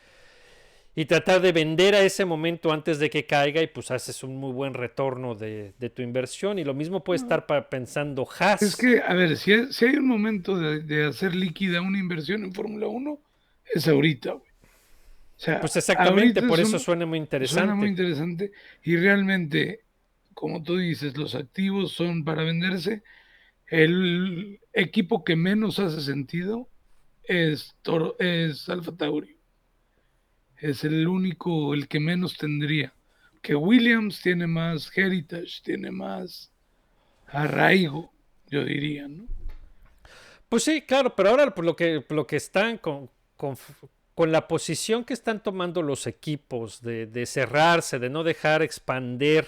y 0.95 1.05
tratar 1.05 1.41
de 1.41 1.51
vender 1.51 1.95
a 1.95 2.01
ese 2.01 2.23
momento 2.25 2.71
antes 2.71 2.99
de 2.99 3.09
que 3.09 3.25
caiga 3.25 3.61
y 3.61 3.67
pues 3.67 3.89
haces 3.91 4.23
un 4.23 4.35
muy 4.37 4.51
buen 4.51 4.73
retorno 4.75 5.33
de, 5.35 5.73
de 5.79 5.89
tu 5.89 6.01
inversión 6.03 6.59
y 6.59 6.63
lo 6.63 6.73
mismo 6.73 7.03
puede 7.03 7.17
estar 7.17 7.47
pensando 7.69 8.27
Haas. 8.39 8.61
es 8.61 8.75
que, 8.75 9.01
a 9.01 9.13
ver, 9.13 9.35
si 9.37 9.53
hay, 9.53 9.73
si 9.73 9.85
hay 9.85 9.95
un 9.97 10.07
momento 10.07 10.57
de, 10.57 10.81
de 10.81 11.05
hacer 11.05 11.35
líquida 11.35 11.81
una 11.81 11.97
inversión 11.99 12.43
en 12.43 12.53
Fórmula 12.53 12.87
1, 12.87 13.19
es 13.73 13.87
ahorita, 13.87 14.33
güey. 14.33 14.43
O 15.35 15.39
sea, 15.45 15.59
Pues 15.59 15.75
exactamente, 15.75 16.41
por 16.43 16.59
es 16.59 16.67
eso 16.67 16.77
un- 16.77 16.83
suena 16.83 17.05
muy 17.05 17.17
interesante. 17.17 17.59
Suena 17.59 17.75
muy 17.75 17.87
interesante 17.89 18.51
y 18.83 18.95
realmente, 18.97 19.81
como 20.33 20.61
tú 20.63 20.77
dices, 20.77 21.17
los 21.17 21.33
activos 21.35 21.91
son 21.93 22.23
para 22.23 22.43
venderse. 22.43 23.03
El 23.67 24.59
equipo 24.73 25.23
que 25.23 25.35
menos 25.35 25.79
hace 25.79 26.01
sentido 26.01 26.69
es, 27.23 27.75
Toro, 27.81 28.15
es 28.19 28.69
Alfa 28.69 28.91
Tauri. 28.95 29.37
Es 30.57 30.83
el 30.83 31.07
único, 31.07 31.73
el 31.73 31.87
que 31.87 31.99
menos 31.99 32.37
tendría. 32.37 32.93
Que 33.41 33.55
Williams 33.55 34.21
tiene 34.21 34.47
más 34.47 34.89
heritage, 34.95 35.61
tiene 35.63 35.91
más 35.91 36.51
arraigo, 37.27 38.11
yo 38.49 38.63
diría, 38.63 39.07
¿no? 39.07 39.25
Pues 40.47 40.63
sí, 40.63 40.83
claro, 40.83 41.15
pero 41.15 41.29
ahora 41.29 41.53
por 41.53 41.65
lo 41.65 41.75
que, 41.75 42.05
lo 42.09 42.27
que 42.27 42.35
están 42.35 42.77
con, 42.77 43.09
con, 43.35 43.57
con 44.13 44.31
la 44.31 44.47
posición 44.47 45.03
que 45.03 45.13
están 45.13 45.41
tomando 45.41 45.81
los 45.81 46.05
equipos 46.05 46.81
de, 46.81 47.07
de 47.07 47.25
cerrarse, 47.25 47.97
de 47.97 48.09
no 48.09 48.23
dejar 48.23 48.61
expander 48.61 49.47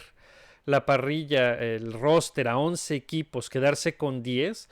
la 0.66 0.86
parrilla, 0.86 1.54
el 1.54 1.94
roster 1.94 2.48
a 2.48 2.58
11 2.58 2.96
equipos, 2.96 3.50
quedarse 3.50 3.96
con 3.98 4.24
10, 4.24 4.68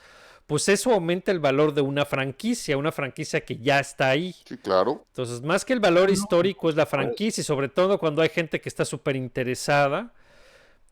pues 0.46 0.68
eso 0.68 0.92
aumenta 0.92 1.32
el 1.32 1.40
valor 1.40 1.72
de 1.72 1.80
una 1.80 2.04
franquicia, 2.04 2.76
una 2.76 2.92
franquicia 2.92 3.40
que 3.40 3.56
ya 3.56 3.80
está 3.80 4.10
ahí. 4.10 4.34
Sí, 4.44 4.56
claro. 4.58 5.04
Entonces, 5.08 5.42
más 5.42 5.64
que 5.64 5.72
el 5.72 5.80
valor 5.80 6.10
histórico 6.10 6.68
es 6.68 6.76
la 6.76 6.86
franquicia 6.86 7.40
y 7.40 7.44
sobre 7.44 7.68
todo 7.68 7.98
cuando 7.98 8.20
hay 8.20 8.28
gente 8.28 8.60
que 8.60 8.68
está 8.68 8.84
súper 8.84 9.16
interesada, 9.16 10.12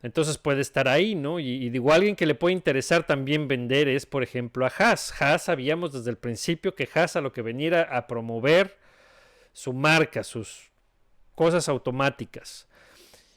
entonces 0.03 0.39
puede 0.39 0.63
estar 0.63 0.89
ahí, 0.89 1.15
¿no? 1.15 1.39
Y, 1.39 1.49
y 1.49 1.71
digo, 1.71 1.93
alguien 1.93 2.17
que 2.17 2.27
le 2.27 2.35
puede 2.35 2.55
interesar 2.55 3.07
también 3.07 3.47
vender 3.47 3.89
es, 3.89 4.07
por 4.07 4.23
ejemplo, 4.23 4.65
a 4.65 4.73
Haas. 4.77 5.13
Haas 5.21 5.45
sabíamos 5.45 5.93
desde 5.93 6.11
el 6.11 6.17
principio 6.17 6.75
que 6.75 6.89
Haas 6.93 7.17
a 7.17 7.21
lo 7.21 7.33
que 7.33 7.43
venía 7.43 7.69
era 7.69 7.83
a 7.83 8.07
promover 8.07 8.77
su 9.53 9.73
marca, 9.73 10.25
sus 10.25 10.71
cosas 11.35 11.69
automáticas. 11.69 12.67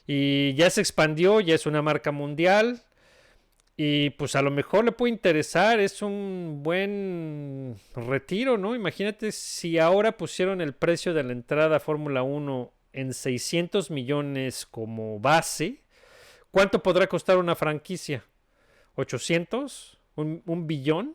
Y 0.06 0.54
ya 0.54 0.70
se 0.70 0.80
expandió, 0.80 1.40
ya 1.40 1.54
es 1.54 1.66
una 1.66 1.82
marca 1.82 2.12
mundial. 2.12 2.82
Y 3.78 4.10
pues 4.10 4.34
a 4.36 4.42
lo 4.42 4.50
mejor 4.50 4.86
le 4.86 4.92
puede 4.92 5.12
interesar, 5.12 5.80
es 5.80 6.00
un 6.00 6.60
buen 6.62 7.76
retiro, 7.94 8.56
¿no? 8.56 8.74
Imagínate 8.74 9.32
si 9.32 9.78
ahora 9.78 10.16
pusieron 10.16 10.62
el 10.62 10.72
precio 10.74 11.12
de 11.12 11.22
la 11.22 11.32
entrada 11.32 11.76
a 11.76 11.80
Fórmula 11.80 12.22
1 12.22 12.72
en 12.94 13.12
600 13.12 13.90
millones 13.90 14.64
como 14.64 15.20
base, 15.20 15.82
¿cuánto 16.50 16.82
podrá 16.82 17.06
costar 17.06 17.36
una 17.36 17.54
franquicia? 17.54 18.24
¿800? 18.96 19.98
¿Un, 20.14 20.42
un 20.46 20.66
billón? 20.66 21.14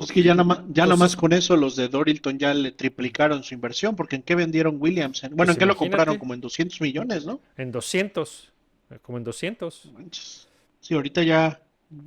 Es 0.00 0.12
que 0.12 0.22
ya 0.22 0.34
nada 0.34 0.44
más, 0.44 0.58
ya 0.68 0.84
nada 0.84 0.94
Entonces- 0.94 0.98
más 0.98 1.16
con 1.16 1.32
eso 1.32 1.56
los 1.56 1.74
de 1.74 1.88
Dorilton 1.88 2.38
ya 2.38 2.54
le 2.54 2.70
triplicaron 2.70 3.42
su 3.42 3.54
inversión, 3.54 3.96
porque 3.96 4.14
¿en 4.14 4.22
qué 4.22 4.36
vendieron 4.36 4.76
Williams? 4.80 5.24
En- 5.24 5.30
Bueno, 5.34 5.48
Pues 5.48 5.56
¿en 5.56 5.58
qué 5.58 5.66
lo 5.66 5.76
compraron? 5.76 6.18
Como 6.18 6.34
en 6.34 6.40
200 6.40 6.80
millones, 6.80 7.26
¿no? 7.26 7.40
En 7.56 7.72
200, 7.72 8.52
eh, 8.90 8.98
como 9.02 9.18
en 9.18 9.24
200. 9.24 9.90
Manches. 9.92 10.45
Sí, 10.86 10.94
ahorita 10.94 11.22
ya 11.22 11.60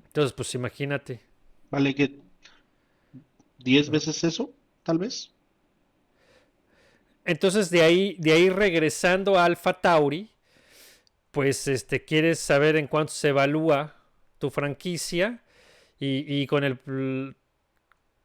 Entonces, 0.08 0.34
pues 0.34 0.54
imagínate. 0.56 1.22
vale 1.72 1.96
que 1.96 2.20
10 3.60 3.90
veces 3.90 4.24
eso, 4.24 4.54
tal 4.84 4.98
vez. 4.98 5.32
Entonces, 7.26 7.70
de 7.70 7.82
ahí, 7.82 8.16
de 8.20 8.32
ahí 8.32 8.50
regresando 8.50 9.38
a 9.38 9.46
Alpha 9.46 9.74
Tauri, 9.82 10.32
pues 11.32 11.68
este, 11.68 12.06
quieres 12.06 12.40
saber 12.40 12.76
en 12.76 12.88
cuánto 12.88 13.14
se 13.14 13.30
evalúa 13.30 13.96
tu 14.40 14.50
franquicia 14.50 15.44
y, 16.00 16.42
y 16.42 16.48
con 16.48 16.64
el 16.64 16.80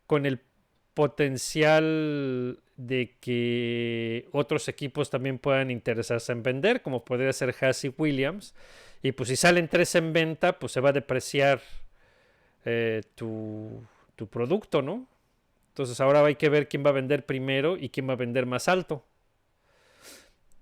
con 0.07 0.27
el 0.27 0.41
potencial 0.95 2.61
de 2.77 3.17
que 3.21 4.29
otros 4.33 4.69
equipos 4.69 5.11
también 5.11 5.39
puedan 5.39 5.71
interesarse 5.71 6.33
en 6.33 6.43
vender, 6.43 6.83
como 6.83 7.05
podría 7.05 7.33
ser 7.33 7.55
Haas 7.61 7.85
y 7.85 7.95
Williams. 7.97 8.55
Y 9.05 9.13
pues 9.13 9.29
si 9.29 9.37
salen 9.37 9.69
tres 9.69 9.95
en 9.97 10.15
venta, 10.15 10.59
pues 10.59 10.73
se 10.73 10.81
va 10.81 10.89
a 10.89 10.93
depreciar 10.93 11.61
eh, 12.65 13.03
tu, 13.15 13.85
tu 14.17 14.27
producto, 14.29 14.81
¿no? 14.81 15.07
Entonces 15.69 16.01
ahora 16.01 16.25
hay 16.25 16.37
que 16.37 16.49
ver 16.49 16.71
quién 16.71 16.83
va 16.87 16.89
a 16.89 16.95
vender 16.95 17.27
primero 17.27 17.77
y 17.77 17.91
quién 17.91 18.09
va 18.09 18.15
a 18.15 18.17
vender 18.17 18.47
más 18.47 18.67
alto. 18.67 19.05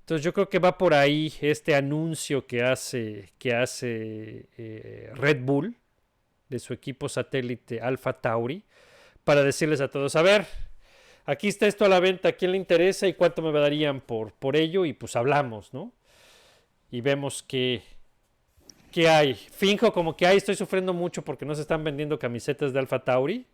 Entonces 0.00 0.24
yo 0.24 0.32
creo 0.32 0.48
que 0.48 0.58
va 0.58 0.76
por 0.76 0.92
ahí 0.92 1.32
este 1.40 1.76
anuncio 1.76 2.44
que 2.48 2.64
hace, 2.64 3.30
que 3.38 3.54
hace 3.54 4.48
eh, 4.58 5.12
Red 5.14 5.44
Bull 5.44 5.76
de 6.48 6.58
su 6.58 6.72
equipo 6.72 7.08
satélite 7.08 7.80
Alpha 7.80 8.20
Tauri 8.20 8.64
para 9.22 9.44
decirles 9.44 9.80
a 9.80 9.88
todos, 9.88 10.16
a 10.16 10.22
ver, 10.22 10.48
aquí 11.26 11.46
está 11.46 11.68
esto 11.68 11.84
a 11.84 11.88
la 11.88 12.00
venta, 12.00 12.30
¿a 12.30 12.32
quién 12.32 12.50
le 12.50 12.56
interesa 12.56 13.06
y 13.06 13.14
cuánto 13.14 13.40
me 13.40 13.52
darían 13.52 14.00
por, 14.00 14.32
por 14.32 14.56
ello? 14.56 14.84
Y 14.84 14.94
pues 14.94 15.14
hablamos, 15.14 15.72
¿no? 15.72 15.92
Y 16.90 17.02
vemos 17.02 17.44
que, 17.44 17.82
que 18.92 19.08
hay. 19.08 19.34
Finjo 19.34 19.92
como 19.92 20.16
que 20.16 20.26
hay, 20.26 20.36
estoy 20.36 20.54
sufriendo 20.54 20.94
mucho 20.94 21.22
porque 21.24 21.44
no 21.44 21.54
se 21.56 21.62
están 21.62 21.82
vendiendo 21.82 22.16
camisetas 22.18 22.72
de 22.72 22.78
Alpha 22.78 23.02
Tauri. 23.02 23.44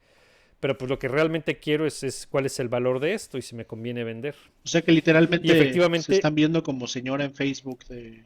Pero 0.61 0.77
pues 0.77 0.91
lo 0.91 0.99
que 0.99 1.07
realmente 1.07 1.61
quiero 1.61 1.87
es, 1.87 2.03
es 2.03 2.27
cuál 2.27 2.45
es 2.45 2.59
el 2.59 2.69
valor 2.69 2.99
de 2.99 3.15
esto 3.15 3.39
y 3.39 3.43
si 3.43 3.55
me 3.55 3.65
conviene 3.65 4.03
vender. 4.03 4.35
O 4.65 4.69
sea 4.69 4.83
que 4.83 4.91
literalmente 4.91 5.47
Y 5.47 5.53
efectivamente- 5.53 6.07
se 6.07 6.15
están 6.17 6.35
viendo 6.35 6.65
como 6.65 6.89
señora 6.89 7.25
en 7.25 7.33
Facebook 7.33 7.85
de 7.87 8.25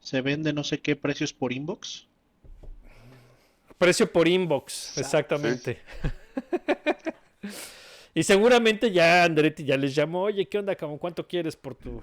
se 0.00 0.20
vende 0.20 0.52
no 0.52 0.64
sé 0.64 0.80
qué 0.80 0.96
precios 0.96 1.32
por 1.32 1.52
inbox. 1.52 2.08
Precio 3.78 4.10
por 4.10 4.26
inbox, 4.26 4.98
exactamente. 4.98 5.78
y 8.14 8.22
seguramente 8.22 8.90
ya 8.90 9.24
Andretti 9.24 9.64
ya 9.64 9.76
les 9.76 9.94
llamó, 9.94 10.22
oye, 10.22 10.48
¿qué 10.48 10.58
onda? 10.58 10.74
cabrón? 10.74 10.98
¿Cuánto 10.98 11.26
quieres 11.26 11.56
por 11.56 11.74
tu 11.74 12.00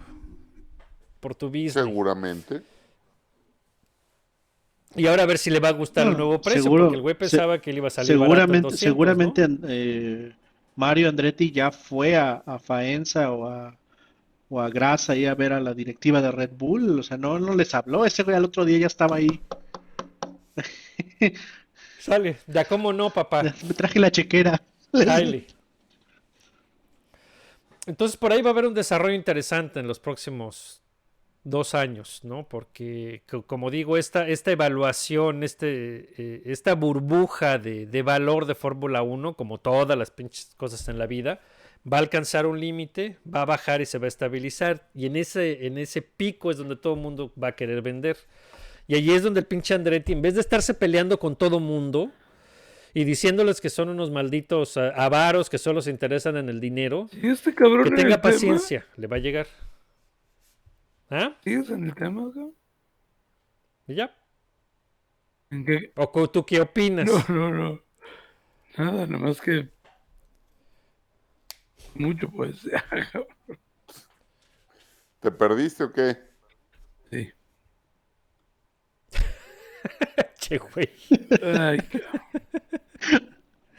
por 1.19 1.35
tu 1.35 1.47
business? 1.47 1.73
Seguramente. 1.73 2.61
Y 4.95 5.05
ahora 5.07 5.23
a 5.23 5.25
ver 5.25 5.37
si 5.37 5.49
le 5.49 5.59
va 5.59 5.69
a 5.69 5.73
gustar 5.73 6.07
el 6.07 6.13
No, 6.13 6.17
nuevo 6.19 6.41
precio, 6.41 6.63
seguro- 6.63 6.85
porque 6.85 6.95
el 6.95 7.01
güey 7.01 7.13
se- 7.15 7.19
pensaba 7.19 7.59
que 7.61 7.71
le 7.71 7.77
iba 7.77 7.87
a 7.87 7.91
salir 7.91 8.07
Seguramente, 8.13 8.61
200, 8.69 8.79
seguramente 8.79 9.47
¿no? 9.47 9.57
eh, 9.67 10.33
Mario 10.75 11.09
Andretti 11.09 11.51
ya 11.51 11.71
fue 11.71 12.15
a, 12.15 12.41
a 12.45 12.57
Faenza 12.59 13.31
o 13.31 13.47
a, 13.49 13.77
o 14.49 14.61
a 14.61 14.69
Gras 14.69 15.09
ahí 15.09 15.25
a 15.25 15.35
ver 15.35 15.53
a 15.53 15.59
la 15.59 15.73
directiva 15.73 16.21
de 16.21 16.31
Red 16.31 16.51
Bull. 16.57 16.99
O 16.99 17.03
sea, 17.03 17.17
no, 17.17 17.37
no 17.39 17.53
les 17.55 17.73
habló. 17.75 18.05
Ese 18.05 18.23
güey 18.23 18.35
al 18.37 18.45
otro 18.45 18.63
día 18.65 18.77
ya 18.79 18.87
estaba 18.87 19.17
ahí. 19.17 19.41
Sale, 21.99 22.37
ya 22.47 22.65
cómo 22.65 22.93
no, 22.93 23.09
papá. 23.09 23.43
Me 23.43 23.73
traje 23.73 23.99
la 23.99 24.09
chequera. 24.11 24.61
Dale. 24.93 25.45
Entonces 27.85 28.17
por 28.17 28.31
ahí 28.31 28.41
va 28.41 28.49
a 28.49 28.53
haber 28.53 28.65
un 28.65 28.73
desarrollo 28.73 29.13
interesante 29.15 29.79
en 29.79 29.87
los 29.87 29.99
próximos 29.99 30.81
dos 31.49 31.73
años, 31.75 32.21
¿no? 32.23 32.47
Porque, 32.47 33.21
co- 33.29 33.43
como 33.43 33.71
digo, 33.71 33.97
esta, 33.97 34.27
esta 34.27 34.51
evaluación, 34.51 35.43
este, 35.43 36.09
eh, 36.17 36.41
esta 36.45 36.75
burbuja 36.75 37.57
de, 37.57 37.85
de 37.85 38.01
valor 38.01 38.45
de 38.45 38.55
Fórmula 38.55 39.01
1, 39.01 39.35
como 39.35 39.59
todas 39.59 39.97
las 39.97 40.11
pinches 40.11 40.51
cosas 40.57 40.87
en 40.89 40.97
la 40.99 41.07
vida, 41.07 41.39
va 41.91 41.97
a 41.97 41.99
alcanzar 42.01 42.45
un 42.45 42.59
límite, 42.59 43.17
va 43.33 43.41
a 43.43 43.45
bajar 43.45 43.81
y 43.81 43.85
se 43.85 43.97
va 43.97 44.05
a 44.05 44.07
estabilizar. 44.09 44.87
Y 44.93 45.05
en 45.05 45.15
ese, 45.15 45.65
en 45.67 45.77
ese 45.77 46.01
pico 46.01 46.51
es 46.51 46.57
donde 46.57 46.75
todo 46.75 46.95
el 46.95 46.99
mundo 46.99 47.31
va 47.41 47.49
a 47.49 47.55
querer 47.55 47.81
vender. 47.81 48.17
Y 48.87 48.95
allí 48.95 49.11
es 49.13 49.23
donde 49.23 49.39
el 49.41 49.45
pinche 49.45 49.73
Andretti, 49.73 50.13
en 50.13 50.21
vez 50.21 50.33
de 50.35 50.41
estarse 50.41 50.73
peleando 50.73 51.19
con 51.19 51.35
todo 51.35 51.59
mundo 51.59 52.11
y 52.93 53.03
diciéndoles 53.03 53.61
que 53.61 53.69
son 53.69 53.89
unos 53.89 54.11
malditos 54.11 54.75
avaros 54.77 55.49
que 55.49 55.57
solo 55.57 55.81
se 55.81 55.91
interesan 55.91 56.35
en 56.37 56.49
el 56.49 56.59
dinero, 56.59 57.09
¿Y 57.21 57.27
este 57.29 57.53
cabrón 57.53 57.83
que 57.83 57.89
en 57.89 57.95
tenga 57.95 58.21
tema? 58.21 58.33
paciencia, 58.33 58.85
le 58.97 59.07
va 59.07 59.17
a 59.17 59.19
llegar. 59.19 59.47
¿Ah? 61.09 61.37
¿Sigues 61.43 61.69
en 61.69 61.85
el 61.85 61.95
tema, 61.95 62.23
cabrón? 62.33 62.53
¿Y 63.87 63.95
ya? 63.95 64.13
¿En 65.49 65.65
qué? 65.65 65.93
¿O 65.95 66.29
tú 66.29 66.45
qué 66.45 66.59
opinas? 66.61 67.05
No, 67.05 67.23
no, 67.29 67.51
no. 67.51 67.81
Nada, 68.77 69.07
nada 69.07 69.23
más 69.25 69.39
que. 69.41 69.69
Mucho, 71.95 72.29
pues. 72.29 72.55
¿Te 75.21 75.31
perdiste 75.31 75.83
o 75.85 75.91
qué? 75.91 76.17
sí. 77.09 77.31
Che, 80.39 80.57
güey. 80.57 80.89
Ay, 81.43 81.79
cabrón. 81.79 82.21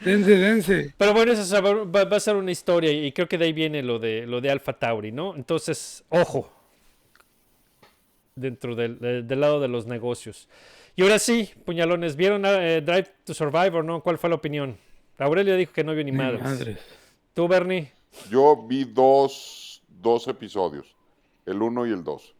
Dense, 0.01 0.31
dense. 0.37 0.93
Pero 0.97 1.13
bueno, 1.13 1.31
eso 1.33 1.61
va, 1.61 1.73
va- 1.83 2.05
va 2.05 2.17
a 2.17 2.19
ser 2.19 2.35
una 2.35 2.51
historia 2.51 2.91
y 2.91 3.11
creo 3.11 3.27
que 3.27 3.37
de 3.37 3.45
ahí 3.45 3.53
viene 3.53 3.83
lo 3.83 3.99
de 3.99 4.25
lo 4.25 4.39
de 4.41 4.49
Alpha 4.49 4.73
Tauri, 4.73 5.11
¿no? 5.11 5.35
Entonces, 5.35 6.03
ojo, 6.09 6.51
dentro 8.39 8.75
del, 8.75 8.99
de- 8.99 9.21
del 9.23 9.39
lado 9.39 9.59
de 9.59 9.67
los 9.67 9.85
negocios. 9.85 10.47
Y 10.95 11.01
ahora 11.03 11.19
sí, 11.19 11.49
puñalones, 11.65 12.15
¿vieron 12.15 12.43
eh, 12.45 12.81
Drive 12.81 13.07
to 13.23 13.33
Survive 13.33 13.77
o 13.77 13.83
no? 13.83 14.01
¿Cuál 14.01 14.17
fue 14.17 14.29
la 14.29 14.35
opinión? 14.35 14.77
Aurelio 15.17 15.55
dijo 15.55 15.73
que 15.73 15.83
no 15.83 15.93
vio 15.93 16.03
ni 16.03 16.11
madres. 16.11 16.41
madres. 16.41 16.79
¿Tú, 17.33 17.47
Bernie? 17.47 17.91
Yo 18.29 18.65
vi 18.67 18.85
dos, 18.85 19.81
dos 19.87 20.27
episodios, 20.27 20.95
el 21.45 21.61
uno 21.61 21.85
y 21.85 21.91
el 21.91 22.03
dos. 22.03 22.33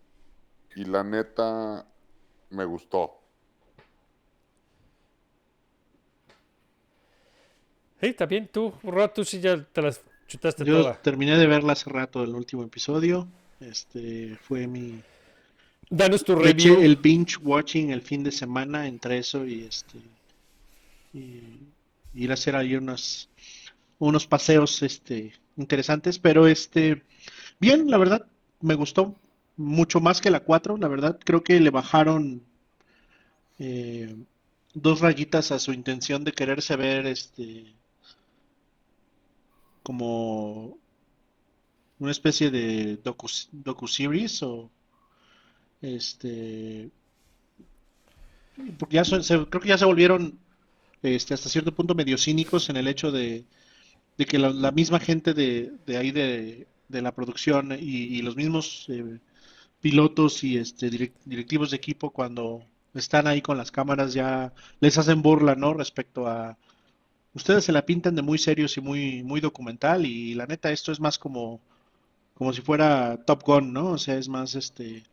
Y 0.76 0.86
la 0.86 1.04
neta, 1.04 1.86
me 2.50 2.66
gustó. 2.66 3.16
Sí, 8.02 8.08
está 8.08 8.26
bien. 8.26 8.48
Tú, 8.48 8.74
Rod, 8.84 9.10
tú 9.12 9.26
sí 9.26 9.40
ya 9.42 9.62
te 9.62 9.82
las 9.82 10.02
chutaste 10.28 10.64
Yo 10.64 10.82
toda. 10.82 11.02
terminé 11.02 11.38
de 11.38 11.48
verla 11.48 11.74
hace 11.74 11.90
rato, 11.90 12.24
el 12.24 12.34
último 12.34 12.64
episodio. 12.64 13.28
Este 13.60 14.38
fue 14.42 14.68
mi 14.68 15.02
Danos 15.90 16.24
tu 16.24 16.36
review. 16.36 16.80
el 16.82 16.98
binge 16.98 17.38
watching 17.42 17.90
el 17.90 18.02
fin 18.02 18.24
de 18.24 18.32
semana 18.32 18.88
entre 18.88 19.18
eso 19.18 19.46
y 19.46 19.64
este 19.64 19.98
y 21.14 21.42
ir 22.14 22.30
a 22.32 22.36
hacer 22.36 22.56
ahí 22.56 22.76
unos 22.76 23.30
unos 23.98 24.28
paseos 24.28 24.82
este 24.84 25.34
interesantes, 25.58 26.20
pero 26.20 26.48
este 26.48 27.04
bien, 27.60 27.90
la 27.90 27.98
verdad 27.98 28.26
me 28.62 28.76
gustó 28.76 29.16
mucho 29.58 30.00
más 30.00 30.22
que 30.22 30.32
la 30.32 30.40
4, 30.40 30.78
la 30.78 30.88
verdad 30.88 31.20
creo 31.24 31.44
que 31.44 31.60
le 31.60 31.70
bajaron 31.70 32.42
eh, 33.60 34.16
dos 34.74 35.02
rayitas 35.02 35.52
a 35.52 35.60
su 35.60 35.74
intención 35.74 36.24
de 36.24 36.32
quererse 36.32 36.76
ver 36.76 37.08
este 37.08 37.66
como 39.84 40.78
una 42.00 42.12
especie 42.12 42.52
de 42.52 42.98
docu, 43.04 43.28
docu-series 43.52 44.44
o 44.44 44.70
este 45.82 46.92
porque 48.78 48.96
ya 48.96 49.06
se- 49.06 49.46
creo 49.48 49.62
que 49.62 49.70
ya 49.70 49.78
se 49.78 49.86
volvieron 49.86 50.40
este 51.04 51.34
hasta 51.34 51.50
cierto 51.50 51.74
punto 51.74 51.96
medio 51.96 52.18
cínicos 52.18 52.70
en 52.70 52.78
el 52.78 52.88
hecho 52.88 53.12
de, 53.12 53.46
que 54.18 54.40
la, 54.40 54.72
misma 54.72 55.00
gente 55.00 55.34
de, 55.34 55.72
ahí 55.98 56.12
de, 56.12 56.68
la 56.90 57.14
producción 57.14 57.78
y, 57.80 58.22
los 58.22 58.36
mismos 58.36 58.86
eh, 58.90 59.20
pilotos 59.82 60.44
y 60.44 60.58
este 60.58 60.90
direc- 60.92 61.14
directivos 61.26 61.72
de 61.72 61.78
equipo 61.78 62.12
cuando 62.12 62.64
están 62.94 63.28
ahí 63.28 63.42
con 63.42 63.58
las 63.58 63.72
cámaras 63.72 64.14
ya 64.14 64.54
les 64.82 64.98
hacen 64.98 65.22
burla, 65.22 65.56
¿no? 65.56 65.74
Respecto 65.74 66.28
a 66.28 66.58
ustedes 67.34 67.66
se 67.66 67.72
la 67.74 67.86
pintan 67.86 68.16
de 68.16 68.22
muy 68.24 68.38
serios 68.40 68.78
y 68.78 68.82
muy 68.82 69.24
muy 69.24 69.42
documental 69.42 70.06
y 70.06 70.36
la 70.36 70.48
neta 70.48 70.72
esto 70.72 70.92
es 70.92 71.00
más 71.00 71.20
como 71.20 71.62
como 72.36 72.54
si 72.54 72.62
fuera 72.62 73.18
Top 73.26 73.44
Gun, 73.46 73.74
¿no? 73.74 73.92
O 73.94 73.98
sea, 73.98 74.18
es 74.18 74.30
más 74.30 74.56
este 74.56 75.04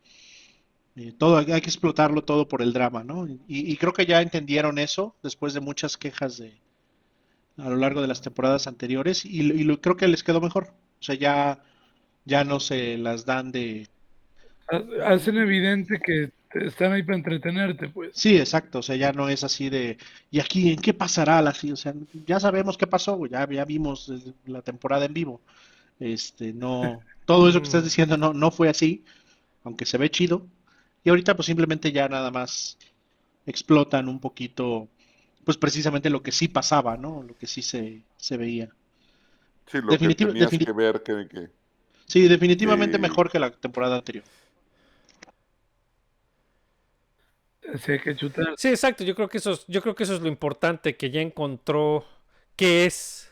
eh, 0.97 1.13
todo 1.17 1.37
hay 1.37 1.45
que 1.45 1.69
explotarlo 1.69 2.23
todo 2.25 2.47
por 2.49 2.61
el 2.61 2.73
drama, 2.73 3.03
¿no? 3.05 3.27
Y, 3.27 3.39
y 3.47 3.77
creo 3.77 3.93
que 3.93 4.05
ya 4.05 4.21
entendieron 4.21 4.79
eso 4.79 5.15
después 5.23 5.53
de 5.53 5.61
muchas 5.61 5.97
quejas 5.97 6.37
de 6.37 6.61
a 7.57 7.69
lo 7.69 7.75
largo 7.75 8.01
de 8.01 8.07
las 8.07 8.21
temporadas 8.21 8.67
anteriores 8.67 9.25
y, 9.25 9.41
y 9.41 9.63
lo- 9.63 9.81
creo 9.81 9.97
que 9.97 10.07
les 10.07 10.23
quedó 10.23 10.41
mejor. 10.41 10.73
O 10.99 11.03
sea, 11.03 11.15
ya 11.15 11.59
ya 12.25 12.43
no 12.45 12.59
se 12.61 12.97
las 12.97 13.25
dan 13.25 13.51
de 13.51 13.87
Ha- 14.69 15.13
Hacen 15.13 15.37
evidente 15.37 15.99
que 15.99 16.31
están 16.53 16.93
ahí 16.93 17.03
para 17.03 17.17
entretenerte, 17.17 17.89
pues. 17.89 18.13
Sí, 18.13 18.37
exacto, 18.37 18.79
o 18.79 18.81
sea, 18.81 18.95
ya 18.95 19.11
no 19.13 19.29
es 19.29 19.43
así 19.43 19.69
de, 19.69 19.97
¿y 20.31 20.39
aquí 20.39 20.71
en 20.71 20.79
qué 20.81 20.93
pasará? 20.93 21.41
La, 21.41 21.51
o 21.51 21.75
sea, 21.75 21.93
ya 22.25 22.39
sabemos 22.39 22.77
qué 22.77 22.87
pasó, 22.87 23.25
ya, 23.27 23.47
ya 23.49 23.63
vimos 23.65 24.11
la 24.45 24.61
temporada 24.63 25.05
en 25.05 25.13
vivo. 25.13 25.41
Este, 25.99 26.53
no, 26.53 27.01
todo 27.25 27.49
eso 27.49 27.61
que 27.61 27.65
estás 27.67 27.83
diciendo 27.83 28.17
no, 28.17 28.33
no 28.33 28.51
fue 28.51 28.69
así, 28.69 29.05
aunque 29.63 29.85
se 29.85 29.97
ve 29.99 30.11
chido. 30.11 30.47
Y 31.07 31.09
ahorita 31.09 31.37
pues 31.37 31.45
simplemente 31.45 31.93
ya 31.93 32.09
nada 32.09 32.31
más 32.31 32.77
explotan 33.45 34.09
un 34.09 34.19
poquito, 34.19 34.89
pues 35.45 35.57
precisamente 35.57 36.09
lo 36.09 36.21
que 36.21 36.33
sí 36.33 36.49
pasaba, 36.49 36.97
¿no? 36.97 37.23
Lo 37.23 37.33
que 37.37 37.47
sí 37.47 37.61
se, 37.61 38.01
se 38.17 38.35
veía. 38.35 38.67
Sí, 39.71 39.77
lo 39.79 39.97
que 39.97 40.13
tenías 40.15 40.57
que 40.57 40.73
ver 40.73 41.01
que, 41.01 41.27
que- 41.29 41.49
Sí, 42.07 42.27
definitivamente 42.27 42.99
mejor 42.99 43.31
que 43.31 43.39
la 43.39 43.51
temporada 43.51 43.95
anterior. 43.95 44.25
Así 47.73 47.91
hay 47.93 47.99
que 47.99 48.15
chutar. 48.15 48.53
Sí, 48.57 48.69
exacto. 48.69 49.03
Yo 49.05 49.15
creo 49.15 49.29
que 49.29 49.37
eso 49.37 49.51
es, 49.51 49.65
yo 49.67 49.81
creo 49.81 49.95
que 49.95 50.03
eso 50.03 50.15
es 50.15 50.21
lo 50.21 50.27
importante, 50.27 50.95
que 50.97 51.09
ya 51.11 51.21
encontró 51.21 52.05
qué 52.57 52.85
es. 52.85 53.29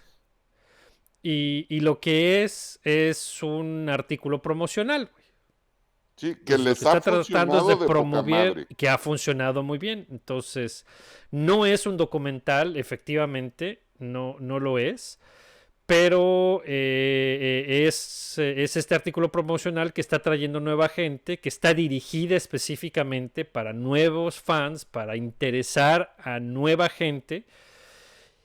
Y, 1.24 1.66
y 1.70 1.80
lo 1.80 2.00
que 2.00 2.44
es 2.44 2.80
es 2.84 3.42
un 3.42 3.90
artículo 3.90 4.42
promocional. 4.42 5.10
Sí, 6.16 6.36
que 6.36 6.56
Pues, 6.56 6.60
les 6.62 6.80
que 6.80 6.88
ha 6.88 6.98
está 6.98 7.02
tratando 7.02 7.68
de, 7.68 7.86
promover 7.86 8.68
que 8.78 8.88
ha 8.88 8.98
funcionado 8.98 9.64
muy 9.64 9.78
bien. 9.78 10.08
Entonces, 10.10 10.86
no 11.32 11.66
es 11.66 11.86
un 11.86 11.98
documental, 11.98 12.78
efectivamente, 12.78 13.82
no, 14.00 14.38
no 14.40 14.60
lo 14.60 14.80
es. 14.80 15.20
Pero 15.86 16.64
eh, 16.66 17.86
es, 17.88 18.40
es 18.40 18.76
este 18.76 18.96
artículo 18.96 19.32
promocional 19.32 19.94
que 19.94 20.02
está 20.02 20.18
trayendo 20.20 20.60
nueva 20.60 20.90
gente, 20.90 21.38
que 21.38 21.50
está 21.50 21.76
dirigida 21.76 22.36
específicamente 22.36 23.46
para 23.46 23.72
nuevos 23.72 24.42
fans, 24.42 24.84
para 24.86 25.16
interesar 25.16 26.16
a 26.18 26.40
nueva 26.40 26.90
gente 26.90 27.46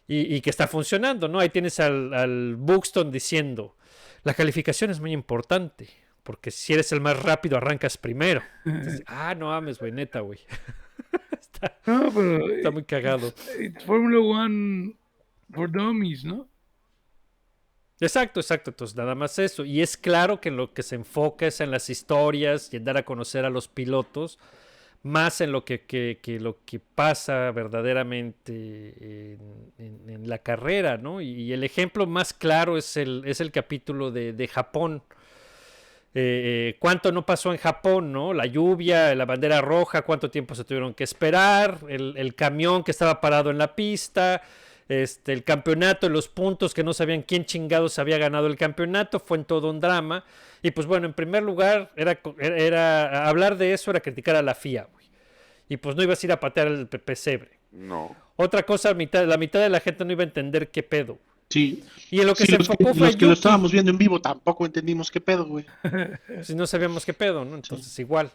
y, 0.07 0.35
y 0.35 0.41
que 0.43 0.51
está 0.51 0.69
funcionando, 0.69 1.29
¿no? 1.29 1.39
Ahí 1.41 1.49
tienes 1.49 1.81
al, 1.81 2.13
al 2.13 2.57
Buxton 2.57 3.11
diciendo, 3.11 3.75
la 4.23 4.35
calificación 4.35 4.91
es 4.91 5.01
muy 5.01 5.13
importante, 5.13 5.89
porque 6.31 6.53
si 6.53 6.73
eres 6.75 6.93
el 6.93 7.01
más 7.01 7.21
rápido 7.21 7.57
arrancas 7.57 7.97
primero. 7.99 8.41
Entonces, 8.65 9.03
ah, 9.09 9.35
no 9.35 9.53
ames, 9.53 9.81
güey, 9.81 9.91
neta, 9.91 10.21
güey. 10.21 10.39
está, 11.41 11.77
No, 11.87 12.09
pero 12.15 12.49
está 12.53 12.71
muy 12.71 12.85
cagado. 12.85 13.35
it's 13.59 13.83
Formula 13.85 14.21
One 14.21 14.95
for 15.53 15.69
Dummies, 15.69 16.25
¿no? 16.25 16.49
Exacto, 17.99 18.39
exacto. 18.39 18.71
Entonces, 18.71 18.97
nada 18.97 19.17
más 19.17 19.39
eso. 19.41 19.65
Y 19.65 19.83
es 19.83 19.97
claro 19.97 20.41
que 20.41 20.53
lo 20.53 20.73
que 20.73 20.85
se 20.85 20.95
enfoca 20.95 21.49
es 21.49 21.61
en 21.61 21.73
las 21.73 21.91
historias 21.91 22.73
y 22.73 22.77
en 22.77 22.85
dar 22.85 22.97
a 22.97 23.05
conocer 23.05 23.45
a 23.45 23.51
los 23.51 23.67
pilotos, 23.67 24.39
más 25.03 25.41
en 25.41 25.51
lo 25.51 25.65
que, 25.65 25.83
que- 25.87 26.21
que 26.23 26.39
lo 26.39 26.65
que 26.65 26.79
pasa 26.79 27.51
verdaderamente 27.51 29.33
en, 29.33 29.73
en- 29.79 30.09
en 30.11 30.29
la 30.29 30.39
carrera, 30.39 30.97
¿no? 30.97 31.21
Y, 31.21 31.53
el 31.53 31.65
ejemplo 31.65 32.07
más 32.07 32.33
claro 32.33 32.79
es 32.79 32.97
el, 32.97 33.23
es 33.27 33.41
el 33.41 33.51
capítulo 33.51 34.13
de, 34.13 34.33
de 34.33 34.47
Japón. 34.47 35.03
Eh, 36.15 36.77
¿Cuánto 36.81 37.13
no 37.13 37.25
pasó 37.25 37.53
en 37.53 37.59
Japón, 37.59 38.11
no? 38.13 38.35
La 38.35 38.47
lluvia, 38.47 39.15
la 39.15 39.25
bandera 39.27 39.61
roja, 39.61 40.03
cuánto 40.03 40.29
tiempo 40.31 40.55
se 40.57 40.65
tuvieron 40.65 40.93
que 40.95 41.05
esperar, 41.05 41.79
el, 41.89 42.15
el 42.17 42.35
camión 42.35 42.83
que 42.83 42.91
estaba 42.91 43.21
parado 43.21 43.51
en 43.51 43.59
la 43.59 43.77
pista, 43.77 44.43
este, 44.89 45.33
el 45.33 45.45
campeonato, 45.45 46.09
los 46.09 46.27
puntos 46.29 46.75
que 46.75 46.83
no 46.83 46.93
sabían 46.93 47.23
quién 47.23 47.45
chingados 47.45 48.01
había 48.01 48.19
ganado 48.19 48.49
el 48.49 48.57
campeonato, 48.57 49.21
fue 49.21 49.39
en 49.39 49.45
todo 49.45 49.71
un 49.71 49.79
drama. 49.79 50.25
Y 50.63 50.73
pues 50.73 50.87
bueno, 50.89 51.07
en 51.07 51.13
primer 51.15 51.45
lugar, 51.45 51.93
era, 51.95 52.19
era, 52.41 53.29
hablar 53.29 53.57
de 53.57 53.73
eso 53.73 53.93
era 53.93 54.01
criticar 54.01 54.35
a 54.35 54.43
la 54.43 54.55
FIA, 54.55 54.89
güey. 54.93 55.07
Y 55.69 55.77
pues 55.77 55.95
no 55.95 56.03
ibas 56.03 56.21
a 56.23 56.27
ir 56.27 56.33
a 56.33 56.41
patear 56.41 56.67
el 56.67 56.89
pe- 56.89 56.99
pesebre. 56.99 57.51
No. 57.71 58.17
Otra 58.35 58.65
cosa, 58.65 58.93
mitad, 58.95 59.25
la 59.27 59.37
mitad 59.37 59.61
de 59.61 59.69
la 59.69 59.79
gente 59.79 60.05
no 60.05 60.11
iba 60.11 60.23
a 60.23 60.27
entender 60.27 60.73
qué 60.73 60.83
pedo. 60.83 61.19
Sí. 61.51 61.85
Y 62.11 62.21
en 62.21 62.27
lo 62.27 62.37
que 62.37 62.47
Sí, 62.47 62.53
se 62.53 62.59
los 62.59 62.71
que, 62.71 62.85
enfocó 62.85 62.95
fue 62.95 63.09
los 63.09 63.17
que 63.17 63.27
lo 63.27 63.33
Yuki. 63.33 63.35
estábamos 63.35 63.73
viendo 63.73 63.91
en 63.91 63.99
vivo 63.99 64.21
tampoco 64.21 64.67
entendimos 64.67 65.11
qué 65.11 65.21
pedo, 65.21 65.47
güey. 65.47 65.67
si 66.43 66.55
no 66.55 66.67
sabíamos 66.67 67.05
qué 67.05 67.15
pedo, 67.15 67.45
¿no? 67.45 67.57
Entonces 67.57 67.99
igual. 67.99 68.33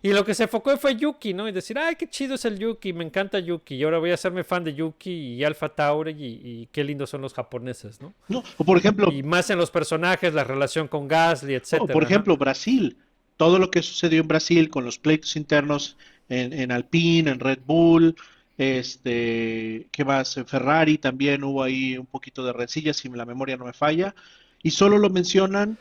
Y 0.00 0.12
lo 0.12 0.24
que 0.24 0.34
se 0.34 0.44
enfocó 0.44 0.76
fue 0.78 0.94
Yuki, 0.96 1.34
¿no? 1.34 1.48
Y 1.48 1.52
decir, 1.52 1.76
ay, 1.78 1.96
qué 1.96 2.08
chido 2.08 2.36
es 2.36 2.44
el 2.44 2.58
Yuki, 2.58 2.92
me 2.92 3.04
encanta 3.04 3.40
Yuki, 3.40 3.74
y 3.74 3.82
ahora 3.82 3.98
voy 3.98 4.12
a 4.12 4.14
hacerme 4.14 4.44
fan 4.44 4.62
de 4.62 4.72
Yuki 4.74 5.10
y 5.10 5.44
Alpha 5.44 5.70
Tauri 5.74 6.12
y, 6.12 6.26
y 6.62 6.66
qué 6.70 6.84
lindos 6.84 7.10
son 7.10 7.20
los 7.22 7.34
japoneses, 7.34 8.00
¿no? 8.00 8.14
No, 8.28 8.44
o 8.58 8.64
por 8.64 8.78
ejemplo, 8.78 9.10
Y 9.12 9.24
más 9.24 9.50
en 9.50 9.58
los 9.58 9.72
personajes, 9.72 10.32
la 10.34 10.44
relación 10.44 10.86
con 10.86 11.08
Gasly, 11.08 11.54
etcétera. 11.54 11.84
o 11.84 11.88
por 11.88 12.04
¿no? 12.04 12.08
ejemplo, 12.08 12.36
Brasil. 12.36 12.96
Todo 13.36 13.58
lo 13.58 13.70
que 13.70 13.82
sucedió 13.82 14.20
en 14.20 14.28
Brasil 14.28 14.68
con 14.70 14.84
los 14.84 14.98
pleitos 14.98 15.34
internos 15.36 15.96
en, 16.28 16.52
en 16.52 16.70
Alpine, 16.72 17.30
en 17.32 17.40
Red 17.40 17.60
Bull, 17.66 18.14
este, 18.58 19.88
¿qué 19.92 20.04
más? 20.04 20.36
En 20.36 20.46
Ferrari 20.46 20.98
también 20.98 21.44
hubo 21.44 21.62
ahí 21.62 21.96
un 21.98 22.06
poquito 22.06 22.44
de 22.44 22.52
rencillas, 22.52 22.96
si 22.98 23.08
la 23.08 23.24
memoria 23.26 23.56
no 23.56 23.64
me 23.66 23.72
falla. 23.72 24.14
Y 24.62 24.72
solo 24.72 24.98
lo 24.98 25.10
mencionan 25.10 25.78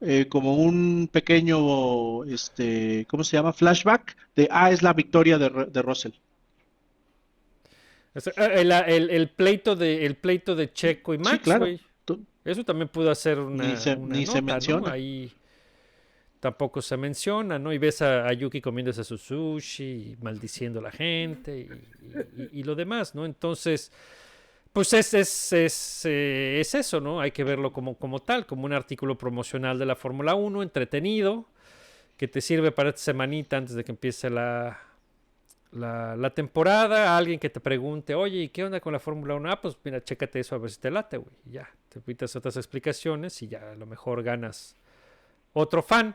eh, 0.00 0.26
como 0.28 0.54
un 0.56 1.08
pequeño, 1.12 2.24
este, 2.24 3.06
¿cómo 3.08 3.24
se 3.24 3.36
llama? 3.36 3.52
Flashback 3.52 4.16
de, 4.36 4.48
ah, 4.50 4.70
es 4.70 4.82
la 4.82 4.92
victoria 4.94 5.38
de, 5.38 5.48
de 5.66 5.82
Russell. 5.82 6.12
Sea, 8.16 8.32
El, 8.46 8.72
el- 8.72 9.10
el 9.10 9.28
pleito 9.30 9.76
de, 9.76 10.04
el 10.06 10.16
pleito 10.16 10.56
de 10.56 10.72
Checo 10.72 11.14
y 11.14 11.18
Max, 11.18 11.40
claro. 11.44 11.66
Eso 12.44 12.64
también 12.64 12.88
pudo 12.88 13.10
hacer 13.10 13.38
una, 13.38 13.64
Ni 13.70 13.76
se- 13.76 13.96
una 13.96 14.16
ni 14.18 14.26
se 14.26 14.42
menciona. 14.42 14.92
Ahí 14.92 15.32
tampoco 16.40 16.80
se 16.82 16.96
menciona, 16.96 17.58
¿no? 17.58 17.72
Y 17.72 17.78
ves 17.78 18.02
a, 18.02 18.32
Yuki 18.32 18.60
comiéndose 18.60 19.04
su 19.04 19.18
sushi, 19.18 19.84
y 19.84 20.16
maldiciendo 20.22 20.80
a 20.80 20.82
la 20.82 20.90
gente 20.90 21.68
y, 22.52 22.62
lo 22.62 22.74
demás, 22.74 23.14
¿no? 23.14 23.24
Entonces, 23.24 23.92
pues 24.72 24.92
es, 24.92 25.14
es, 25.14 25.52
es, 25.52 26.02
eh, 26.04 26.60
es 26.60 26.74
eso, 26.74 27.00
¿no? 27.00 27.20
Hay 27.20 27.32
que 27.32 27.44
verlo 27.44 27.72
como, 27.72 27.96
como 27.96 28.20
tal, 28.20 28.46
como 28.46 28.64
un 28.64 28.72
artículo 28.72 29.18
promocional 29.18 29.78
de 29.78 29.86
la 29.86 29.96
Fórmula 29.96 30.34
1, 30.34 30.62
entretenido, 30.62 31.46
que 32.16 32.28
te 32.28 32.40
sirve 32.40 32.72
para 32.72 32.90
esta 32.90 33.02
semanita 33.02 33.56
antes 33.56 33.74
de 33.74 33.84
que 33.84 33.92
empiece 33.92 34.30
la, 34.30 34.78
la, 35.72 36.16
la 36.16 36.30
temporada, 36.30 37.16
alguien 37.16 37.38
que 37.38 37.50
te 37.50 37.60
pregunte, 37.60 38.14
oye, 38.14 38.42
¿y 38.42 38.48
qué 38.48 38.64
onda 38.64 38.80
con 38.80 38.92
la 38.92 39.00
Fórmula 39.00 39.34
1? 39.34 39.50
Ah, 39.50 39.60
pues 39.60 39.76
mira, 39.84 40.02
chécate 40.02 40.40
eso 40.40 40.54
a 40.54 40.58
ver 40.58 40.70
si 40.70 40.80
te 40.80 40.90
late, 40.90 41.16
güey. 41.16 41.34
Ya, 41.46 41.68
te 41.88 41.98
evitas 41.98 42.34
otras 42.36 42.56
explicaciones 42.56 43.42
y 43.42 43.48
ya 43.48 43.72
a 43.72 43.74
lo 43.74 43.86
mejor 43.86 44.22
ganas 44.22 44.76
otro 45.52 45.82
fan. 45.82 46.14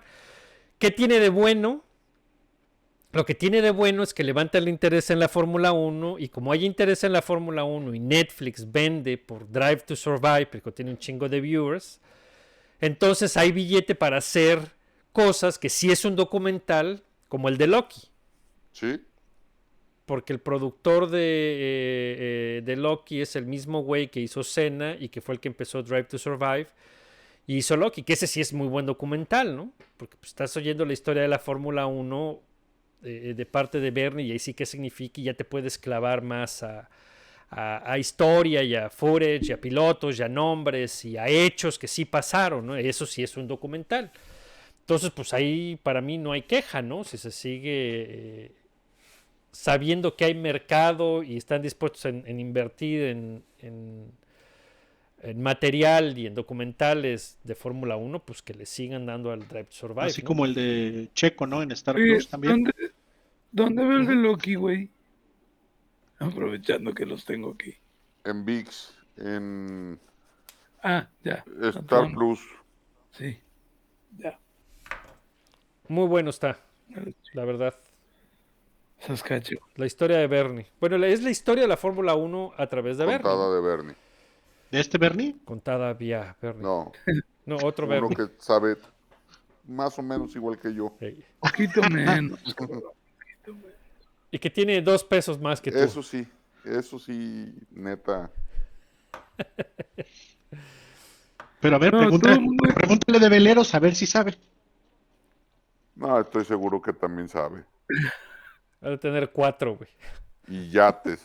¿Qué 0.80 0.92
tiene 0.92 1.20
de 1.20 1.30
bueno? 1.30 1.84
Lo 3.12 3.26
que 3.26 3.36
tiene 3.36 3.62
de 3.62 3.70
bueno 3.70 4.02
es 4.02 4.14
que 4.14 4.24
levanta 4.24 4.58
el 4.58 4.68
interés 4.68 5.12
en 5.12 5.20
la 5.20 5.30
Fórmula 5.30 5.72
1 5.72 6.18
y 6.18 6.30
como 6.30 6.52
hay 6.52 6.66
interés 6.66 7.04
en 7.04 7.14
la 7.14 7.22
Fórmula 7.22 7.64
1 7.64 7.94
y 7.94 8.00
Netflix 8.00 8.72
vende 8.72 9.20
por 9.20 9.48
Drive 9.52 9.82
to 9.86 9.96
Survive, 9.96 10.48
porque 10.48 10.72
tiene 10.72 10.90
un 10.92 10.98
chingo 10.98 11.30
de 11.30 11.40
viewers, 11.40 12.02
entonces 12.82 13.38
hay 13.38 13.52
billete 13.52 13.94
para 13.94 14.18
hacer 14.18 14.60
cosas 15.12 15.60
que 15.60 15.70
sí 15.70 15.92
es 15.92 16.06
un 16.06 16.16
documental 16.16 17.04
como 17.28 17.50
el 17.50 17.58
de 17.60 17.68
Loki 17.68 18.02
Sí. 18.72 19.00
porque 20.08 20.34
el 20.34 20.40
productor 20.40 21.10
de, 21.12 21.20
eh, 21.20 22.16
eh, 22.58 22.62
de 22.66 22.76
Loki 22.76 23.22
es 23.22 23.36
el 23.36 23.46
mismo 23.46 23.84
güey 23.84 24.10
que 24.10 24.22
hizo 24.22 24.44
Cena 24.44 24.98
y 25.00 25.10
que 25.10 25.22
fue 25.22 25.36
el 25.36 25.40
que 25.40 25.50
empezó 25.50 25.84
Drive 25.84 26.06
to 26.06 26.18
Survive 26.18 26.68
y 27.48 27.58
hizo 27.58 27.76
Loki, 27.78 28.04
que 28.04 28.14
ese 28.14 28.28
sí 28.28 28.42
es 28.42 28.54
muy 28.54 28.68
buen 28.68 28.86
documental, 28.86 29.56
¿no? 29.56 29.72
Porque 29.98 30.16
pues, 30.18 30.30
estás 30.30 30.56
oyendo 30.58 30.86
la 30.86 30.94
historia 30.94 31.22
de 31.24 31.28
la 31.28 31.40
Fórmula 31.40 31.86
1 31.88 32.40
eh, 33.04 33.34
de 33.36 33.46
parte 33.46 33.80
de 33.80 33.92
Bernie 33.92 34.26
y 34.28 34.32
ahí 34.32 34.40
sí 34.40 34.54
que 34.54 34.66
significa 34.66 35.20
y 35.22 35.26
ya 35.26 35.34
te 35.34 35.44
puedes 35.46 35.78
clavar 35.78 36.22
más 36.22 36.64
a, 36.64 36.90
a- 37.50 37.98
historia 38.00 38.64
y 38.64 38.76
a 38.76 38.90
footage 38.90 39.50
y 39.50 39.52
a 39.52 39.60
pilotos 39.62 40.20
y 40.20 40.24
a 40.24 40.30
nombres 40.30 41.04
y 41.06 41.18
a 41.18 41.28
hechos 41.28 41.78
que 41.78 41.88
sí 41.88 42.06
pasaron, 42.06 42.66
¿no? 42.66 42.76
Eso 42.78 43.06
sí 43.06 43.24
es 43.24 43.36
un 43.38 43.48
documental. 43.48 44.12
Entonces, 44.82 45.12
pues 45.12 45.34
ahí 45.34 45.80
para 45.82 46.02
mí 46.02 46.18
no 46.18 46.32
hay 46.34 46.44
queja, 46.44 46.82
¿no? 46.82 47.04
Si 47.04 47.18
se 47.18 47.32
sigue 47.32 48.06
eh, 48.46 48.52
sabiendo 49.52 50.16
que 50.16 50.26
hay 50.26 50.34
mercado 50.36 51.24
y 51.24 51.38
están 51.38 51.62
dispuestos 51.62 52.06
en, 52.06 52.40
invertir 52.40 53.04
en- 53.04 53.44
en 55.24 55.42
material 55.42 56.18
y 56.18 56.28
en 56.28 56.36
documentales 56.36 57.40
de 57.44 57.56
Fórmula 57.56 57.96
1, 57.96 58.24
pues 58.26 58.42
que 58.42 58.54
le 58.54 58.66
sigan 58.66 59.06
dando 59.06 59.32
al 59.32 59.48
Drive 59.48 59.66
to 59.66 59.72
Survive. 59.72 60.06
Así 60.08 60.22
¿no? 60.22 60.28
como 60.28 60.46
el 60.46 60.54
de 60.54 61.10
Checo, 61.14 61.48
¿no? 61.48 61.62
En 61.64 61.72
Star 61.72 61.96
Oye, 61.96 62.08
Plus 62.14 62.28
también. 62.28 62.64
¿dónde, 62.64 62.74
dónde 63.52 63.84
veo 63.86 63.98
el 63.98 64.06
de 64.06 64.16
Loki, 64.16 64.56
güey? 64.56 64.92
Aprovechando 66.20 66.94
que 66.94 67.06
los 67.06 67.26
tengo 67.26 67.52
aquí. 67.52 67.76
En 68.26 68.46
VIX, 68.46 68.94
en 69.18 70.00
Ah, 70.84 71.08
ya. 71.24 71.44
Star. 71.62 72.12
Plus. 72.12 72.42
Sí. 73.12 73.40
Ya. 74.18 74.38
Muy 75.88 76.08
bueno 76.08 76.30
está, 76.30 76.60
la 77.34 77.46
verdad. 77.46 77.74
Saskatchewan. 79.00 79.70
La 79.76 79.86
historia 79.86 80.18
de 80.18 80.28
Bernie. 80.28 80.68
Bueno, 80.80 80.98
es 81.06 81.24
la 81.24 81.30
historia 81.30 81.64
de 81.64 81.68
la 81.70 81.78
Fórmula 81.78 82.16
1 82.16 82.54
a 82.58 82.68
través 82.68 82.98
de 82.98 83.06
Bernie. 83.06 83.22
Contada 83.24 83.54
de 83.56 83.62
Bernie. 83.62 83.96
¿De 84.74 84.80
este 84.80 84.98
Bernie? 84.98 85.36
Contada 85.46 85.94
vía 85.94 86.36
Bernie. 86.42 86.64
No, 86.64 86.92
No, 87.46 87.58
otro 87.58 87.86
uno 87.86 87.94
Bernie. 87.94 88.16
que 88.16 88.28
sabe 88.40 88.76
más 89.68 90.00
o 90.00 90.02
menos 90.02 90.36
igual 90.36 90.58
que 90.58 90.74
yo. 90.74 90.98
Ey. 91.00 91.24
Poquito 91.40 91.80
menos. 91.92 92.40
Y 94.32 94.40
que 94.40 94.50
tiene 94.50 94.82
dos 94.82 95.04
pesos 95.04 95.40
más 95.40 95.62
que 95.62 95.72
tú. 95.72 95.78
Eso 95.78 96.02
sí, 96.02 96.28
eso 96.66 96.98
sí, 96.98 97.54
neta. 97.70 98.32
Pero 101.62 101.76
a 101.76 101.80
ver, 101.80 101.94
No, 101.94 102.00
pregúntale, 102.00 102.38
todo 102.38 102.74
pregúntale 102.74 103.20
de 103.20 103.30
veleros 103.30 103.76
a 103.76 103.80
ver 103.80 103.94
si 103.94 104.08
sabe. 104.08 104.36
No, 105.96 106.20
estoy 106.20 106.46
seguro 106.46 106.82
que 106.82 106.94
también 106.94 107.30
sabe. 107.30 107.64
Ha 108.82 108.90
de 108.90 108.98
tener 108.98 109.30
cuatro, 109.32 109.78
güey. 109.78 109.90
Y 110.48 110.72
yates. 110.72 111.22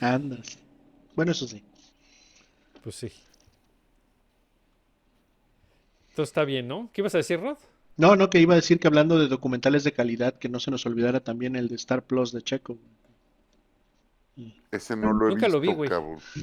Andas. 0.00 0.56
Bueno, 1.16 1.32
eso 1.32 1.48
sí. 1.48 1.64
Pues 2.86 2.94
sí. 2.94 3.10
Entonces 6.10 6.28
está 6.30 6.44
bien, 6.44 6.68
¿no? 6.68 6.88
¿Qué 6.92 7.00
ibas 7.00 7.16
a 7.16 7.18
decir, 7.18 7.40
Rod? 7.40 7.56
No, 7.96 8.14
no, 8.14 8.30
que 8.30 8.38
iba 8.38 8.52
a 8.52 8.56
decir 8.56 8.78
que 8.78 8.86
hablando 8.86 9.18
de 9.18 9.26
documentales 9.26 9.82
de 9.82 9.90
calidad, 9.90 10.34
que 10.38 10.48
no 10.48 10.60
se 10.60 10.70
nos 10.70 10.86
olvidara 10.86 11.18
también 11.18 11.56
el 11.56 11.66
de 11.66 11.74
Star 11.74 12.04
Plus 12.04 12.30
de 12.30 12.42
Checo. 12.42 12.78
Ese 14.70 14.94
no 14.94 15.12
lo 15.12 15.26
he 15.26 15.30
Nunca 15.30 15.48
lo 15.48 15.58
vi, 15.58 15.74
güey. 15.74 15.90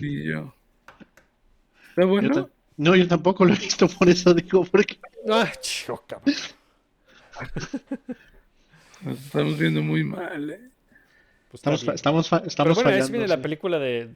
Ni 0.01 0.25
yo. 0.25 0.53
¿Está 1.91 2.03
bueno? 2.03 2.49
no, 2.75 2.93
yo 2.97 3.07
tampoco 3.07 3.45
lo 3.45 3.53
he 3.53 3.57
visto, 3.57 3.87
por 3.87 4.09
eso 4.09 4.33
digo, 4.33 4.65
porque 4.65 4.99
Ah, 5.31 5.49
cabrón. 6.05 6.35
Nos 9.01 9.17
estamos 9.17 9.57
viendo 9.57 9.81
muy 9.81 10.03
mal, 10.03 10.49
¿eh? 10.49 10.59
Pues 11.49 11.61
Estamos, 11.61 11.87
estamos, 11.87 12.27
fa- 12.27 12.39
Pero 12.39 12.49
estamos 12.49 12.75
bueno, 12.75 12.89
fallando. 12.89 13.11
viene 13.13 13.27
la 13.29 13.37
sí. 13.37 13.41
película 13.41 13.79
de. 13.79 14.09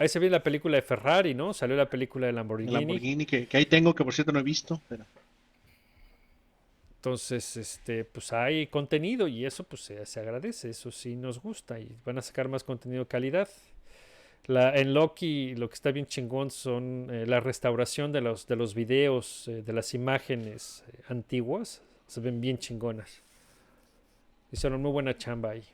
Ahí 0.00 0.08
se 0.08 0.18
viene 0.18 0.32
la 0.32 0.42
película 0.42 0.76
de 0.76 0.82
Ferrari, 0.82 1.34
¿no? 1.34 1.52
Salió 1.52 1.76
la 1.76 1.90
película 1.90 2.26
de 2.26 2.32
Lamborghini. 2.32 2.72
Lamborghini, 2.72 3.26
que, 3.26 3.46
que 3.46 3.56
ahí 3.58 3.66
tengo, 3.66 3.94
que 3.94 4.02
por 4.02 4.14
cierto 4.14 4.32
no 4.32 4.40
he 4.40 4.42
visto. 4.42 4.80
Pero... 4.88 5.04
Entonces, 6.96 7.58
este, 7.58 8.06
pues 8.06 8.32
hay 8.32 8.66
contenido 8.68 9.28
y 9.28 9.44
eso 9.44 9.62
pues 9.62 9.82
se, 9.82 10.06
se 10.06 10.18
agradece, 10.18 10.70
eso 10.70 10.90
sí 10.90 11.16
nos 11.16 11.42
gusta 11.42 11.78
y 11.78 11.94
van 12.06 12.16
a 12.16 12.22
sacar 12.22 12.48
más 12.48 12.64
contenido 12.64 13.04
de 13.04 13.08
calidad. 13.08 13.50
La, 14.46 14.74
en 14.74 14.94
Loki 14.94 15.54
lo 15.54 15.68
que 15.68 15.74
está 15.74 15.92
bien 15.92 16.06
chingón 16.06 16.50
son 16.50 17.08
eh, 17.10 17.26
la 17.26 17.40
restauración 17.40 18.10
de 18.10 18.22
los, 18.22 18.46
de 18.46 18.56
los 18.56 18.74
videos, 18.74 19.48
eh, 19.48 19.60
de 19.60 19.72
las 19.74 19.92
imágenes 19.92 20.82
eh, 20.94 21.02
antiguas, 21.08 21.82
se 22.06 22.20
ven 22.20 22.40
bien 22.40 22.56
chingonas. 22.56 23.20
Hicieron 24.50 24.80
muy 24.80 24.92
buena 24.92 25.14
chamba 25.18 25.50
ahí. 25.50 25.64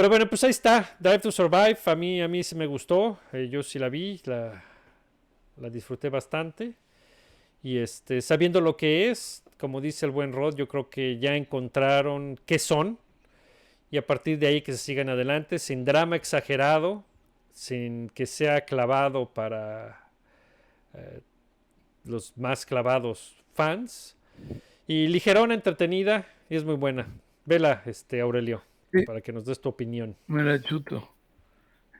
Pero 0.00 0.08
bueno, 0.08 0.26
pues 0.26 0.42
ahí 0.44 0.50
está, 0.50 0.96
Drive 0.98 1.18
to 1.18 1.30
Survive, 1.30 1.76
a 1.84 1.94
mí, 1.94 2.22
a 2.22 2.26
mí 2.26 2.42
sí 2.42 2.54
me 2.54 2.64
gustó, 2.64 3.18
eh, 3.34 3.50
yo 3.50 3.62
sí 3.62 3.78
la 3.78 3.90
vi, 3.90 4.18
la, 4.24 4.64
la 5.58 5.68
disfruté 5.68 6.08
bastante. 6.08 6.72
Y 7.62 7.76
este, 7.76 8.22
sabiendo 8.22 8.62
lo 8.62 8.78
que 8.78 9.10
es, 9.10 9.42
como 9.58 9.78
dice 9.82 10.06
el 10.06 10.12
buen 10.12 10.32
Rod, 10.32 10.56
yo 10.56 10.66
creo 10.68 10.88
que 10.88 11.18
ya 11.18 11.36
encontraron 11.36 12.40
qué 12.46 12.58
son. 12.58 12.98
Y 13.90 13.98
a 13.98 14.06
partir 14.06 14.38
de 14.38 14.46
ahí 14.46 14.62
que 14.62 14.72
se 14.72 14.78
sigan 14.78 15.10
adelante, 15.10 15.58
sin 15.58 15.84
drama 15.84 16.16
exagerado, 16.16 17.04
sin 17.52 18.08
que 18.08 18.24
sea 18.24 18.62
clavado 18.62 19.28
para 19.28 20.08
eh, 20.94 21.20
los 22.04 22.38
más 22.38 22.64
clavados 22.64 23.36
fans. 23.52 24.16
Y 24.88 25.08
ligerona, 25.08 25.52
entretenida, 25.52 26.26
y 26.48 26.56
es 26.56 26.64
muy 26.64 26.76
buena. 26.76 27.06
Vela, 27.44 27.82
este, 27.84 28.22
Aurelio, 28.22 28.62
Sí. 28.92 29.02
para 29.04 29.20
que 29.20 29.32
nos 29.32 29.44
des 29.44 29.60
tu 29.60 29.68
opinión. 29.68 30.16
Me 30.26 30.42
la 30.42 30.60
chuto. 30.60 31.08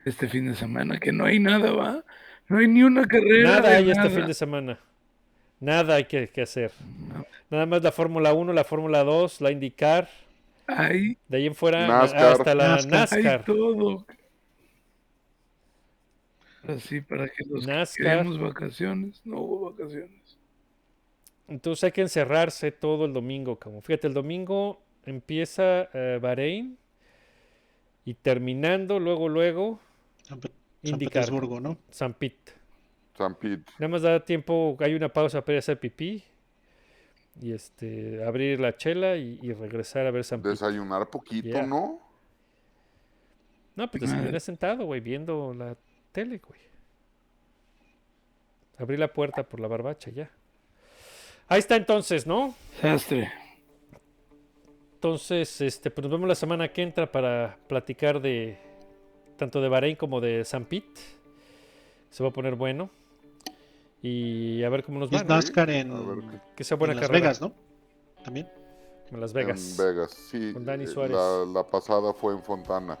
Este 0.03 0.27
fin 0.27 0.47
de 0.47 0.55
semana, 0.55 0.99
que 0.99 1.11
no 1.11 1.25
hay 1.25 1.39
nada, 1.39 1.71
¿va? 1.71 2.03
No 2.47 2.57
hay 2.57 2.67
ni 2.67 2.83
una 2.83 3.05
carrera. 3.07 3.49
Nada 3.61 3.77
hay 3.77 3.91
este 3.91 4.09
fin 4.09 4.25
de 4.25 4.33
semana. 4.33 4.79
Nada 5.59 5.95
hay 5.95 6.05
que, 6.05 6.27
que 6.27 6.41
hacer. 6.41 6.71
Nada 7.49 7.65
más 7.65 7.83
la 7.83 7.91
Fórmula 7.91 8.33
1, 8.33 8.51
la 8.51 8.63
Fórmula 8.63 9.03
2, 9.03 9.41
la 9.41 9.51
IndyCar. 9.51 10.09
Hay, 10.67 11.17
De 11.27 11.37
ahí 11.37 11.45
en 11.47 11.55
fuera 11.55 11.87
NASCAR. 11.87 12.31
hasta 12.33 12.55
la 12.55 12.67
NASCAR. 12.69 12.91
NASCAR. 12.91 13.39
hay 13.39 13.45
todo. 13.45 14.05
Así 16.67 17.01
para 17.01 17.27
que 17.27 17.43
los 17.49 17.65
que 17.65 17.71
NASCAR. 17.71 18.17
queremos 18.17 18.39
vacaciones, 18.39 19.21
no 19.25 19.39
hubo 19.39 19.71
vacaciones. 19.71 20.37
Entonces 21.47 21.83
hay 21.83 21.91
que 21.91 22.01
encerrarse 22.01 22.71
todo 22.71 23.05
el 23.05 23.13
domingo, 23.13 23.59
como 23.59 23.81
fíjate, 23.81 24.07
el 24.07 24.13
domingo 24.13 24.81
empieza 25.05 25.89
eh, 25.93 26.19
Bahrein 26.21 26.77
y 28.05 28.13
terminando 28.15 28.99
luego 28.99 29.29
luego 29.29 29.79
San, 30.23 30.39
Pe- 30.39 30.51
San 30.83 30.99
Petersburgo, 30.99 31.59
¿no? 31.59 31.77
San 31.89 32.13
Pete. 32.13 32.53
San 33.17 33.35
Pete. 33.35 33.71
Nada 33.79 33.87
más 33.89 34.01
da 34.01 34.23
tiempo, 34.23 34.75
hay 34.79 34.93
una 34.95 35.09
pausa 35.09 35.41
para 35.41 35.53
ir 35.53 35.57
a 35.57 35.59
hacer 35.59 35.79
pipí 35.79 36.23
y 37.41 37.51
este 37.53 38.23
abrir 38.23 38.59
la 38.59 38.75
chela 38.75 39.15
y, 39.17 39.39
y 39.41 39.53
regresar 39.53 40.05
a 40.07 40.11
ver 40.11 40.23
San 40.23 40.39
Pete. 40.41 40.49
Desayunar 40.51 41.09
poquito, 41.09 41.47
Yeah. 41.49 41.65
¿no? 41.65 41.99
No, 43.75 43.89
pues 43.89 44.01
desayuné 44.01 44.39
sentado, 44.41 44.85
güey, 44.85 44.99
viendo 44.99 45.53
la 45.53 45.77
tele, 46.11 46.41
güey. 46.45 46.59
Abrí 48.77 48.97
la 48.97 49.13
puerta 49.13 49.43
por 49.43 49.59
la 49.59 49.67
barbacha 49.67 50.11
ya. 50.11 50.29
Ahí 51.47 51.59
está 51.59 51.75
entonces, 51.75 52.25
¿no? 52.27 52.53
Sastre. 52.81 53.31
Entonces, 55.03 55.59
este, 55.61 55.89
pues 55.89 56.03
nos 56.03 56.11
vemos 56.11 56.27
la 56.27 56.35
semana 56.35 56.67
que 56.71 56.83
entra 56.83 57.11
para 57.11 57.57
platicar 57.67 58.21
de 58.21 58.59
tanto 59.35 59.59
de 59.59 59.67
Bahrein 59.67 59.95
como 59.95 60.21
de 60.21 60.45
San 60.45 60.65
Pete. 60.65 61.01
Se 62.11 62.21
va 62.21 62.29
a 62.29 62.31
poner 62.31 62.53
bueno. 62.53 62.87
Y 64.03 64.61
a 64.63 64.69
ver 64.69 64.83
cómo 64.83 64.99
nos 64.99 65.09
va. 65.11 65.23
NASCAR 65.23 65.71
en, 65.71 66.39
Que 66.55 66.63
sea 66.63 66.77
buena 66.77 66.91
en 66.93 66.99
Las 66.99 67.07
carrera. 67.07 67.23
Vegas, 67.23 67.41
¿no? 67.41 67.51
También. 68.23 68.47
En 69.11 69.19
Las 69.19 69.33
Vegas. 69.33 69.71
En 69.79 69.85
Vegas, 69.87 70.11
sí. 70.11 70.53
Con 70.53 70.65
Dani 70.65 70.83
eh, 70.83 70.87
Suárez. 70.87 71.17
La, 71.17 71.45
la 71.51 71.63
pasada 71.67 72.13
fue 72.13 72.33
en 72.35 72.43
Fontana. 72.43 72.99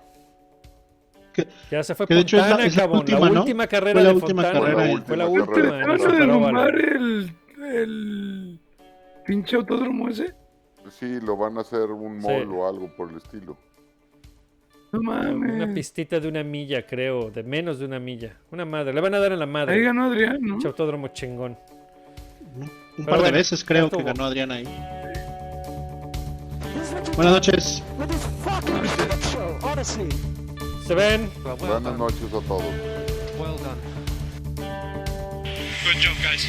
Ya 1.69 1.83
se 1.83 1.93
fue 1.93 2.07
Que 2.07 2.15
de 2.15 2.21
hecho 2.21 2.37
es 2.37 2.41
la- 2.41 2.47
Fontana, 2.49 2.67
es 2.67 2.75
la 2.77 2.85
última, 2.87 3.19
la 3.19 3.29
¿no? 3.29 3.39
última 3.41 3.67
carrera 3.67 3.93
Fue 3.93 4.01
la 4.03 4.09
de 4.09 4.15
última 4.15 4.41
Fontana. 4.41 4.59
carrera 4.65 4.81
Fue 4.81 4.87
la 4.97 5.05
Fue 5.05 5.17
la 5.17 5.27
última. 5.27 5.55
última 5.55 5.79
en 5.81 5.87
¿Van 5.87 5.95
esa 5.95 6.03
a 6.07 6.09
carrera. 6.09 6.33
Superóvalo. 6.33 6.61
derrumbar 6.65 6.95
el, 6.95 7.35
el 7.75 8.59
pinche 9.23 9.55
autódromo 9.55 10.09
ese? 10.09 10.40
Sí, 10.91 11.19
lo 11.21 11.35
van 11.37 11.57
a 11.57 11.61
hacer 11.61 11.89
un 11.91 12.21
Sí. 12.21 12.27
mall 12.27 12.51
o 12.53 12.67
algo 12.67 12.95
por 12.95 13.09
el 13.09 13.17
estilo. 13.17 13.57
No 14.91 14.99
Una 14.99 15.31
mames. 15.31 15.73
pistita 15.73 16.19
de 16.19 16.27
una 16.27 16.43
milla, 16.43 16.85
creo. 16.85 17.31
De 17.31 17.43
menos 17.43 17.79
de 17.79 17.85
una 17.85 17.97
milla. 17.99 18.35
Una 18.51 18.65
madre. 18.65 18.93
Le 18.93 18.99
van 19.01 19.13
a 19.15 19.19
dar 19.19 19.31
en 19.31 19.39
la 19.39 19.45
madre. 19.45 19.75
Ahí 19.75 19.81
ganó 19.83 20.03
Adrián, 20.05 20.39
¿no? 20.41 20.55
Pinche 20.55 20.67
autódromo 20.67 21.07
chingón. 21.09 21.57
Un 22.57 22.69
Pero 22.97 23.05
par 23.05 23.15
de 23.15 23.21
bueno, 23.21 23.37
veces 23.37 23.63
creo 23.63 23.89
que 23.89 24.03
ganó 24.03 24.25
Adrián 24.25 24.51
ahí. 24.51 24.65
Buenas 27.15 27.33
noches. 27.33 27.81
Se 30.85 30.93
ven. 30.95 31.29
Buenas 31.57 31.97
noches 31.97 32.25
a 32.27 32.41
todos. 32.41 32.63
Well 33.39 33.55
done. 33.63 33.79
Good 35.85 36.01
job, 36.01 36.15
guys. 36.21 36.47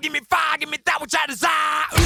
Give 0.00 0.12
me 0.12 0.20
fire, 0.28 0.58
give 0.58 0.68
me 0.70 0.78
that 0.84 1.00
which 1.00 1.14
I 1.14 1.26
desire. 1.26 1.97